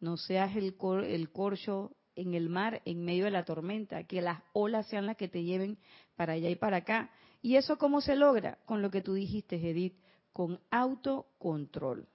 No 0.00 0.16
seas 0.16 0.56
el, 0.56 0.76
el 1.06 1.30
corcho 1.30 1.94
en 2.14 2.34
el 2.34 2.48
mar 2.48 2.82
en 2.84 3.04
medio 3.04 3.24
de 3.24 3.30
la 3.30 3.44
tormenta, 3.44 4.04
que 4.04 4.20
las 4.20 4.42
olas 4.52 4.86
sean 4.88 5.06
las 5.06 5.16
que 5.16 5.28
te 5.28 5.44
lleven 5.44 5.78
para 6.16 6.34
allá 6.34 6.50
y 6.50 6.56
para 6.56 6.78
acá. 6.78 7.10
¿Y 7.40 7.56
eso 7.56 7.78
cómo 7.78 8.00
se 8.00 8.16
logra? 8.16 8.58
Con 8.66 8.82
lo 8.82 8.90
que 8.90 9.02
tú 9.02 9.14
dijiste, 9.14 9.56
Edith, 9.56 9.96
con 10.32 10.60
autocontrol. 10.70 12.08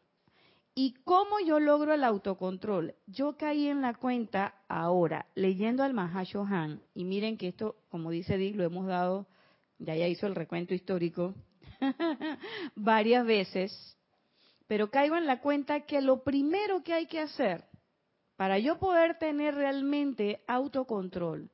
¿Y 0.76 0.94
cómo 1.06 1.40
yo 1.40 1.60
logro 1.60 1.94
el 1.94 2.04
autocontrol? 2.04 2.94
Yo 3.08 3.36
caí 3.36 3.68
en 3.68 3.82
la 3.82 3.96
cuenta 3.96 4.62
ahora, 4.68 5.26
leyendo 5.34 5.84
al 5.84 5.94
Mahashohan, 5.94 6.82
y 6.94 7.04
miren 7.04 7.38
que 7.38 7.48
esto, 7.48 7.78
como 7.90 8.12
dice 8.12 8.36
Edith, 8.36 8.56
lo 8.56 8.64
hemos 8.64 8.86
dado, 8.86 9.28
ya 9.80 9.96
ya 9.96 10.08
hizo 10.08 10.28
el 10.28 10.36
recuento 10.36 10.76
histórico, 10.76 11.34
varias 12.76 13.26
veces, 13.26 13.98
pero 14.68 14.90
caigo 14.90 15.16
en 15.16 15.26
la 15.26 15.42
cuenta 15.42 15.82
que 15.82 16.02
lo 16.02 16.24
primero 16.24 16.84
que 16.84 16.94
hay 16.94 17.08
que 17.08 17.20
hacer 17.20 17.64
para 18.36 18.60
yo 18.60 18.78
poder 18.78 19.18
tener 19.18 19.56
realmente 19.56 20.44
autocontrol 20.48 21.50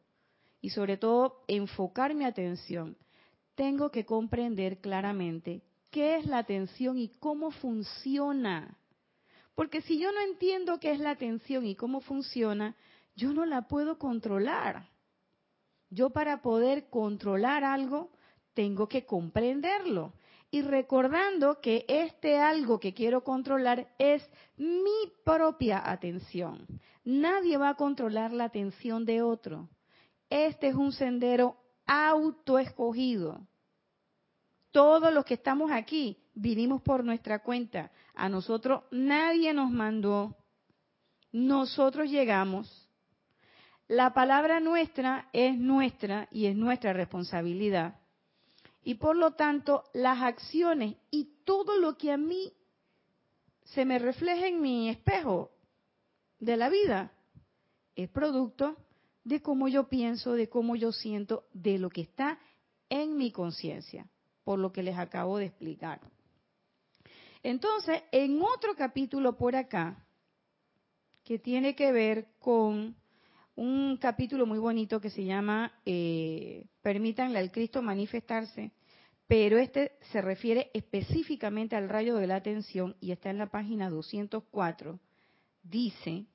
y 0.62 0.70
sobre 0.70 0.98
todo 0.98 1.44
enfocar 1.48 2.14
mi 2.14 2.26
atención, 2.26 2.98
tengo 3.56 3.92
que 3.92 4.06
comprender 4.06 4.80
claramente 4.80 5.62
qué 5.92 6.18
es 6.18 6.26
la 6.26 6.40
atención 6.40 6.98
y 6.98 7.10
cómo 7.20 7.52
funciona. 7.52 8.78
Porque 9.56 9.82
si 9.82 10.00
yo 10.00 10.12
no 10.12 10.22
entiendo 10.22 10.80
qué 10.80 10.92
es 10.92 11.00
la 11.00 11.12
atención 11.12 11.66
y 11.66 11.76
cómo 11.76 12.02
funciona, 12.02 12.76
yo 13.16 13.32
no 13.34 13.46
la 13.46 13.68
puedo 13.68 14.00
controlar. 14.00 14.90
Yo 15.90 16.10
para 16.10 16.42
poder 16.42 16.90
controlar 16.90 17.64
algo, 17.64 18.10
tengo 18.54 18.88
que 18.88 19.06
comprenderlo. 19.06 20.14
y 20.54 20.62
recordando 20.62 21.60
que 21.62 21.84
este 21.88 22.38
algo 22.38 22.80
que 22.80 22.94
quiero 22.94 23.24
controlar 23.24 23.88
es 23.98 24.24
mi 24.56 25.12
propia 25.26 25.82
atención. 25.84 26.68
Nadie 27.04 27.58
va 27.58 27.70
a 27.70 27.76
controlar 27.76 28.32
la 28.32 28.44
atención 28.44 29.04
de 29.04 29.24
otro. 29.24 29.68
Este 30.30 30.68
es 30.68 30.76
un 30.76 30.92
sendero 30.92 31.58
autoescogido. 31.88 33.48
Todos 34.72 35.12
los 35.12 35.26
que 35.26 35.34
estamos 35.34 35.72
aquí 35.72 36.20
vinimos 36.36 36.84
por 36.84 37.04
nuestra 37.04 37.40
cuenta. 37.40 37.92
A 38.14 38.30
nosotros 38.30 38.84
nadie 38.92 39.54
nos 39.54 39.72
mandó. 39.72 40.36
Nosotros 41.32 42.12
llegamos. 42.12 42.88
La 43.88 44.14
palabra 44.14 44.60
nuestra 44.60 45.30
es 45.34 45.58
nuestra 45.58 46.28
y 46.32 46.46
es 46.46 46.56
nuestra 46.56 46.94
responsabilidad. 46.94 48.03
Y 48.84 48.96
por 48.96 49.16
lo 49.16 49.32
tanto, 49.32 49.84
las 49.94 50.22
acciones 50.22 50.96
y 51.10 51.30
todo 51.46 51.78
lo 51.78 51.98
que 51.98 52.12
a 52.12 52.18
mí 52.18 52.54
se 53.64 53.86
me 53.86 54.00
refleja 54.00 54.48
en 54.48 54.62
mi 54.62 54.90
espejo 54.90 55.52
de 56.40 56.58
la 56.58 56.70
vida 56.70 57.12
es 57.96 58.10
producto 58.10 58.76
de 59.24 59.42
cómo 59.42 59.68
yo 59.68 59.88
pienso, 59.88 60.34
de 60.34 60.50
cómo 60.50 60.76
yo 60.76 60.92
siento, 60.92 61.46
de 61.54 61.78
lo 61.78 61.90
que 61.90 62.02
está 62.02 62.40
en 62.90 63.16
mi 63.16 63.32
conciencia, 63.32 64.10
por 64.44 64.60
lo 64.60 64.74
que 64.74 64.84
les 64.84 64.98
acabo 64.98 65.38
de 65.38 65.46
explicar. 65.46 66.02
Entonces, 67.42 68.04
en 68.12 68.42
otro 68.42 68.76
capítulo 68.76 69.38
por 69.38 69.56
acá, 69.56 70.06
que 71.24 71.40
tiene 71.40 71.76
que 71.76 71.92
ver 71.92 72.28
con 72.40 72.96
un 73.56 73.98
capítulo 73.98 74.46
muy 74.46 74.60
bonito 74.60 75.00
que 75.00 75.10
se 75.10 75.24
llama 75.24 75.72
eh, 75.86 76.66
Permítanle 76.82 77.40
al 77.40 77.52
Cristo 77.52 77.82
manifestarse, 77.82 78.72
pero 79.28 79.58
este 79.58 79.98
se 80.12 80.22
refiere 80.22 80.72
específicamente 80.74 81.76
al 81.76 81.90
rayo 81.90 82.16
de 82.16 82.28
la 82.28 82.36
atención 82.36 82.96
y 83.00 83.12
está 83.12 83.30
en 83.30 83.38
la 83.38 83.48
página 83.48 83.90
204. 83.90 85.00
Dice, 85.64 86.26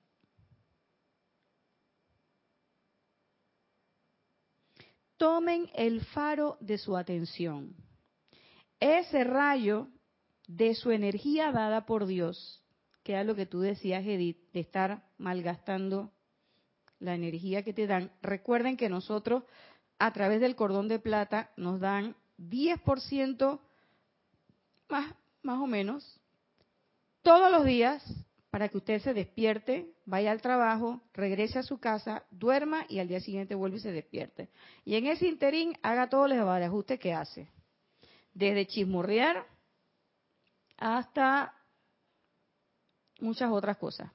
tomen 5.17 5.69
el 5.75 6.01
faro 6.07 6.57
de 6.61 6.79
su 6.79 6.97
atención. 6.97 7.75
Ese 8.81 9.25
rayo 9.25 9.89
de 10.47 10.75
su 10.75 10.93
energía 10.93 11.53
dada 11.53 11.85
por 11.85 12.07
Dios, 12.07 12.65
que 13.03 13.21
es 13.21 13.27
lo 13.27 13.35
que 13.35 13.45
tú 13.45 13.61
decías, 13.61 14.07
Edith, 14.07 14.39
de 14.53 14.61
estar 14.61 15.05
malgastando 15.19 16.13
la 17.01 17.15
energía 17.15 17.63
que 17.63 17.73
te 17.73 17.87
dan. 17.87 18.11
Recuerden 18.23 18.77
que 18.77 18.89
nosotros 18.89 19.45
a 19.99 20.13
través 20.13 20.41
del 20.41 20.57
cordón 20.57 20.89
de 20.89 20.99
plata 20.99 21.51
nos 21.57 21.81
dan 21.81 22.17
10% 22.39 23.61
más, 24.89 25.15
más 25.43 25.61
o 25.61 25.67
menos 25.67 26.21
todos 27.23 27.51
los 27.51 27.65
días 27.65 28.03
para 28.51 28.69
que 28.69 28.79
usted 28.79 29.01
se 29.03 29.13
despierte, 29.13 29.93
vaya 30.07 30.31
al 30.31 30.41
trabajo, 30.41 31.03
regrese 31.13 31.59
a 31.59 31.63
su 31.63 31.79
casa, 31.79 32.25
duerma 32.31 32.87
y 32.89 32.99
al 32.99 33.09
día 33.09 33.21
siguiente 33.21 33.55
vuelve 33.55 33.77
y 33.77 33.81
se 33.81 33.93
despierte. 33.93 34.49
Y 34.85 34.95
en 34.95 35.07
ese 35.07 35.27
interín 35.27 35.77
haga 35.83 36.09
todos 36.09 36.31
los 36.31 36.39
ajustes 36.39 36.99
que 36.99 37.13
hace. 37.13 37.51
Desde 38.33 38.67
chismorrear 38.67 39.47
hasta 40.79 41.55
muchas 43.21 43.51
otras 43.51 43.77
cosas. 43.77 44.11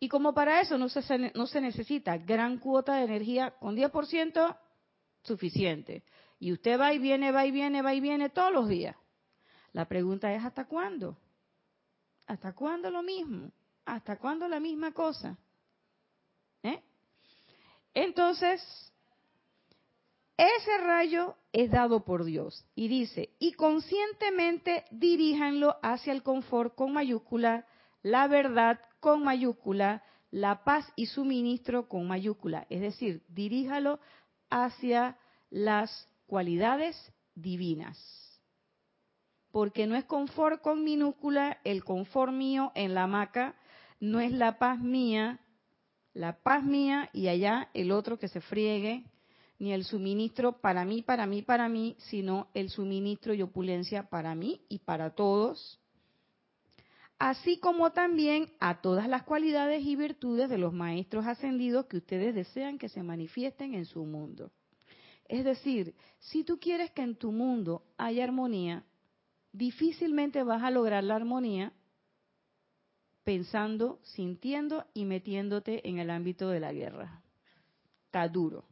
Y 0.00 0.08
como 0.08 0.32
para 0.32 0.60
eso 0.60 0.78
no 0.78 0.88
se, 0.88 1.32
no 1.34 1.46
se 1.46 1.60
necesita 1.60 2.16
gran 2.18 2.58
cuota 2.58 2.96
de 2.96 3.04
energía, 3.04 3.50
con 3.58 3.76
10% 3.76 4.56
suficiente. 5.22 6.04
Y 6.38 6.52
usted 6.52 6.78
va 6.78 6.92
y 6.92 6.98
viene, 6.98 7.32
va 7.32 7.46
y 7.46 7.50
viene, 7.50 7.82
va 7.82 7.94
y 7.94 8.00
viene 8.00 8.30
todos 8.30 8.52
los 8.52 8.68
días. 8.68 8.96
La 9.72 9.86
pregunta 9.86 10.32
es, 10.32 10.44
¿hasta 10.44 10.66
cuándo? 10.66 11.16
¿Hasta 12.26 12.54
cuándo 12.54 12.90
lo 12.90 13.02
mismo? 13.02 13.50
¿Hasta 13.84 14.18
cuándo 14.18 14.46
la 14.48 14.60
misma 14.60 14.92
cosa? 14.92 15.36
¿Eh? 16.62 16.82
Entonces, 17.94 18.92
ese 20.36 20.78
rayo 20.78 21.36
es 21.52 21.70
dado 21.70 22.04
por 22.04 22.24
Dios 22.24 22.64
y 22.76 22.86
dice, 22.86 23.30
y 23.40 23.52
conscientemente 23.54 24.84
diríjanlo 24.92 25.76
hacia 25.82 26.12
el 26.12 26.22
confort 26.22 26.74
con 26.76 26.92
mayúscula, 26.92 27.66
la 28.02 28.28
verdad 28.28 28.78
con 29.00 29.22
mayúscula, 29.22 30.02
la 30.30 30.64
paz 30.64 30.90
y 30.96 31.06
suministro 31.06 31.88
con 31.88 32.06
mayúscula. 32.06 32.66
Es 32.70 32.80
decir, 32.80 33.22
diríjalo 33.28 34.00
hacia 34.50 35.18
las 35.50 36.08
cualidades 36.26 36.96
divinas. 37.34 37.98
Porque 39.50 39.86
no 39.86 39.96
es 39.96 40.04
confort 40.04 40.60
con 40.60 40.84
minúscula, 40.84 41.58
el 41.64 41.84
confort 41.84 42.32
mío 42.32 42.70
en 42.74 42.94
la 42.94 43.04
hamaca, 43.04 43.56
no 44.00 44.20
es 44.20 44.32
la 44.32 44.58
paz 44.58 44.78
mía, 44.78 45.40
la 46.12 46.42
paz 46.42 46.62
mía 46.62 47.08
y 47.12 47.28
allá 47.28 47.70
el 47.74 47.90
otro 47.90 48.18
que 48.18 48.28
se 48.28 48.40
friegue, 48.40 49.04
ni 49.58 49.72
el 49.72 49.84
suministro 49.84 50.60
para 50.60 50.84
mí, 50.84 51.02
para 51.02 51.26
mí, 51.26 51.42
para 51.42 51.68
mí, 51.68 51.96
sino 51.98 52.48
el 52.54 52.68
suministro 52.70 53.34
y 53.34 53.42
opulencia 53.42 54.08
para 54.08 54.34
mí 54.34 54.64
y 54.68 54.80
para 54.80 55.14
todos 55.14 55.80
así 57.18 57.58
como 57.58 57.90
también 57.90 58.52
a 58.60 58.80
todas 58.80 59.08
las 59.08 59.24
cualidades 59.24 59.84
y 59.84 59.96
virtudes 59.96 60.48
de 60.48 60.58
los 60.58 60.72
maestros 60.72 61.26
ascendidos 61.26 61.86
que 61.86 61.96
ustedes 61.96 62.34
desean 62.34 62.78
que 62.78 62.88
se 62.88 63.02
manifiesten 63.02 63.74
en 63.74 63.84
su 63.84 64.04
mundo. 64.04 64.52
Es 65.26 65.44
decir, 65.44 65.94
si 66.18 66.44
tú 66.44 66.58
quieres 66.58 66.90
que 66.92 67.02
en 67.02 67.16
tu 67.16 67.32
mundo 67.32 67.82
haya 67.98 68.24
armonía, 68.24 68.84
difícilmente 69.52 70.42
vas 70.42 70.62
a 70.62 70.70
lograr 70.70 71.04
la 71.04 71.16
armonía 71.16 71.72
pensando, 73.24 73.98
sintiendo 74.02 74.86
y 74.94 75.04
metiéndote 75.04 75.86
en 75.86 75.98
el 75.98 76.10
ámbito 76.10 76.48
de 76.48 76.60
la 76.60 76.72
guerra. 76.72 77.22
Está 78.06 78.26
duro. 78.26 78.64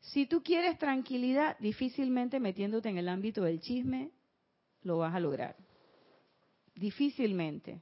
Si 0.00 0.26
tú 0.26 0.42
quieres 0.42 0.78
tranquilidad, 0.78 1.58
difícilmente 1.58 2.38
metiéndote 2.38 2.90
en 2.90 2.98
el 2.98 3.08
ámbito 3.08 3.42
del 3.42 3.60
chisme, 3.60 4.10
lo 4.82 4.98
vas 4.98 5.14
a 5.14 5.20
lograr. 5.20 5.56
Difícilmente. 6.76 7.80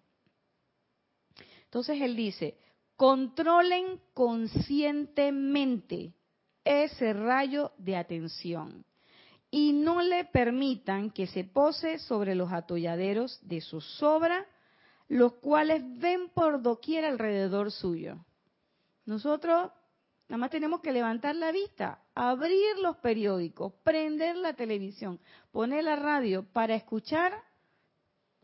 Entonces 1.65 2.01
él 2.01 2.17
dice, 2.17 2.57
controlen 2.97 4.01
conscientemente 4.15 6.15
ese 6.65 7.13
rayo 7.13 7.73
de 7.77 7.97
atención 7.97 8.85
y 9.51 9.73
no 9.73 10.03
le 10.03 10.25
permitan 10.25 11.11
que 11.11 11.27
se 11.27 11.45
pose 11.45 11.99
sobre 11.99 12.35
los 12.35 12.53
atolladeros 12.53 13.39
de 13.43 13.61
su 13.61 13.81
sobra, 13.81 14.47
los 15.09 15.35
cuales 15.35 15.83
ven 15.99 16.31
por 16.31 16.63
doquier 16.63 17.05
alrededor 17.05 17.71
suyo. 17.71 18.25
Nosotros 19.05 19.71
nada 20.29 20.39
más 20.39 20.51
tenemos 20.51 20.81
que 20.81 20.93
levantar 20.93 21.37
la 21.37 21.53
vista, 21.53 22.03
abrir 22.15 22.79
los 22.81 22.97
periódicos, 22.97 23.75
prender 23.85 24.37
la 24.37 24.55
televisión, 24.55 25.21
poner 25.53 25.85
la 25.85 25.97
radio 25.97 26.45
para 26.53 26.75
escuchar 26.75 27.33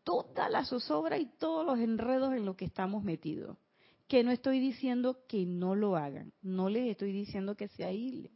toda 0.04 0.48
la 0.48 0.64
zozobra 0.64 1.18
y 1.18 1.26
todos 1.38 1.64
los 1.66 1.78
enredos 1.78 2.34
en 2.34 2.44
los 2.44 2.56
que 2.56 2.64
estamos 2.64 3.02
metidos. 3.02 3.56
Que 4.08 4.24
no 4.24 4.30
estoy 4.32 4.58
diciendo 4.58 5.18
que 5.28 5.46
no 5.46 5.74
lo 5.74 5.96
hagan, 5.96 6.32
no 6.42 6.68
les 6.68 6.90
estoy 6.90 7.12
diciendo 7.12 7.56
que 7.56 7.68
se 7.68 7.84
aíslen. 7.84 8.32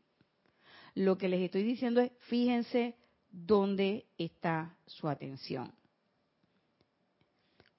Lo 0.94 1.18
que 1.18 1.28
les 1.28 1.40
estoy 1.40 1.64
diciendo 1.64 2.00
es, 2.00 2.12
fíjense 2.20 2.96
dónde 3.30 4.06
está 4.16 4.76
su 4.86 5.08
atención. 5.08 5.72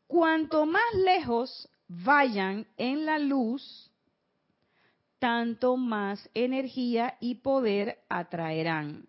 Cuanto 0.07 0.65
más 0.65 0.93
lejos 0.93 1.69
vayan 1.87 2.67
en 2.77 3.05
la 3.05 3.17
luz, 3.17 3.91
tanto 5.19 5.77
más 5.77 6.29
energía 6.33 7.17
y 7.19 7.35
poder 7.35 7.99
atraerán. 8.09 9.07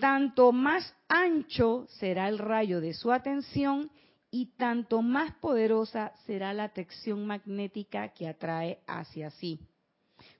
Tanto 0.00 0.52
más 0.52 0.94
ancho 1.08 1.86
será 1.88 2.28
el 2.28 2.38
rayo 2.38 2.80
de 2.80 2.94
su 2.94 3.12
atención 3.12 3.90
y 4.30 4.46
tanto 4.56 5.02
más 5.02 5.32
poderosa 5.36 6.12
será 6.26 6.52
la 6.52 6.64
atracción 6.64 7.24
magnética 7.26 8.08
que 8.08 8.26
atrae 8.26 8.80
hacia 8.86 9.30
sí, 9.30 9.60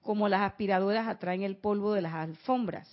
como 0.02 0.28
las 0.28 0.42
aspiradoras 0.42 1.07
atraen 1.07 1.42
el 1.42 1.57
polvo 1.57 1.92
de 1.92 2.02
las 2.02 2.14
alfombras. 2.14 2.88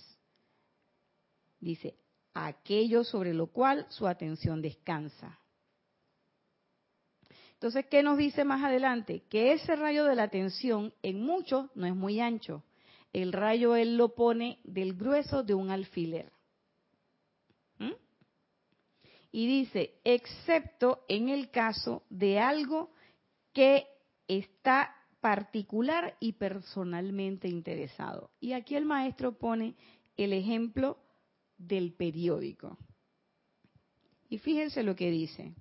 Dice, 1.58 1.96
aquello 2.34 3.02
sobre 3.02 3.34
lo 3.34 3.48
cual 3.48 3.86
su 3.88 4.06
atención 4.06 4.62
descansa. 4.62 5.38
Entonces, 7.54 7.86
¿qué 7.86 8.02
nos 8.02 8.18
dice 8.18 8.44
más 8.44 8.62
adelante? 8.62 9.24
Que 9.28 9.52
ese 9.52 9.74
rayo 9.74 10.04
de 10.04 10.16
la 10.16 10.24
atención 10.24 10.92
en 11.02 11.22
muchos 11.22 11.70
no 11.74 11.86
es 11.86 11.94
muy 11.94 12.20
ancho. 12.20 12.62
El 13.12 13.32
rayo 13.32 13.76
él 13.76 13.96
lo 13.96 14.14
pone 14.14 14.58
del 14.64 14.94
grueso 14.94 15.42
de 15.42 15.54
un 15.54 15.70
alfiler 15.70 16.32
y 19.32 19.46
dice, 19.46 19.94
excepto 20.04 21.04
en 21.08 21.30
el 21.30 21.50
caso 21.50 22.04
de 22.10 22.38
algo 22.38 22.92
que 23.54 23.86
está 24.28 24.94
particular 25.20 26.16
y 26.20 26.32
personalmente 26.32 27.48
interesado. 27.48 28.30
Y 28.40 28.52
aquí 28.52 28.76
el 28.76 28.84
maestro 28.84 29.38
pone 29.38 29.74
el 30.16 30.34
ejemplo 30.34 30.98
del 31.56 31.94
periódico. 31.94 32.76
Y 34.28 34.38
fíjense 34.38 34.82
lo 34.82 34.94
que 34.94 35.10
dice. 35.10 35.54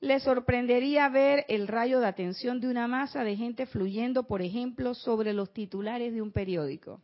Le 0.00 0.18
sorprendería 0.18 1.08
ver 1.08 1.44
el 1.48 1.68
rayo 1.68 2.00
de 2.00 2.06
atención 2.06 2.60
de 2.60 2.68
una 2.68 2.88
masa 2.88 3.24
de 3.24 3.36
gente 3.36 3.66
fluyendo, 3.66 4.24
por 4.24 4.40
ejemplo, 4.42 4.94
sobre 4.94 5.32
los 5.32 5.52
titulares 5.52 6.14
de 6.14 6.22
un 6.22 6.32
periódico. 6.32 7.02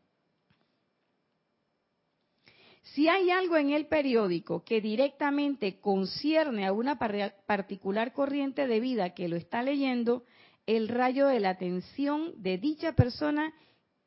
Si 2.95 3.09
hay 3.09 3.31
algo 3.31 3.57
en 3.57 3.71
el 3.71 3.87
periódico 3.87 4.65
que 4.65 4.81
directamente 4.81 5.79
concierne 5.81 6.67
a 6.67 6.73
una 6.73 6.99
particular 6.99 8.13
corriente 8.13 8.67
de 8.67 8.81
vida 8.81 9.15
que 9.15 9.29
lo 9.29 9.37
está 9.37 9.63
leyendo, 9.63 10.25
el 10.67 10.89
rayo 10.89 11.27
de 11.27 11.41
la 11.41 11.51
atención 11.51 12.33
de 12.43 12.59
dicha 12.59 12.93
persona 12.93 13.53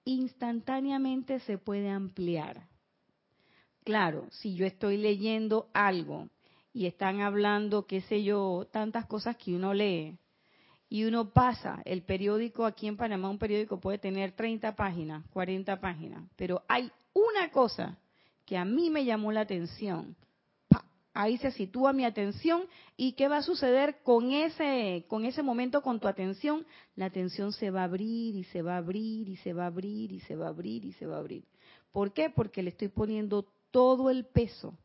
instantáneamente 0.04 1.40
se 1.42 1.58
puede 1.58 1.90
ampliar. 1.90 2.68
Claro, 3.84 4.28
si 4.32 4.56
yo 4.56 4.66
estoy 4.66 4.98
leyendo 4.98 5.70
algo 5.74 6.30
y 6.74 6.86
están 6.86 7.22
hablando, 7.22 7.86
qué 7.86 8.02
sé 8.02 8.24
yo, 8.24 8.68
tantas 8.72 9.06
cosas 9.06 9.38
que 9.38 9.56
uno 9.56 9.74
lee, 9.74 10.18
y 10.88 11.06
uno 11.06 11.32
pasa, 11.32 11.82
el 11.86 12.04
periódico 12.04 12.66
aquí 12.66 12.88
en 12.88 12.98
Panamá, 12.98 13.30
un 13.30 13.40
periódico 13.40 13.80
puede 13.80 13.98
tener 13.98 14.34
30 14.34 14.76
páginas, 14.76 15.26
40 15.30 15.80
páginas, 15.80 16.30
pero 16.36 16.64
hay 16.68 16.92
una 17.14 17.50
cosa 17.50 17.98
que 18.52 18.58
a 18.58 18.66
mí 18.66 18.90
me 18.90 19.06
llamó 19.06 19.32
la 19.32 19.40
atención. 19.40 20.18
Ahí 21.14 21.38
se 21.38 21.52
sitúa 21.52 21.94
mi 21.94 22.04
atención 22.04 22.64
y 22.98 23.14
qué 23.14 23.30
va 23.30 23.38
a 23.38 23.44
suceder 23.44 24.04
con 24.04 24.34
ese 24.34 25.06
con 25.08 25.24
ese 25.24 25.42
momento 25.42 25.82
con 25.82 26.02
tu 26.02 26.10
atención? 26.10 26.66
La 26.98 27.06
atención 27.06 27.54
se 27.54 27.72
va 27.72 27.80
a 27.80 27.86
abrir 27.86 28.36
y 28.36 28.44
se 28.44 28.62
va 28.62 28.74
a 28.74 28.80
abrir 28.80 29.30
y 29.30 29.38
se 29.38 29.54
va 29.54 29.64
a 29.64 29.68
abrir 29.68 30.12
y 30.12 30.20
se 30.20 30.36
va 30.36 30.48
a 30.48 30.50
abrir 30.50 30.84
y 30.84 30.92
se 30.92 31.06
va 31.06 31.16
a 31.16 31.20
abrir. 31.20 31.46
¿Por 31.94 32.12
qué? 32.12 32.30
Porque 32.30 32.62
le 32.62 32.72
estoy 32.72 32.90
poniendo 32.90 33.46
todo 33.72 34.10
el 34.10 34.26
peso 34.26 34.78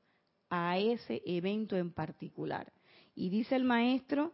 a 0.49 0.79
ese 0.79 1.21
evento 1.27 1.77
en 1.77 1.93
particular. 1.93 2.73
Y 3.17 3.31
dice 3.31 3.57
el 3.57 3.65
maestro 3.65 4.33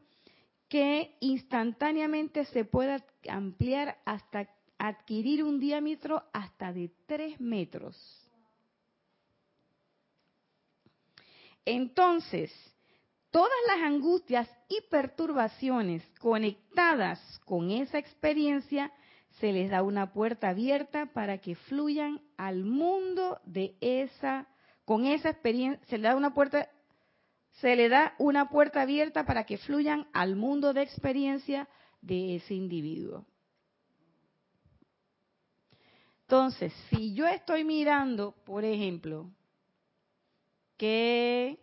que 0.68 1.16
instantáneamente 1.20 2.44
se 2.44 2.66
puede 2.66 3.02
ampliar 3.30 3.96
hasta 4.04 4.46
adquirir 4.76 5.42
un 5.42 5.58
diámetro 5.58 6.22
hasta 6.34 6.70
de 6.74 6.90
tres 7.06 7.40
metros 7.40 8.21
Entonces, 11.64 12.52
todas 13.30 13.50
las 13.68 13.82
angustias 13.82 14.48
y 14.68 14.80
perturbaciones 14.90 16.02
conectadas 16.18 17.20
con 17.44 17.70
esa 17.70 17.98
experiencia, 17.98 18.92
se 19.40 19.52
les 19.52 19.70
da 19.70 19.82
una 19.82 20.12
puerta 20.12 20.50
abierta 20.50 21.06
para 21.06 21.38
que 21.38 21.54
fluyan 21.54 22.20
al 22.36 22.64
mundo 22.64 23.40
de 23.44 23.76
esa, 23.80 24.46
con 24.84 25.06
esa 25.06 25.30
experiencia, 25.30 25.84
se 25.86 25.98
le 25.98 26.08
da 26.08 26.16
una 26.16 26.34
puerta, 26.34 26.68
se 27.52 27.74
le 27.76 27.88
da 27.88 28.14
una 28.18 28.48
puerta 28.50 28.82
abierta 28.82 29.24
para 29.24 29.44
que 29.44 29.56
fluyan 29.56 30.06
al 30.12 30.36
mundo 30.36 30.74
de 30.74 30.82
experiencia 30.82 31.68
de 32.02 32.36
ese 32.36 32.54
individuo. 32.54 33.24
Entonces, 36.22 36.72
si 36.88 37.14
yo 37.14 37.26
estoy 37.26 37.64
mirando, 37.64 38.34
por 38.44 38.64
ejemplo, 38.64 39.30
que 40.82 41.60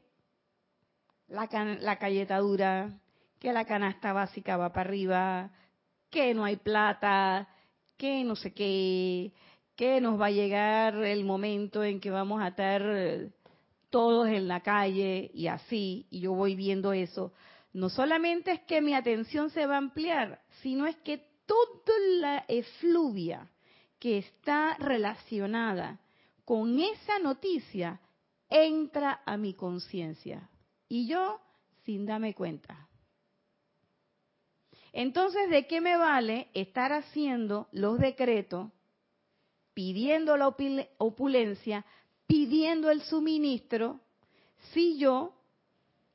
la, 1.27 1.49
la 1.81 2.39
dura, 2.39 3.01
que 3.37 3.51
la 3.51 3.65
canasta 3.65 4.13
básica 4.13 4.55
va 4.55 4.71
para 4.71 4.87
arriba, 4.87 5.51
que 6.09 6.33
no 6.33 6.45
hay 6.45 6.55
plata, 6.55 7.49
que 7.97 8.23
no 8.23 8.37
sé 8.37 8.53
qué, 8.53 9.33
que 9.75 9.99
nos 9.99 10.17
va 10.17 10.27
a 10.27 10.31
llegar 10.31 10.95
el 11.03 11.25
momento 11.25 11.83
en 11.83 11.99
que 11.99 12.09
vamos 12.09 12.41
a 12.41 12.47
estar 12.47 12.81
todos 13.89 14.29
en 14.29 14.47
la 14.47 14.61
calle 14.61 15.29
y 15.33 15.47
así, 15.47 16.07
y 16.09 16.21
yo 16.21 16.31
voy 16.31 16.55
viendo 16.55 16.93
eso. 16.93 17.33
No 17.73 17.89
solamente 17.89 18.53
es 18.53 18.61
que 18.61 18.79
mi 18.79 18.93
atención 18.93 19.49
se 19.49 19.65
va 19.65 19.75
a 19.75 19.79
ampliar, 19.79 20.39
sino 20.61 20.87
es 20.87 20.95
que 20.95 21.17
toda 21.45 21.99
la 22.21 22.45
efluvia 22.47 23.49
que 23.99 24.19
está 24.19 24.77
relacionada 24.77 25.99
con 26.45 26.79
esa 26.79 27.19
noticia 27.19 27.99
entra 28.49 29.21
a 29.25 29.37
mi 29.37 29.53
conciencia 29.53 30.49
y 30.87 31.07
yo 31.07 31.39
sin 31.85 32.05
darme 32.05 32.33
cuenta. 32.33 32.87
Entonces, 34.91 35.49
¿de 35.49 35.67
qué 35.67 35.81
me 35.81 35.97
vale 35.97 36.49
estar 36.53 36.91
haciendo 36.91 37.67
los 37.71 37.99
decretos, 37.99 38.71
pidiendo 39.73 40.35
la 40.35 40.47
opulencia, 40.97 41.85
pidiendo 42.25 42.89
el 42.89 43.01
suministro, 43.01 43.99
si 44.73 44.97
yo, 44.97 45.33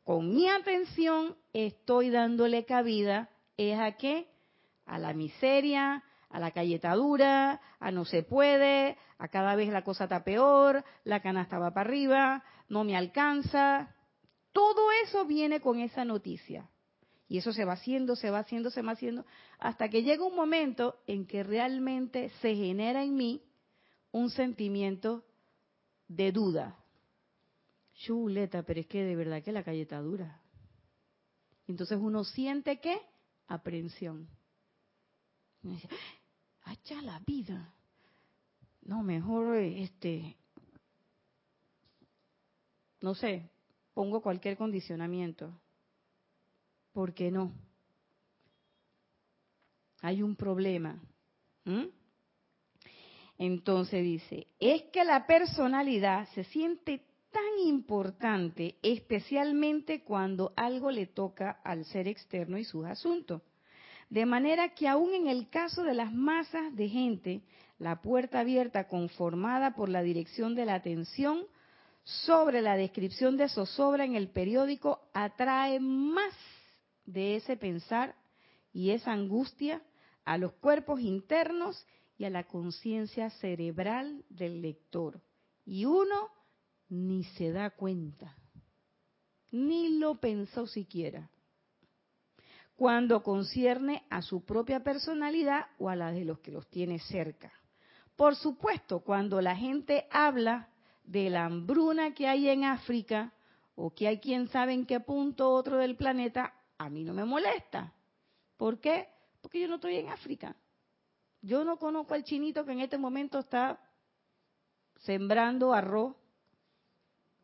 con 0.03 0.35
mi 0.35 0.49
atención, 0.49 1.37
estoy 1.53 2.11
dándole 2.11 2.65
cabida, 2.65 3.31
es 3.57 3.79
a 3.79 3.93
qué? 3.93 4.29
A 4.87 4.99
la 4.99 5.15
miseria, 5.15 6.03
a 6.35 6.41
la 6.41 6.51
calletadura, 6.51 7.61
a 7.79 7.93
no 7.93 8.05
se 8.05 8.25
puede, 8.25 8.99
a 9.19 9.29
cada 9.29 9.55
vez 9.55 9.69
la 9.69 9.85
cosa 9.85 10.05
está 10.05 10.25
peor, 10.25 10.83
la 11.05 11.23
canasta 11.23 11.61
va 11.61 11.73
para 11.73 11.89
arriba, 11.89 12.43
no 12.69 12.83
me 12.83 12.97
alcanza. 12.97 13.95
Todo 14.53 14.91
eso 15.05 15.27
viene 15.27 15.61
con 15.61 15.79
esa 15.79 16.05
noticia. 16.05 16.69
Y 17.29 17.39
eso 17.39 17.53
se 17.53 17.65
va 17.65 17.75
haciendo, 17.75 18.17
se 18.17 18.33
va 18.33 18.41
haciendo, 18.41 18.71
se 18.71 18.83
va 18.83 18.93
haciendo, 18.93 19.25
hasta 19.61 19.89
que 19.89 20.03
llega 20.03 20.27
un 20.27 20.35
momento 20.35 20.97
en 21.07 21.25
que 21.25 21.45
realmente 21.45 22.31
se 22.41 22.57
genera 22.57 23.05
en 23.05 23.15
mí 23.15 23.41
un 24.11 24.29
sentimiento 24.29 25.25
de 26.09 26.33
duda. 26.33 26.77
Chuleta, 27.95 28.65
pero 28.65 28.81
es 28.81 28.89
que 28.89 29.05
de 29.05 29.15
verdad 29.15 29.41
que 29.41 29.53
la 29.53 29.63
calle 29.63 29.87
dura. 29.87 30.43
Entonces 31.69 31.97
uno 32.01 32.25
siente 32.25 32.81
que 32.81 33.01
aprensión 33.47 34.29
hacha 36.65 37.01
la 37.03 37.21
vida. 37.27 37.73
No, 38.83 39.03
mejor 39.03 39.57
este, 39.57 40.37
no 43.01 43.15
sé, 43.15 43.51
pongo 43.95 44.21
cualquier 44.21 44.57
condicionamiento. 44.57 45.51
¿Por 46.93 47.15
qué 47.15 47.31
no? 47.31 47.53
Hay 50.03 50.23
un 50.23 50.37
problema. 50.37 51.03
Entonces 53.39 54.03
dice, 54.03 54.47
es 54.61 54.83
que 54.93 55.05
la 55.05 55.27
personalidad 55.27 56.29
se 56.35 56.45
siente 56.45 57.05
tan 57.31 57.67
importante, 57.67 58.77
especialmente 58.83 60.05
cuando 60.05 60.53
algo 60.57 60.91
le 60.91 61.07
toca 61.07 61.61
al 61.65 61.85
ser 61.85 62.07
externo 62.07 62.59
y 62.59 62.65
sus 62.65 62.85
asuntos. 62.85 63.43
De 64.15 64.27
manera 64.27 64.69
que 64.69 64.87
aún 64.87 65.13
en 65.13 65.27
el 65.27 65.49
caso 65.49 65.83
de 65.83 65.93
las 65.93 66.13
masas 66.13 66.77
de 66.77 66.89
gente, 66.89 67.43
la 67.81 68.01
puerta 68.01 68.39
abierta 68.39 68.87
conformada 68.87 69.75
por 69.75 69.89
la 69.89 70.05
dirección 70.05 70.55
de 70.55 70.65
la 70.65 70.77
atención 70.77 71.45
sobre 72.05 72.63
la 72.63 72.77
descripción 72.77 73.37
de 73.37 73.49
zozobra 73.49 74.05
en 74.05 74.15
el 74.15 74.29
periódico 74.29 75.01
atrae 75.15 75.81
más 75.81 76.33
de 77.05 77.35
ese 77.35 77.57
pensar 77.57 78.15
y 78.73 78.91
esa 78.91 79.11
angustia 79.11 79.83
a 80.25 80.39
los 80.39 80.53
cuerpos 80.53 81.01
internos 81.01 81.85
y 82.17 82.25
a 82.25 82.31
la 82.31 82.45
conciencia 82.45 83.31
cerebral 83.31 84.25
del 84.29 84.63
lector. 84.63 85.21
Y 85.65 85.87
uno 85.87 86.29
ni 86.89 87.25
se 87.25 87.51
da 87.51 87.71
cuenta, 87.71 88.39
ni 89.51 89.99
lo 89.99 90.21
pensó 90.21 90.69
siquiera 90.69 91.33
cuando 92.77 93.23
concierne 93.23 94.05
a 94.11 94.23
su 94.23 94.45
propia 94.45 94.83
personalidad 94.83 95.67
o 95.79 95.89
a 95.89 95.97
la 95.97 96.13
de 96.13 96.25
los 96.25 96.41
que 96.41 96.51
los 96.51 96.69
tiene 96.69 96.99
cerca. 96.99 97.53
Por 98.17 98.37
supuesto, 98.37 99.01
cuando 99.01 99.41
la 99.41 99.57
gente 99.57 100.07
habla 100.11 100.69
de 101.05 101.31
la 101.31 101.45
hambruna 101.47 102.15
que 102.15 102.27
hay 102.27 102.49
en 102.49 102.65
África 102.65 103.33
o 103.75 103.95
que 103.95 104.09
hay 104.09 104.19
quien 104.19 104.49
sabe 104.49 104.73
en 104.73 104.87
qué 104.87 105.01
punto 105.01 105.51
otro 105.51 105.79
del 105.79 105.97
planeta, 105.97 106.55
a 106.79 106.89
mí 106.89 107.05
no 107.05 107.13
me 107.13 107.25
molesta. 107.25 107.93
¿Por 108.57 108.81
qué? 108.81 109.09
Porque 109.41 109.61
yo 109.61 109.69
no 109.69 109.77
estoy 109.77 109.97
en 109.97 110.09
África. 110.09 110.57
Yo 111.43 111.65
no 111.65 111.77
conozco 111.77 112.15
al 112.15 112.25
chinito 112.25 112.65
que 112.65 112.73
en 112.73 112.81
este 112.81 112.99
momento 112.99 113.39
está 113.39 113.79
sembrando 115.01 115.75
arroz 115.75 116.17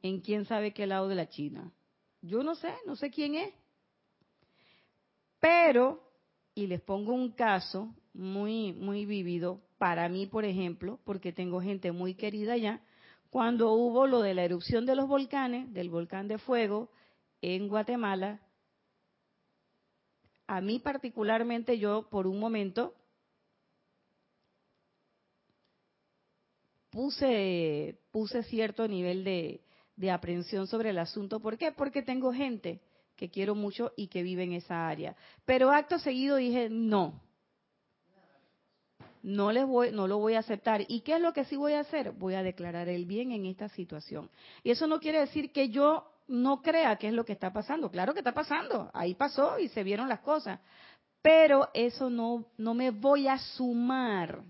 en 0.03 0.21
quién 0.21 0.47
sabe 0.47 0.73
qué 0.73 0.87
lado 0.87 1.09
de 1.09 1.15
la 1.15 1.29
China. 1.29 1.73
Yo 2.23 2.43
no 2.43 2.55
sé, 2.55 2.73
no 2.87 2.97
sé 2.97 3.11
quién 3.11 3.35
es. 3.35 3.53
Pero, 5.41 6.01
y 6.55 6.67
les 6.67 6.81
pongo 6.81 7.13
un 7.13 7.33
caso 7.33 7.95
muy, 8.13 8.73
muy 8.75 9.07
vívido, 9.07 9.61
para 9.79 10.09
mí, 10.09 10.27
por 10.27 10.45
ejemplo, 10.45 11.01
porque 11.05 11.33
tengo 11.33 11.61
gente 11.63 11.91
muy 11.91 12.15
querida 12.15 12.53
allá, 12.53 12.83
cuando 13.31 13.73
hubo 13.73 14.07
lo 14.07 14.21
de 14.21 14.35
la 14.35 14.45
erupción 14.45 14.85
de 14.85 14.95
los 14.95 15.09
volcanes, 15.09 15.73
del 15.73 15.89
volcán 15.89 16.29
de 16.29 16.39
fuego 16.39 16.91
en 17.41 17.69
Guatemala, 17.69 18.41
a 20.47 20.61
mí 20.61 20.81
particularmente 20.81 21.79
yo 21.79 22.09
por 22.11 22.27
un 22.27 22.41
momento 22.41 22.95
puse, 26.91 28.01
puse 28.11 28.43
cierto 28.43 28.87
nivel 28.89 29.23
de, 29.23 29.63
de 29.95 30.11
aprensión 30.11 30.67
sobre 30.67 30.91
el 30.91 30.99
asunto. 30.99 31.41
¿Por 31.41 31.57
qué? 31.57 31.71
Porque 31.71 32.03
tengo 32.03 32.33
gente 32.33 32.81
que 33.21 33.29
quiero 33.29 33.55
mucho 33.55 33.93
y 33.97 34.07
que 34.07 34.23
vive 34.23 34.45
en 34.45 34.55
esa 34.55 34.89
área. 34.89 35.15
Pero 35.45 35.71
acto 35.71 35.99
seguido 35.99 36.37
dije, 36.37 36.71
no, 36.71 37.21
no 39.23 39.53
les 39.53 39.67
voy, 39.67 39.93
no 39.93 40.09
lo 40.09 40.17
voy 40.17 40.37
a 40.37 40.39
aceptar. 40.39 40.87
¿Y 40.89 41.03
qué 41.03 41.17
es 41.17 41.21
lo 41.21 41.35
que 41.35 41.45
sí 41.45 41.55
voy 41.55 41.75
a 41.75 41.81
hacer? 41.81 42.13
Voy 42.13 42.33
a 42.33 42.43
declarar 42.43 42.89
el 42.89 43.05
bien 43.05 43.33
en 43.33 43.45
esta 43.45 43.69
situación. 43.69 44.31
Y 44.63 44.71
eso 44.71 44.87
no 44.87 45.01
quiere 45.01 45.21
decir 45.21 45.53
que 45.53 45.69
yo 45.69 46.11
no 46.29 46.63
crea 46.63 46.97
que 46.97 47.09
es 47.09 47.13
lo 47.13 47.27
que 47.27 47.35
está 47.35 47.53
pasando. 47.53 47.91
Claro 47.91 48.15
que 48.15 48.21
está 48.21 48.33
pasando. 48.33 48.91
Ahí 48.95 49.15
pasó 49.15 49.59
y 49.59 49.69
se 49.69 49.85
vieron 49.85 50.09
las 50.09 50.21
cosas. 50.21 50.59
Pero 51.21 51.69
eso 51.75 52.09
no, 52.09 52.47
no 52.57 52.73
me 52.73 52.91
voy 52.91 53.29
a 53.29 53.37
sumar. 53.37 54.43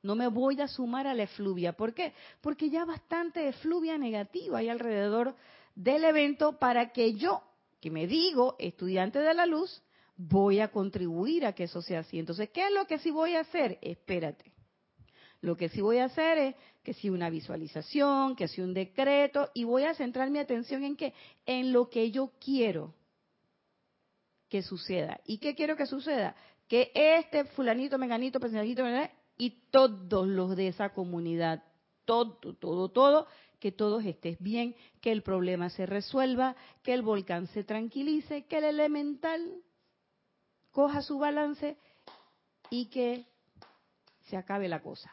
No 0.00 0.14
me 0.14 0.28
voy 0.28 0.60
a 0.60 0.68
sumar 0.68 1.08
a 1.08 1.14
la 1.14 1.24
efluvia. 1.24 1.72
¿Por 1.72 1.92
qué? 1.92 2.14
Porque 2.40 2.70
ya 2.70 2.84
bastante 2.84 3.48
efluvia 3.48 3.98
negativa 3.98 4.58
hay 4.58 4.68
alrededor 4.68 5.34
del 5.74 6.04
evento 6.04 6.58
para 6.58 6.92
que 6.92 7.14
yo, 7.14 7.42
que 7.84 7.90
me 7.90 8.06
digo 8.06 8.56
estudiante 8.58 9.18
de 9.18 9.34
la 9.34 9.44
luz, 9.44 9.82
voy 10.16 10.60
a 10.60 10.68
contribuir 10.68 11.44
a 11.44 11.52
que 11.52 11.64
eso 11.64 11.82
sea 11.82 12.00
así. 12.00 12.18
Entonces, 12.18 12.48
¿qué 12.48 12.64
es 12.64 12.72
lo 12.72 12.86
que 12.86 12.98
sí 12.98 13.10
voy 13.10 13.34
a 13.34 13.40
hacer? 13.40 13.78
Espérate. 13.82 14.54
Lo 15.42 15.54
que 15.54 15.68
sí 15.68 15.82
voy 15.82 15.98
a 15.98 16.06
hacer 16.06 16.38
es 16.38 16.54
que 16.82 16.94
si 16.94 17.10
una 17.10 17.28
visualización, 17.28 18.36
que 18.36 18.48
si 18.48 18.62
un 18.62 18.72
decreto, 18.72 19.50
y 19.52 19.64
voy 19.64 19.82
a 19.82 19.92
centrar 19.92 20.30
mi 20.30 20.38
atención 20.38 20.82
en 20.82 20.96
qué? 20.96 21.12
En 21.44 21.74
lo 21.74 21.90
que 21.90 22.10
yo 22.10 22.32
quiero 22.42 22.94
que 24.48 24.62
suceda. 24.62 25.20
¿Y 25.26 25.36
qué 25.36 25.54
quiero 25.54 25.76
que 25.76 25.84
suceda? 25.84 26.34
Que 26.66 26.90
este 26.94 27.44
fulanito, 27.44 27.98
meganito, 27.98 28.40
personalito, 28.40 28.82
y 29.36 29.68
todos 29.70 30.26
los 30.26 30.56
de 30.56 30.68
esa 30.68 30.94
comunidad, 30.94 31.62
todo, 32.04 32.36
todo, 32.54 32.88
todo, 32.88 33.26
que 33.60 33.72
todos 33.72 34.04
estés 34.04 34.38
bien, 34.40 34.76
que 35.00 35.12
el 35.12 35.22
problema 35.22 35.70
se 35.70 35.86
resuelva, 35.86 36.56
que 36.82 36.92
el 36.92 37.02
volcán 37.02 37.46
se 37.48 37.64
tranquilice, 37.64 38.44
que 38.44 38.58
el 38.58 38.64
elemental 38.64 39.62
coja 40.70 41.02
su 41.02 41.18
balance 41.18 41.76
y 42.70 42.86
que 42.86 43.26
se 44.28 44.36
acabe 44.36 44.68
la 44.68 44.82
cosa. 44.82 45.10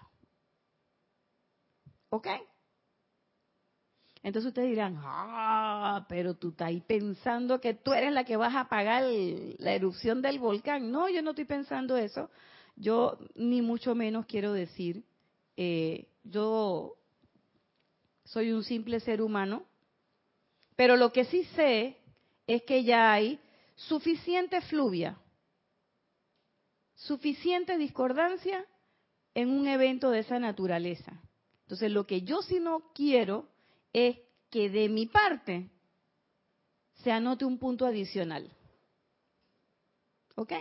¿Ok? 2.10 2.28
Entonces 4.24 4.50
ustedes 4.50 4.70
dirán, 4.70 5.00
ah, 5.00 6.06
pero 6.08 6.36
tú 6.36 6.50
estás 6.50 6.68
ahí 6.68 6.82
pensando 6.82 7.60
que 7.60 7.74
tú 7.74 7.94
eres 7.94 8.14
la 8.14 8.24
que 8.24 8.38
vas 8.38 8.54
a 8.54 8.62
apagar 8.62 9.04
la 9.04 9.74
erupción 9.74 10.22
del 10.22 10.38
volcán. 10.38 10.92
No, 10.92 11.10
yo 11.10 11.22
no 11.24 11.32
estoy 11.32 11.46
pensando 11.46 11.98
eso. 11.98 12.30
Yo 12.76 13.18
ni 13.36 13.62
mucho 13.62 13.96
menos 13.96 14.28
quiero 14.28 14.54
decir, 14.54 15.04
eh, 15.58 16.08
yo 16.24 16.96
soy 18.26 18.52
un 18.52 18.64
simple 18.64 19.00
ser 19.00 19.22
humano, 19.22 19.66
pero 20.76 20.96
lo 20.96 21.12
que 21.12 21.26
sí 21.26 21.44
sé 21.56 21.98
es 22.48 22.64
que 22.64 22.84
ya 22.84 23.14
hay 23.14 23.40
suficiente 23.76 24.62
fluvia 24.62 25.18
suficiente 27.02 27.78
discordancia 27.78 28.66
en 29.34 29.50
un 29.50 29.68
evento 29.68 30.12
de 30.12 30.20
esa 30.20 30.40
naturaleza. 30.40 31.20
Entonces, 31.64 31.92
lo 31.92 32.06
que 32.06 32.22
yo 32.22 32.42
sí 32.42 32.60
no 32.60 32.92
quiero 32.94 33.48
es 33.94 34.18
que 34.50 34.70
de 34.70 34.90
mi 34.90 35.08
parte 35.08 35.70
se 36.96 37.12
anote 37.12 37.46
un 37.46 37.58
punto 37.58 37.86
adicional. 37.86 38.52
¿Ok? 40.36 40.54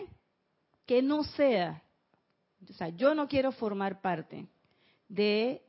Que 0.87 1.03
no 1.03 1.25
sea, 1.25 1.83
o 2.69 2.73
sea, 2.73 2.89
yo 2.89 3.15
no 3.15 3.29
quiero 3.29 3.53
formar 3.53 4.01
parte 4.01 4.47
de 5.11 5.61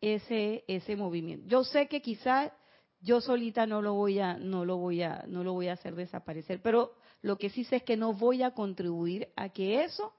ese 0.00 0.64
ese 0.68 0.96
movimiento. 0.96 1.46
Yo 1.48 1.64
sé 1.64 1.88
que 1.88 2.00
quizás 2.00 2.52
yo 3.00 3.20
solita 3.20 3.66
no 3.66 3.82
lo 3.82 3.94
voy 3.94 4.20
a 4.20 4.38
no 4.38 4.64
lo 4.64 4.76
voy 4.76 5.02
a 5.02 5.24
no 5.26 5.44
lo 5.44 5.52
voy 5.52 5.68
a 5.68 5.74
hacer 5.74 5.94
desaparecer, 5.94 6.62
pero 6.62 6.94
lo 7.20 7.36
que 7.36 7.50
sí 7.50 7.64
sé 7.64 7.76
es 7.76 7.82
que 7.82 7.96
no 7.96 8.14
voy 8.14 8.42
a 8.42 8.52
contribuir 8.52 9.28
a 9.36 9.48
que 9.48 9.84
eso 9.84 10.14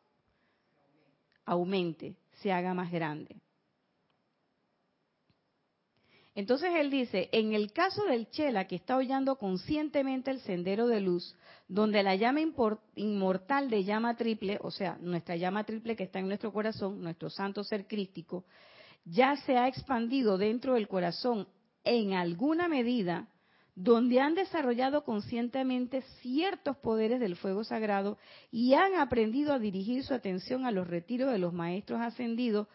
aumente, 1.46 2.16
se 2.42 2.52
haga 2.52 2.74
más 2.74 2.92
grande. 2.92 3.42
Entonces 6.40 6.70
él 6.74 6.90
dice, 6.90 7.28
en 7.34 7.52
el 7.52 7.74
caso 7.74 8.06
del 8.06 8.30
Chela 8.30 8.66
que 8.66 8.78
está 8.78 8.96
hollando 8.96 9.36
conscientemente 9.36 10.32
el 10.32 10.40
sendero 10.40 10.88
de 10.88 11.02
luz, 11.02 11.36
donde 11.68 12.02
la 12.02 12.16
llama 12.16 12.40
inmortal 12.96 13.70
de 13.70 13.84
llama 13.84 14.16
triple, 14.16 14.58
o 14.62 14.72
sea, 14.72 14.98
nuestra 15.02 15.36
llama 15.36 15.66
triple 15.66 15.98
que 15.98 16.06
está 16.06 16.20
en 16.20 16.30
nuestro 16.30 16.54
corazón, 16.54 17.02
nuestro 17.02 17.30
santo 17.30 17.66
ser 17.66 17.88
crístico, 17.88 18.46
ya 19.04 19.36
se 19.36 19.58
ha 19.58 19.68
expandido 19.68 20.38
dentro 20.38 20.76
del 20.76 20.88
corazón 20.88 21.46
en 21.84 22.14
alguna 22.14 22.70
medida, 22.70 23.28
donde 23.76 24.22
han 24.22 24.34
desarrollado 24.34 25.04
conscientemente 25.04 26.04
ciertos 26.22 26.78
poderes 26.78 27.20
del 27.20 27.36
fuego 27.36 27.66
sagrado 27.66 28.18
y 28.50 28.76
han 28.76 28.96
aprendido 28.96 29.52
a 29.52 29.60
dirigir 29.60 30.06
su 30.06 30.14
atención 30.14 30.66
a 30.66 30.72
los 30.72 30.88
retiros 30.88 31.34
de 31.34 31.38
los 31.38 31.52
maestros 31.52 32.00
ascendidos 32.00 32.70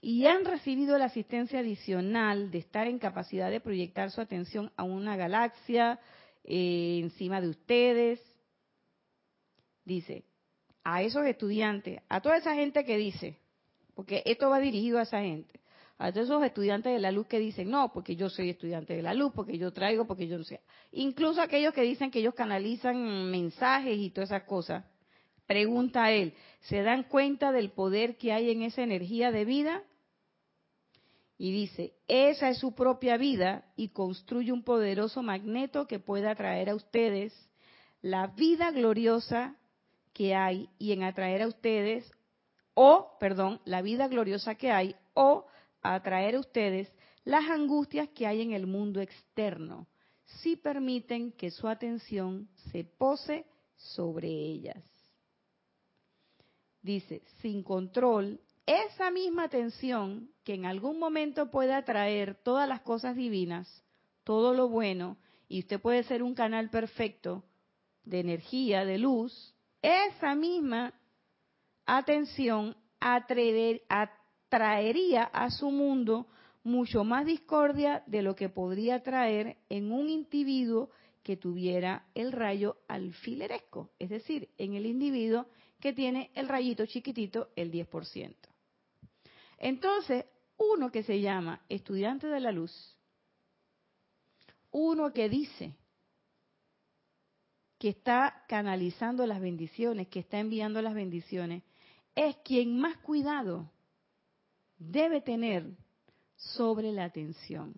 y 0.00 0.26
han 0.26 0.44
recibido 0.44 0.96
la 0.96 1.06
asistencia 1.06 1.60
adicional 1.60 2.50
de 2.50 2.58
estar 2.58 2.86
en 2.86 2.98
capacidad 2.98 3.50
de 3.50 3.60
proyectar 3.60 4.10
su 4.10 4.20
atención 4.20 4.70
a 4.76 4.84
una 4.84 5.16
galaxia 5.16 5.98
eh, 6.44 7.00
encima 7.02 7.40
de 7.40 7.48
ustedes. 7.48 8.20
Dice, 9.84 10.24
a 10.84 11.02
esos 11.02 11.26
estudiantes, 11.26 12.00
a 12.08 12.20
toda 12.20 12.36
esa 12.36 12.54
gente 12.54 12.84
que 12.84 12.96
dice, 12.96 13.38
porque 13.94 14.22
esto 14.24 14.48
va 14.48 14.60
dirigido 14.60 14.98
a 14.98 15.02
esa 15.02 15.20
gente, 15.20 15.60
a 15.98 16.12
todos 16.12 16.26
esos 16.26 16.44
estudiantes 16.44 16.92
de 16.92 17.00
la 17.00 17.10
luz 17.10 17.26
que 17.26 17.40
dicen, 17.40 17.68
no, 17.68 17.92
porque 17.92 18.14
yo 18.14 18.28
soy 18.28 18.50
estudiante 18.50 18.94
de 18.94 19.02
la 19.02 19.14
luz, 19.14 19.32
porque 19.34 19.58
yo 19.58 19.72
traigo, 19.72 20.06
porque 20.06 20.28
yo 20.28 20.38
no 20.38 20.44
sé. 20.44 20.60
Incluso 20.92 21.42
aquellos 21.42 21.74
que 21.74 21.82
dicen 21.82 22.10
que 22.10 22.20
ellos 22.20 22.34
canalizan 22.34 23.30
mensajes 23.30 23.98
y 23.98 24.10
todas 24.10 24.30
esas 24.30 24.44
cosas. 24.44 24.84
Pregunta 25.46 26.04
a 26.04 26.12
él, 26.12 26.34
¿se 26.60 26.82
dan 26.82 27.04
cuenta 27.04 27.50
del 27.52 27.70
poder 27.70 28.16
que 28.16 28.32
hay 28.32 28.50
en 28.50 28.62
esa 28.62 28.82
energía 28.82 29.32
de 29.32 29.44
vida? 29.44 29.82
Y 31.38 31.52
dice, 31.52 31.94
esa 32.08 32.48
es 32.48 32.58
su 32.58 32.74
propia 32.74 33.16
vida 33.16 33.64
y 33.76 33.90
construye 33.90 34.52
un 34.52 34.64
poderoso 34.64 35.22
magneto 35.22 35.86
que 35.86 36.00
pueda 36.00 36.32
atraer 36.32 36.68
a 36.68 36.74
ustedes 36.74 37.32
la 38.02 38.26
vida 38.26 38.72
gloriosa 38.72 39.56
que 40.12 40.34
hay 40.34 40.68
y 40.78 40.92
en 40.92 41.04
atraer 41.04 41.42
a 41.42 41.46
ustedes, 41.46 42.10
o, 42.74 43.16
perdón, 43.20 43.60
la 43.64 43.82
vida 43.82 44.08
gloriosa 44.08 44.56
que 44.56 44.72
hay, 44.72 44.96
o 45.14 45.46
a 45.80 46.02
traer 46.02 46.34
a 46.34 46.40
ustedes 46.40 46.92
las 47.24 47.48
angustias 47.48 48.08
que 48.08 48.26
hay 48.26 48.42
en 48.42 48.52
el 48.52 48.66
mundo 48.66 49.00
externo, 49.00 49.86
si 50.24 50.56
permiten 50.56 51.30
que 51.32 51.52
su 51.52 51.68
atención 51.68 52.48
se 52.72 52.82
pose 52.82 53.46
sobre 53.76 54.28
ellas. 54.28 54.82
Dice, 56.82 57.22
sin 57.40 57.62
control, 57.62 58.40
esa 58.68 59.10
misma 59.10 59.44
atención 59.44 60.28
que 60.44 60.52
en 60.52 60.66
algún 60.66 60.98
momento 60.98 61.50
puede 61.50 61.72
atraer 61.72 62.34
todas 62.34 62.68
las 62.68 62.82
cosas 62.82 63.16
divinas, 63.16 63.82
todo 64.24 64.52
lo 64.52 64.68
bueno, 64.68 65.16
y 65.48 65.60
usted 65.60 65.80
puede 65.80 66.02
ser 66.02 66.22
un 66.22 66.34
canal 66.34 66.68
perfecto 66.68 67.44
de 68.04 68.20
energía, 68.20 68.84
de 68.84 68.98
luz, 68.98 69.54
esa 69.80 70.34
misma 70.34 70.92
atención 71.86 72.76
atrever, 73.00 73.84
traería 74.50 75.22
a 75.22 75.50
su 75.50 75.70
mundo 75.70 76.26
mucho 76.62 77.04
más 77.04 77.24
discordia 77.24 78.02
de 78.06 78.20
lo 78.20 78.36
que 78.36 78.50
podría 78.50 79.02
traer 79.02 79.56
en 79.70 79.92
un 79.92 80.10
individuo 80.10 80.90
que 81.22 81.38
tuviera 81.38 82.04
el 82.14 82.32
rayo 82.32 82.76
alfileresco, 82.86 83.88
es 83.98 84.10
decir, 84.10 84.50
en 84.58 84.74
el 84.74 84.84
individuo 84.84 85.46
que 85.80 85.94
tiene 85.94 86.30
el 86.34 86.48
rayito 86.48 86.84
chiquitito, 86.84 87.48
el 87.56 87.72
10%. 87.72 88.34
Entonces, 89.58 90.24
uno 90.56 90.90
que 90.90 91.02
se 91.02 91.20
llama 91.20 91.60
estudiante 91.68 92.26
de 92.28 92.40
la 92.40 92.52
luz, 92.52 92.96
uno 94.70 95.12
que 95.12 95.28
dice 95.28 95.76
que 97.78 97.90
está 97.90 98.44
canalizando 98.48 99.26
las 99.26 99.40
bendiciones, 99.40 100.08
que 100.08 100.20
está 100.20 100.38
enviando 100.38 100.82
las 100.82 100.94
bendiciones, 100.94 101.62
es 102.14 102.36
quien 102.38 102.78
más 102.80 102.96
cuidado 102.98 103.70
debe 104.78 105.20
tener 105.20 105.76
sobre 106.36 106.92
la 106.92 107.04
atención. 107.04 107.74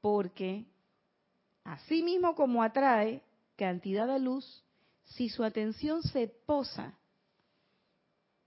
Porque 0.00 0.64
así 1.64 2.02
mismo 2.02 2.34
como 2.34 2.62
atrae 2.62 3.22
cantidad 3.56 4.06
de 4.06 4.18
luz, 4.18 4.64
si 5.04 5.28
su 5.28 5.44
atención 5.44 6.02
se 6.02 6.28
posa 6.28 6.98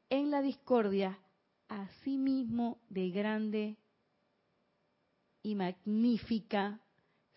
en 0.10 0.32
la 0.32 0.42
discordia, 0.42 1.20
así 1.68 2.18
mismo 2.18 2.80
de 2.90 3.10
grande 3.10 3.78
y 5.42 5.56
magnífica 5.56 6.80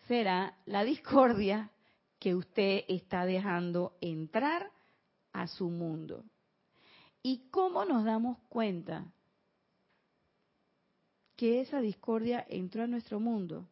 será 0.07 0.57
la 0.65 0.83
discordia 0.83 1.71
que 2.19 2.35
usted 2.35 2.83
está 2.87 3.25
dejando 3.25 3.97
entrar 4.01 4.71
a 5.31 5.47
su 5.47 5.69
mundo. 5.69 6.25
¿Y 7.21 7.49
cómo 7.49 7.85
nos 7.85 8.03
damos 8.05 8.37
cuenta 8.49 9.05
que 11.35 11.61
esa 11.61 11.79
discordia 11.79 12.45
entró 12.49 12.83
a 12.83 12.87
nuestro 12.87 13.19
mundo? 13.19 13.67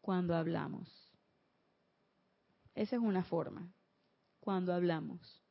Cuando 0.00 0.36
hablamos. 0.36 0.88
Esa 2.74 2.96
es 2.96 3.02
una 3.02 3.24
forma. 3.24 3.72
Cuando 4.40 4.74
hablamos. 4.74 5.43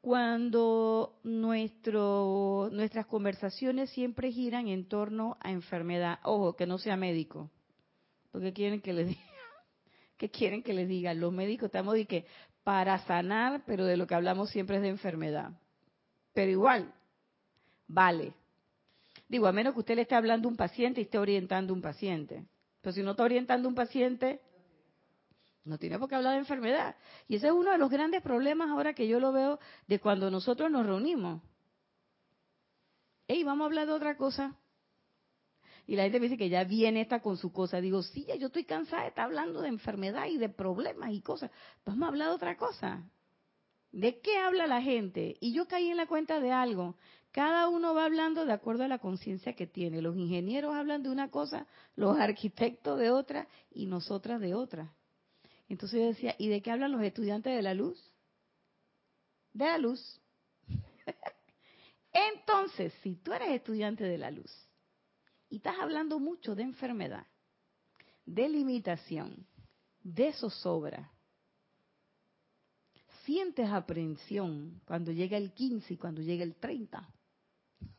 Cuando 0.00 1.18
nuestro, 1.24 2.70
nuestras 2.72 3.06
conversaciones 3.06 3.90
siempre 3.90 4.32
giran 4.32 4.68
en 4.68 4.88
torno 4.88 5.36
a 5.40 5.50
enfermedad. 5.50 6.20
Ojo, 6.22 6.56
que 6.56 6.66
no 6.66 6.78
sea 6.78 6.96
médico. 6.96 7.50
Porque 8.32 8.52
quieren 8.52 8.80
que 8.80 8.92
les 8.92 9.08
diga. 9.08 9.20
¿Qué 10.16 10.30
quieren 10.30 10.62
que 10.62 10.72
les 10.72 10.88
diga? 10.88 11.14
Los 11.14 11.32
médicos 11.32 11.66
estamos 11.66 11.94
de 11.94 12.06
que 12.06 12.26
para 12.64 12.98
sanar, 13.06 13.62
pero 13.66 13.84
de 13.84 13.96
lo 13.96 14.06
que 14.06 14.14
hablamos 14.14 14.50
siempre 14.50 14.76
es 14.76 14.82
de 14.82 14.88
enfermedad. 14.88 15.52
Pero 16.32 16.50
igual, 16.50 16.92
vale. 17.86 18.34
Digo, 19.28 19.46
a 19.46 19.52
menos 19.52 19.74
que 19.74 19.80
usted 19.80 19.96
le 19.96 20.02
esté 20.02 20.14
hablando 20.14 20.48
a 20.48 20.50
un 20.50 20.56
paciente 20.56 21.00
y 21.00 21.04
esté 21.04 21.18
orientando 21.18 21.72
a 21.72 21.76
un 21.76 21.82
paciente. 21.82 22.44
Pero 22.80 22.92
si 22.92 23.02
no 23.02 23.12
está 23.12 23.22
orientando 23.22 23.68
a 23.68 23.70
un 23.70 23.74
paciente, 23.74 24.40
no 25.64 25.78
tiene 25.78 25.98
por 25.98 26.08
qué 26.08 26.14
hablar 26.14 26.32
de 26.34 26.40
enfermedad. 26.40 26.96
Y 27.28 27.36
ese 27.36 27.48
es 27.48 27.52
uno 27.52 27.72
de 27.72 27.78
los 27.78 27.90
grandes 27.90 28.22
problemas 28.22 28.70
ahora 28.70 28.94
que 28.94 29.06
yo 29.06 29.20
lo 29.20 29.32
veo 29.32 29.58
de 29.86 29.98
cuando 30.00 30.30
nosotros 30.30 30.70
nos 30.70 30.86
reunimos. 30.86 31.42
Ey, 33.28 33.44
vamos 33.44 33.64
a 33.64 33.66
hablar 33.66 33.86
de 33.86 33.92
otra 33.92 34.16
cosa. 34.16 34.56
Y 35.86 35.96
la 35.96 36.04
gente 36.04 36.20
me 36.20 36.26
dice 36.26 36.38
que 36.38 36.48
ya 36.48 36.64
viene 36.64 37.00
esta 37.00 37.20
con 37.20 37.36
su 37.36 37.52
cosa. 37.52 37.80
Digo, 37.80 38.02
sí, 38.02 38.26
yo 38.38 38.46
estoy 38.46 38.64
cansada 38.64 39.02
de 39.02 39.08
estar 39.08 39.24
hablando 39.24 39.60
de 39.60 39.68
enfermedad 39.68 40.26
y 40.26 40.38
de 40.38 40.48
problemas 40.48 41.12
y 41.12 41.20
cosas. 41.20 41.50
Vamos 41.84 42.04
a 42.04 42.08
hablar 42.08 42.28
de 42.28 42.34
otra 42.34 42.56
cosa. 42.56 43.08
¿De 43.92 44.20
qué 44.20 44.38
habla 44.38 44.66
la 44.66 44.80
gente? 44.82 45.36
Y 45.40 45.52
yo 45.52 45.66
caí 45.66 45.90
en 45.90 45.96
la 45.96 46.06
cuenta 46.06 46.40
de 46.40 46.52
algo. 46.52 46.96
Cada 47.32 47.68
uno 47.68 47.94
va 47.94 48.04
hablando 48.04 48.44
de 48.44 48.52
acuerdo 48.52 48.84
a 48.84 48.88
la 48.88 48.98
conciencia 48.98 49.54
que 49.54 49.66
tiene. 49.66 50.00
Los 50.00 50.16
ingenieros 50.16 50.74
hablan 50.74 51.02
de 51.02 51.10
una 51.10 51.30
cosa, 51.30 51.66
los 51.96 52.18
arquitectos 52.18 52.98
de 52.98 53.10
otra 53.10 53.48
y 53.70 53.86
nosotras 53.86 54.40
de 54.40 54.54
otra. 54.54 54.92
Entonces 55.70 56.00
yo 56.00 56.06
decía, 56.08 56.34
¿y 56.36 56.48
de 56.48 56.60
qué 56.62 56.72
hablan 56.72 56.90
los 56.90 57.00
estudiantes 57.00 57.54
de 57.54 57.62
la 57.62 57.74
luz? 57.74 57.96
De 59.52 59.66
la 59.66 59.78
luz. 59.78 60.20
Entonces, 62.12 62.92
si 63.04 63.14
tú 63.14 63.32
eres 63.32 63.50
estudiante 63.50 64.02
de 64.02 64.18
la 64.18 64.32
luz 64.32 64.52
y 65.48 65.56
estás 65.56 65.76
hablando 65.78 66.18
mucho 66.18 66.56
de 66.56 66.64
enfermedad, 66.64 67.24
de 68.26 68.48
limitación, 68.48 69.46
de 70.02 70.32
zozobra, 70.32 71.12
sientes 73.24 73.70
aprensión 73.70 74.82
cuando 74.84 75.12
llega 75.12 75.36
el 75.36 75.52
15 75.52 75.94
y 75.94 75.96
cuando 75.96 76.20
llega 76.20 76.42
el 76.42 76.56
30. 76.56 77.08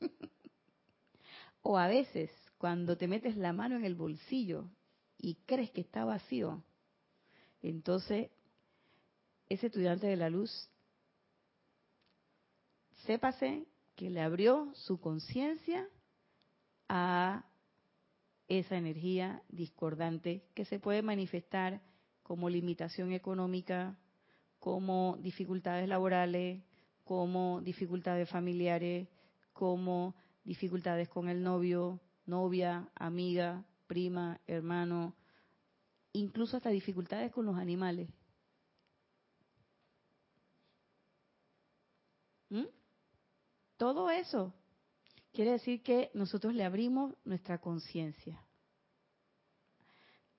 o 1.61 1.78
a 1.78 1.88
veces 1.88 2.32
cuando 2.57 2.97
te 2.97 3.07
metes 3.07 3.38
la 3.38 3.53
mano 3.53 3.78
en 3.78 3.86
el 3.86 3.95
bolsillo 3.95 4.69
y 5.17 5.36
crees 5.45 5.72
que 5.72 5.80
está 5.80 6.03
vacío, 6.03 6.65
entonces 7.62 8.30
ese 9.49 9.68
estudiante 9.68 10.07
de 10.07 10.16
la 10.16 10.30
luz, 10.30 10.70
sépase 13.05 13.66
que 13.95 14.09
le 14.09 14.22
abrió 14.22 14.72
su 14.76 14.99
conciencia 14.99 15.88
a 16.88 17.45
esa 18.47 18.78
energía 18.78 19.43
discordante 19.49 20.43
que 20.53 20.66
se 20.66 20.80
puede 20.80 21.01
manifestar 21.01 21.82
como 22.24 22.49
limitación 22.49 23.12
económica, 23.12 23.97
como 24.59 25.18
dificultades 25.20 25.88
laborales, 25.89 26.62
como 27.03 27.62
dificultades 27.62 28.30
familiares, 28.30 29.07
como 29.53 30.16
dificultades 30.43 31.09
con 31.09 31.28
el 31.28 31.43
novio, 31.43 31.99
novia, 32.26 32.89
amiga, 32.95 33.66
prima, 33.88 34.39
hermano, 34.47 35.14
incluso 36.14 36.57
hasta 36.57 36.70
dificultades 36.70 37.32
con 37.32 37.45
los 37.45 37.57
animales. 37.57 38.09
¿Mm? 42.49 42.66
Todo 43.78 44.09
eso 44.09 44.53
quiere 45.32 45.51
decir 45.51 45.82
que 45.82 46.12
nosotros 46.14 46.53
le 46.53 46.64
abrimos 46.64 47.16
nuestra 47.24 47.59
conciencia. 47.59 48.43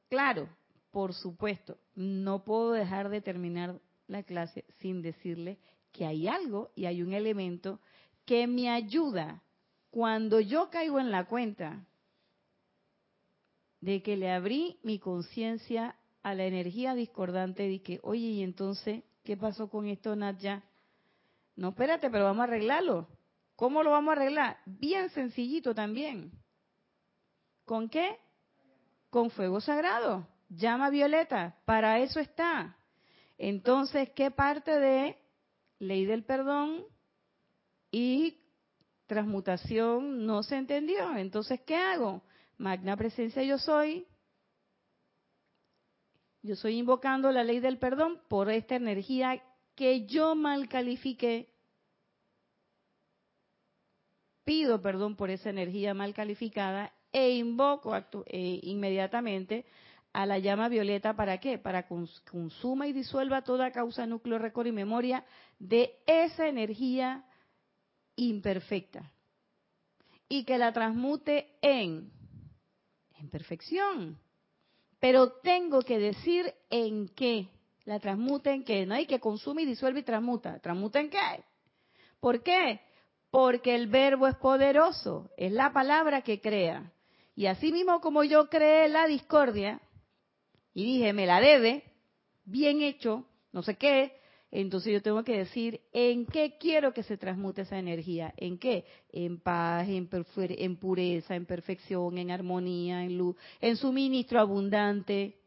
Claro, 0.08 0.48
por 0.90 1.14
supuesto, 1.14 1.78
no 1.94 2.44
puedo 2.44 2.72
dejar 2.72 3.08
de 3.08 3.22
terminar 3.22 3.80
la 4.06 4.22
clase 4.22 4.66
sin 4.78 5.00
decirle 5.00 5.58
que 5.90 6.04
hay 6.04 6.28
algo 6.28 6.70
y 6.74 6.84
hay 6.84 7.02
un 7.02 7.14
elemento 7.14 7.80
que 8.26 8.46
me 8.46 8.68
ayuda 8.68 9.42
cuando 9.90 10.40
yo 10.40 10.70
caigo 10.70 11.00
en 11.00 11.10
la 11.10 11.24
cuenta 11.26 11.86
de 13.82 14.00
que 14.00 14.16
le 14.16 14.30
abrí 14.30 14.78
mi 14.84 14.98
conciencia 15.00 15.96
a 16.22 16.34
la 16.34 16.44
energía 16.44 16.94
discordante 16.94 17.82
que, 17.82 17.98
oye, 18.04 18.28
y 18.28 18.42
entonces, 18.42 19.02
¿qué 19.24 19.36
pasó 19.36 19.68
con 19.68 19.88
esto, 19.88 20.14
Natya? 20.14 20.62
No, 21.56 21.70
espérate, 21.70 22.08
pero 22.08 22.24
vamos 22.24 22.42
a 22.42 22.44
arreglarlo. 22.44 23.08
¿Cómo 23.56 23.82
lo 23.82 23.90
vamos 23.90 24.10
a 24.10 24.12
arreglar? 24.12 24.58
Bien 24.66 25.10
sencillito 25.10 25.74
también. 25.74 26.30
¿Con 27.64 27.88
qué? 27.88 28.16
Con 29.10 29.30
fuego 29.30 29.60
sagrado. 29.60 30.28
Llama 30.48 30.88
violeta. 30.88 31.58
Para 31.64 31.98
eso 31.98 32.20
está. 32.20 32.76
Entonces, 33.36 34.10
¿qué 34.10 34.30
parte 34.30 34.78
de 34.78 35.18
ley 35.80 36.04
del 36.04 36.22
perdón 36.22 36.84
y 37.90 38.38
transmutación 39.06 40.24
no 40.24 40.44
se 40.44 40.56
entendió? 40.56 41.16
Entonces, 41.16 41.60
¿qué 41.62 41.74
hago? 41.76 42.22
Magna 42.62 42.96
presencia 42.96 43.42
yo 43.42 43.58
soy. 43.58 44.06
Yo 46.42 46.54
estoy 46.54 46.78
invocando 46.78 47.32
la 47.32 47.42
ley 47.42 47.58
del 47.58 47.76
perdón 47.76 48.20
por 48.28 48.48
esta 48.50 48.76
energía 48.76 49.42
que 49.74 50.06
yo 50.06 50.36
mal 50.36 50.68
califiqué. 50.68 51.48
Pido 54.44 54.80
perdón 54.80 55.16
por 55.16 55.30
esa 55.30 55.50
energía 55.50 55.92
mal 55.92 56.14
calificada 56.14 56.92
e 57.10 57.30
invoco 57.32 57.96
eh, 57.96 58.60
inmediatamente 58.62 59.66
a 60.12 60.24
la 60.24 60.38
llama 60.38 60.68
violeta 60.68 61.16
para 61.16 61.38
qué? 61.38 61.58
Para 61.58 61.88
que 61.88 61.96
consuma 62.30 62.86
y 62.86 62.92
disuelva 62.92 63.42
toda 63.42 63.72
causa, 63.72 64.06
núcleo, 64.06 64.38
récord 64.38 64.68
y 64.68 64.72
memoria 64.72 65.24
de 65.58 65.98
esa 66.06 66.46
energía 66.46 67.24
imperfecta 68.14 69.10
y 70.28 70.44
que 70.44 70.58
la 70.58 70.72
transmute 70.72 71.56
en, 71.60 72.21
en 73.22 73.30
perfección. 73.30 74.18
Pero 75.00 75.32
tengo 75.42 75.80
que 75.82 75.98
decir 75.98 76.52
en 76.70 77.08
qué. 77.08 77.48
La 77.84 77.98
transmute 77.98 78.52
en 78.52 78.64
qué. 78.64 78.86
No 78.86 78.94
hay 78.94 79.06
que 79.06 79.20
consume 79.20 79.62
y 79.62 79.66
disuelve 79.66 80.00
y 80.00 80.04
transmuta. 80.04 80.58
¿Transmuta 80.60 81.00
en 81.00 81.10
qué? 81.10 81.44
¿Por 82.20 82.42
qué? 82.42 82.80
Porque 83.30 83.74
el 83.74 83.86
verbo 83.86 84.28
es 84.28 84.36
poderoso. 84.36 85.30
Es 85.36 85.50
la 85.52 85.72
palabra 85.72 86.22
que 86.22 86.40
crea. 86.40 86.92
Y 87.34 87.46
así 87.46 87.72
mismo 87.72 88.00
como 88.00 88.24
yo 88.24 88.48
creé 88.48 88.88
la 88.88 89.06
discordia, 89.06 89.80
y 90.74 90.84
dije, 90.84 91.12
me 91.12 91.26
la 91.26 91.40
debe, 91.40 91.82
bien 92.44 92.82
hecho, 92.82 93.26
no 93.52 93.62
sé 93.62 93.76
qué, 93.76 94.16
entonces 94.54 94.92
yo 94.92 95.00
tengo 95.00 95.24
que 95.24 95.38
decir 95.38 95.80
en 95.94 96.26
qué 96.26 96.58
quiero 96.60 96.92
que 96.92 97.02
se 97.02 97.16
transmute 97.16 97.62
esa 97.62 97.78
energía, 97.78 98.34
en 98.36 98.58
qué, 98.58 98.84
en 99.10 99.40
paz, 99.40 99.88
en, 99.88 100.10
en 100.36 100.76
pureza, 100.76 101.34
en 101.34 101.46
perfección, 101.46 102.18
en 102.18 102.30
armonía, 102.30 103.02
en 103.02 103.16
luz, 103.16 103.34
en 103.62 103.78
suministro 103.78 104.38
abundante, 104.38 105.38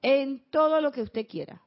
en 0.00 0.50
todo 0.50 0.80
lo 0.80 0.92
que 0.92 1.02
usted 1.02 1.28
quiera. 1.28 1.60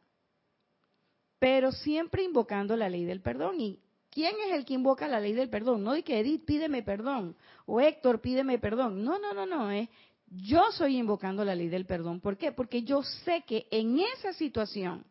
Pero 1.37 1.71
siempre 1.71 2.23
invocando 2.23 2.75
la 2.75 2.89
ley 2.89 3.05
del 3.05 3.21
perdón. 3.21 3.61
¿Y 3.61 3.79
quién 4.09 4.33
es 4.47 4.53
el 4.53 4.65
que 4.65 4.73
invoca 4.73 5.07
la 5.07 5.19
ley 5.19 5.33
del 5.33 5.51
perdón? 5.51 5.83
No 5.83 5.93
de 5.93 6.01
que 6.01 6.19
Edith 6.19 6.45
pídeme 6.45 6.81
perdón 6.81 7.35
o 7.67 7.79
Héctor 7.79 8.21
pídeme 8.21 8.57
perdón. 8.57 9.03
No, 9.03 9.19
no, 9.19 9.35
no, 9.35 9.45
no. 9.45 9.69
Es 9.69 9.87
yo 10.31 10.63
soy 10.71 10.97
invocando 10.97 11.45
la 11.45 11.53
ley 11.53 11.67
del 11.67 11.85
perdón. 11.85 12.21
¿Por 12.21 12.37
qué? 12.37 12.51
Porque 12.51 12.81
yo 12.81 13.03
sé 13.03 13.43
que 13.45 13.67
en 13.69 13.99
esa 13.99 14.33
situación 14.33 15.05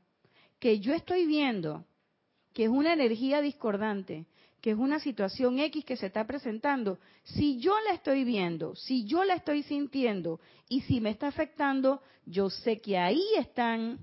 que 0.64 0.80
yo 0.80 0.94
estoy 0.94 1.26
viendo, 1.26 1.84
que 2.54 2.64
es 2.64 2.70
una 2.70 2.94
energía 2.94 3.42
discordante, 3.42 4.24
que 4.62 4.70
es 4.70 4.78
una 4.78 4.98
situación 4.98 5.58
X 5.58 5.84
que 5.84 5.98
se 5.98 6.06
está 6.06 6.26
presentando, 6.26 6.98
si 7.22 7.58
yo 7.58 7.74
la 7.86 7.92
estoy 7.92 8.24
viendo, 8.24 8.74
si 8.74 9.04
yo 9.04 9.24
la 9.24 9.34
estoy 9.34 9.62
sintiendo 9.64 10.40
y 10.70 10.80
si 10.80 11.02
me 11.02 11.10
está 11.10 11.26
afectando, 11.26 12.00
yo 12.24 12.48
sé 12.48 12.80
que 12.80 12.96
ahí 12.96 13.22
están 13.38 13.98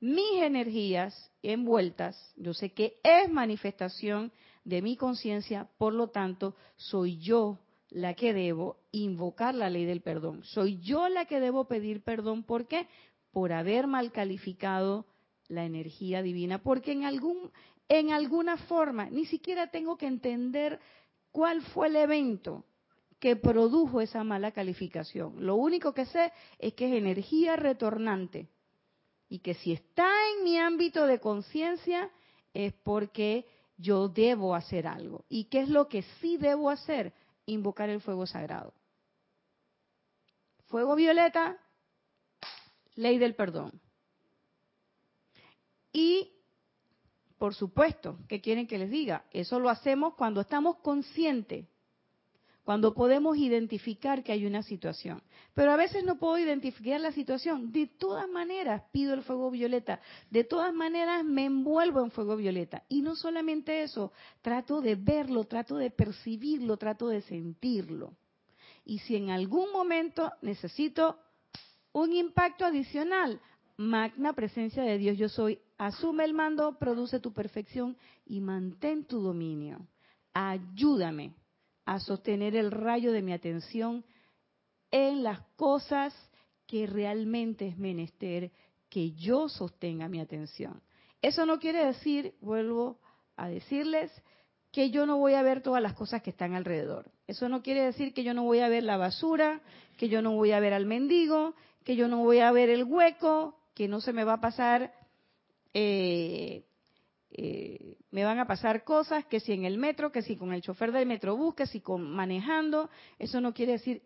mis 0.00 0.40
energías 0.40 1.30
envueltas, 1.42 2.16
yo 2.34 2.54
sé 2.54 2.72
que 2.72 2.94
es 3.02 3.30
manifestación 3.30 4.32
de 4.64 4.80
mi 4.80 4.96
conciencia, 4.96 5.68
por 5.76 5.92
lo 5.92 6.08
tanto, 6.08 6.56
soy 6.76 7.18
yo 7.18 7.58
la 7.90 8.14
que 8.14 8.32
debo 8.32 8.78
invocar 8.90 9.54
la 9.54 9.68
ley 9.68 9.84
del 9.84 10.00
perdón. 10.00 10.44
Soy 10.44 10.80
yo 10.80 11.10
la 11.10 11.26
que 11.26 11.40
debo 11.40 11.66
pedir 11.66 12.02
perdón. 12.02 12.42
¿Por 12.42 12.68
qué? 12.68 12.88
Por 13.32 13.52
haber 13.52 13.86
mal 13.86 14.12
calificado 14.12 15.04
la 15.50 15.64
energía 15.64 16.22
divina. 16.22 16.62
Porque 16.62 16.92
en, 16.92 17.04
algún, 17.04 17.50
en 17.88 18.12
alguna 18.12 18.56
forma, 18.56 19.10
ni 19.10 19.26
siquiera 19.26 19.70
tengo 19.70 19.96
que 19.96 20.06
entender 20.06 20.80
cuál 21.30 21.62
fue 21.62 21.88
el 21.88 21.96
evento 21.96 22.64
que 23.18 23.36
produjo 23.36 24.00
esa 24.00 24.24
mala 24.24 24.52
calificación. 24.52 25.44
Lo 25.44 25.56
único 25.56 25.92
que 25.92 26.06
sé 26.06 26.32
es 26.58 26.72
que 26.72 26.86
es 26.86 26.94
energía 26.94 27.54
retornante 27.56 28.48
y 29.28 29.40
que 29.40 29.54
si 29.54 29.72
está 29.72 30.08
en 30.34 30.44
mi 30.44 30.58
ámbito 30.58 31.06
de 31.06 31.20
conciencia 31.20 32.10
es 32.54 32.72
porque 32.82 33.46
yo 33.76 34.08
debo 34.08 34.54
hacer 34.54 34.86
algo. 34.86 35.24
¿Y 35.28 35.44
qué 35.44 35.60
es 35.60 35.68
lo 35.68 35.88
que 35.88 36.02
sí 36.20 36.36
debo 36.38 36.70
hacer? 36.70 37.12
Invocar 37.46 37.90
el 37.90 38.00
fuego 38.00 38.26
sagrado. 38.26 38.72
Fuego 40.66 40.94
violeta, 40.94 41.58
ley 42.94 43.18
del 43.18 43.34
perdón. 43.34 43.80
Y, 45.92 46.32
por 47.38 47.54
supuesto, 47.54 48.18
¿qué 48.28 48.40
quieren 48.40 48.66
que 48.66 48.78
les 48.78 48.90
diga? 48.90 49.24
Eso 49.32 49.58
lo 49.58 49.70
hacemos 49.70 50.14
cuando 50.14 50.40
estamos 50.40 50.76
conscientes 50.76 51.66
cuando 52.70 52.94
podemos 52.94 53.36
identificar 53.36 54.22
que 54.22 54.30
hay 54.30 54.46
una 54.46 54.62
situación. 54.62 55.22
Pero 55.54 55.72
a 55.72 55.76
veces 55.76 56.04
no 56.04 56.18
puedo 56.18 56.38
identificar 56.38 57.00
la 57.00 57.10
situación. 57.10 57.72
De 57.72 57.86
todas 57.86 58.28
maneras 58.28 58.84
pido 58.92 59.14
el 59.14 59.22
fuego 59.22 59.50
violeta. 59.50 60.00
De 60.30 60.44
todas 60.44 60.72
maneras 60.72 61.24
me 61.24 61.46
envuelvo 61.46 62.00
en 62.04 62.12
fuego 62.12 62.36
violeta. 62.36 62.84
Y 62.88 63.02
no 63.02 63.16
solamente 63.16 63.82
eso, 63.82 64.12
trato 64.40 64.80
de 64.80 64.94
verlo, 64.94 65.42
trato 65.44 65.76
de 65.78 65.90
percibirlo, 65.90 66.76
trato 66.76 67.08
de 67.08 67.22
sentirlo. 67.22 68.14
Y 68.84 68.98
si 69.00 69.16
en 69.16 69.30
algún 69.30 69.72
momento 69.72 70.30
necesito 70.42 71.18
un 71.92 72.12
impacto 72.12 72.64
adicional, 72.64 73.40
magna 73.76 74.32
presencia 74.32 74.84
de 74.84 74.96
Dios 74.96 75.18
yo 75.18 75.28
soy, 75.28 75.58
asume 75.80 76.24
el 76.24 76.34
mando, 76.34 76.76
produce 76.78 77.20
tu 77.20 77.32
perfección 77.32 77.96
y 78.26 78.40
mantén 78.40 79.04
tu 79.06 79.22
dominio. 79.22 79.78
Ayúdame 80.34 81.32
a 81.86 81.98
sostener 81.98 82.54
el 82.54 82.70
rayo 82.70 83.12
de 83.12 83.22
mi 83.22 83.32
atención 83.32 84.04
en 84.90 85.22
las 85.22 85.40
cosas 85.56 86.14
que 86.66 86.86
realmente 86.86 87.66
es 87.66 87.78
menester 87.78 88.52
que 88.90 89.12
yo 89.12 89.48
sostenga 89.48 90.06
mi 90.08 90.20
atención. 90.20 90.82
Eso 91.22 91.46
no 91.46 91.58
quiere 91.58 91.86
decir, 91.86 92.34
vuelvo 92.42 92.98
a 93.36 93.48
decirles, 93.48 94.12
que 94.72 94.90
yo 94.90 95.06
no 95.06 95.16
voy 95.16 95.32
a 95.32 95.42
ver 95.42 95.62
todas 95.62 95.82
las 95.82 95.94
cosas 95.94 96.22
que 96.22 96.30
están 96.30 96.54
alrededor. 96.54 97.10
Eso 97.26 97.48
no 97.48 97.62
quiere 97.62 97.84
decir 97.84 98.12
que 98.12 98.22
yo 98.22 98.34
no 98.34 98.44
voy 98.44 98.60
a 98.60 98.68
ver 98.68 98.82
la 98.82 98.98
basura, 98.98 99.62
que 99.96 100.10
yo 100.10 100.20
no 100.20 100.32
voy 100.32 100.52
a 100.52 100.60
ver 100.60 100.74
al 100.74 100.84
mendigo, 100.84 101.54
que 101.84 101.96
yo 101.96 102.06
no 102.06 102.18
voy 102.18 102.40
a 102.40 102.52
ver 102.52 102.68
el 102.68 102.84
hueco, 102.84 103.56
que 103.74 103.88
no 103.88 104.02
se 104.02 104.12
me 104.12 104.24
va 104.24 104.34
a 104.34 104.40
pasar 104.40 104.99
eh, 105.74 106.64
eh, 107.32 107.96
me 108.10 108.24
van 108.24 108.38
a 108.38 108.46
pasar 108.46 108.84
cosas, 108.84 109.24
que 109.26 109.40
si 109.40 109.52
en 109.52 109.64
el 109.64 109.78
metro, 109.78 110.10
que 110.10 110.22
si 110.22 110.36
con 110.36 110.52
el 110.52 110.62
chofer 110.62 110.92
del 110.92 111.06
metrobús, 111.06 111.54
que 111.54 111.66
si 111.66 111.80
con 111.80 112.02
manejando, 112.02 112.90
eso 113.18 113.40
no 113.40 113.54
quiere 113.54 113.72
decir, 113.72 114.02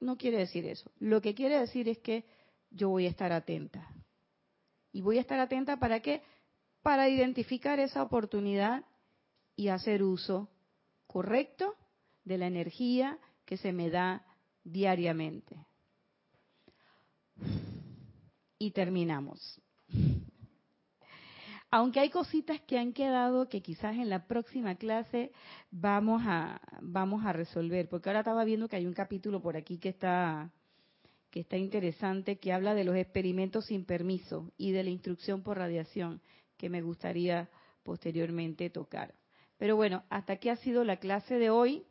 no 0.00 0.16
quiere 0.16 0.38
decir 0.38 0.66
eso. 0.66 0.90
Lo 0.98 1.20
que 1.20 1.34
quiere 1.34 1.58
decir 1.58 1.88
es 1.88 1.98
que 1.98 2.24
yo 2.70 2.88
voy 2.88 3.06
a 3.06 3.10
estar 3.10 3.32
atenta. 3.32 3.88
Y 4.92 5.00
voy 5.00 5.18
a 5.18 5.20
estar 5.20 5.38
atenta 5.38 5.78
para 5.78 6.00
qué? 6.00 6.22
Para 6.82 7.08
identificar 7.08 7.78
esa 7.78 8.02
oportunidad 8.02 8.84
y 9.54 9.68
hacer 9.68 10.02
uso 10.02 10.48
correcto 11.06 11.76
de 12.24 12.38
la 12.38 12.46
energía 12.46 13.18
que 13.44 13.56
se 13.56 13.72
me 13.72 13.88
da 13.90 14.26
diariamente. 14.64 15.56
Y 18.58 18.72
terminamos 18.72 19.60
aunque 21.72 22.00
hay 22.00 22.10
cositas 22.10 22.60
que 22.60 22.78
han 22.78 22.92
quedado 22.92 23.48
que 23.48 23.62
quizás 23.62 23.96
en 23.96 24.10
la 24.10 24.26
próxima 24.26 24.74
clase 24.74 25.32
vamos 25.70 26.22
a 26.26 26.60
vamos 26.82 27.24
a 27.24 27.32
resolver, 27.32 27.88
porque 27.88 28.10
ahora 28.10 28.20
estaba 28.20 28.44
viendo 28.44 28.68
que 28.68 28.76
hay 28.76 28.86
un 28.86 28.92
capítulo 28.92 29.40
por 29.40 29.56
aquí 29.56 29.78
que 29.78 29.88
está 29.88 30.52
que 31.30 31.40
está 31.40 31.56
interesante 31.56 32.38
que 32.38 32.52
habla 32.52 32.74
de 32.74 32.84
los 32.84 32.94
experimentos 32.94 33.64
sin 33.64 33.86
permiso 33.86 34.52
y 34.58 34.72
de 34.72 34.84
la 34.84 34.90
instrucción 34.90 35.42
por 35.42 35.56
radiación 35.56 36.20
que 36.58 36.68
me 36.68 36.82
gustaría 36.82 37.48
posteriormente 37.84 38.68
tocar. 38.68 39.14
Pero 39.56 39.74
bueno, 39.74 40.04
hasta 40.10 40.34
aquí 40.34 40.50
ha 40.50 40.56
sido 40.56 40.84
la 40.84 40.98
clase 40.98 41.38
de 41.38 41.48
hoy. 41.48 41.84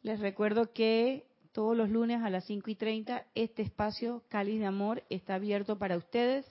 Les 0.00 0.20
recuerdo 0.20 0.72
que 0.72 1.26
todos 1.50 1.76
los 1.76 1.90
lunes 1.90 2.22
a 2.22 2.30
las 2.30 2.44
5 2.44 2.70
y 2.70 2.76
30 2.76 3.26
este 3.34 3.62
espacio 3.62 4.22
Cáliz 4.28 4.60
de 4.60 4.66
Amor 4.66 5.02
está 5.10 5.34
abierto 5.34 5.76
para 5.76 5.96
ustedes 5.96 6.46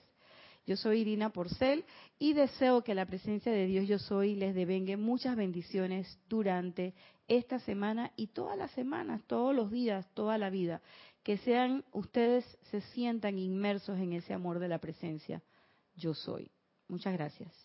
yo 0.68 0.76
soy 0.76 0.99
Irina 0.99 1.30
Porcel 1.30 1.86
y 2.20 2.34
deseo 2.34 2.84
que 2.84 2.93
la 2.93 3.05
presencia 3.05 3.53
de 3.53 3.68
Dios 3.68 3.88
Yo 3.88 3.99
Soy 3.99 4.36
les 4.36 4.53
devengue 4.53 4.97
muchas 4.97 5.38
bendiciones 5.38 6.20
durante 6.28 6.93
esta 7.30 7.57
semana 7.59 8.11
y 8.18 8.28
todas 8.28 8.57
las 8.57 8.72
semanas, 8.72 9.22
todos 9.28 9.55
los 9.55 9.72
días, 9.72 10.05
toda 10.13 10.38
la 10.38 10.49
vida. 10.49 10.82
Que 11.24 11.38
sean 11.38 11.86
ustedes, 11.93 12.45
se 12.70 12.82
sientan 12.82 13.39
inmersos 13.39 13.97
en 13.97 14.11
ese 14.11 14.34
amor 14.34 14.59
de 14.59 14.68
la 14.68 14.80
presencia 14.80 15.41
Yo 15.95 16.13
Soy. 16.13 16.51
Muchas 16.89 17.13
gracias. 17.13 17.49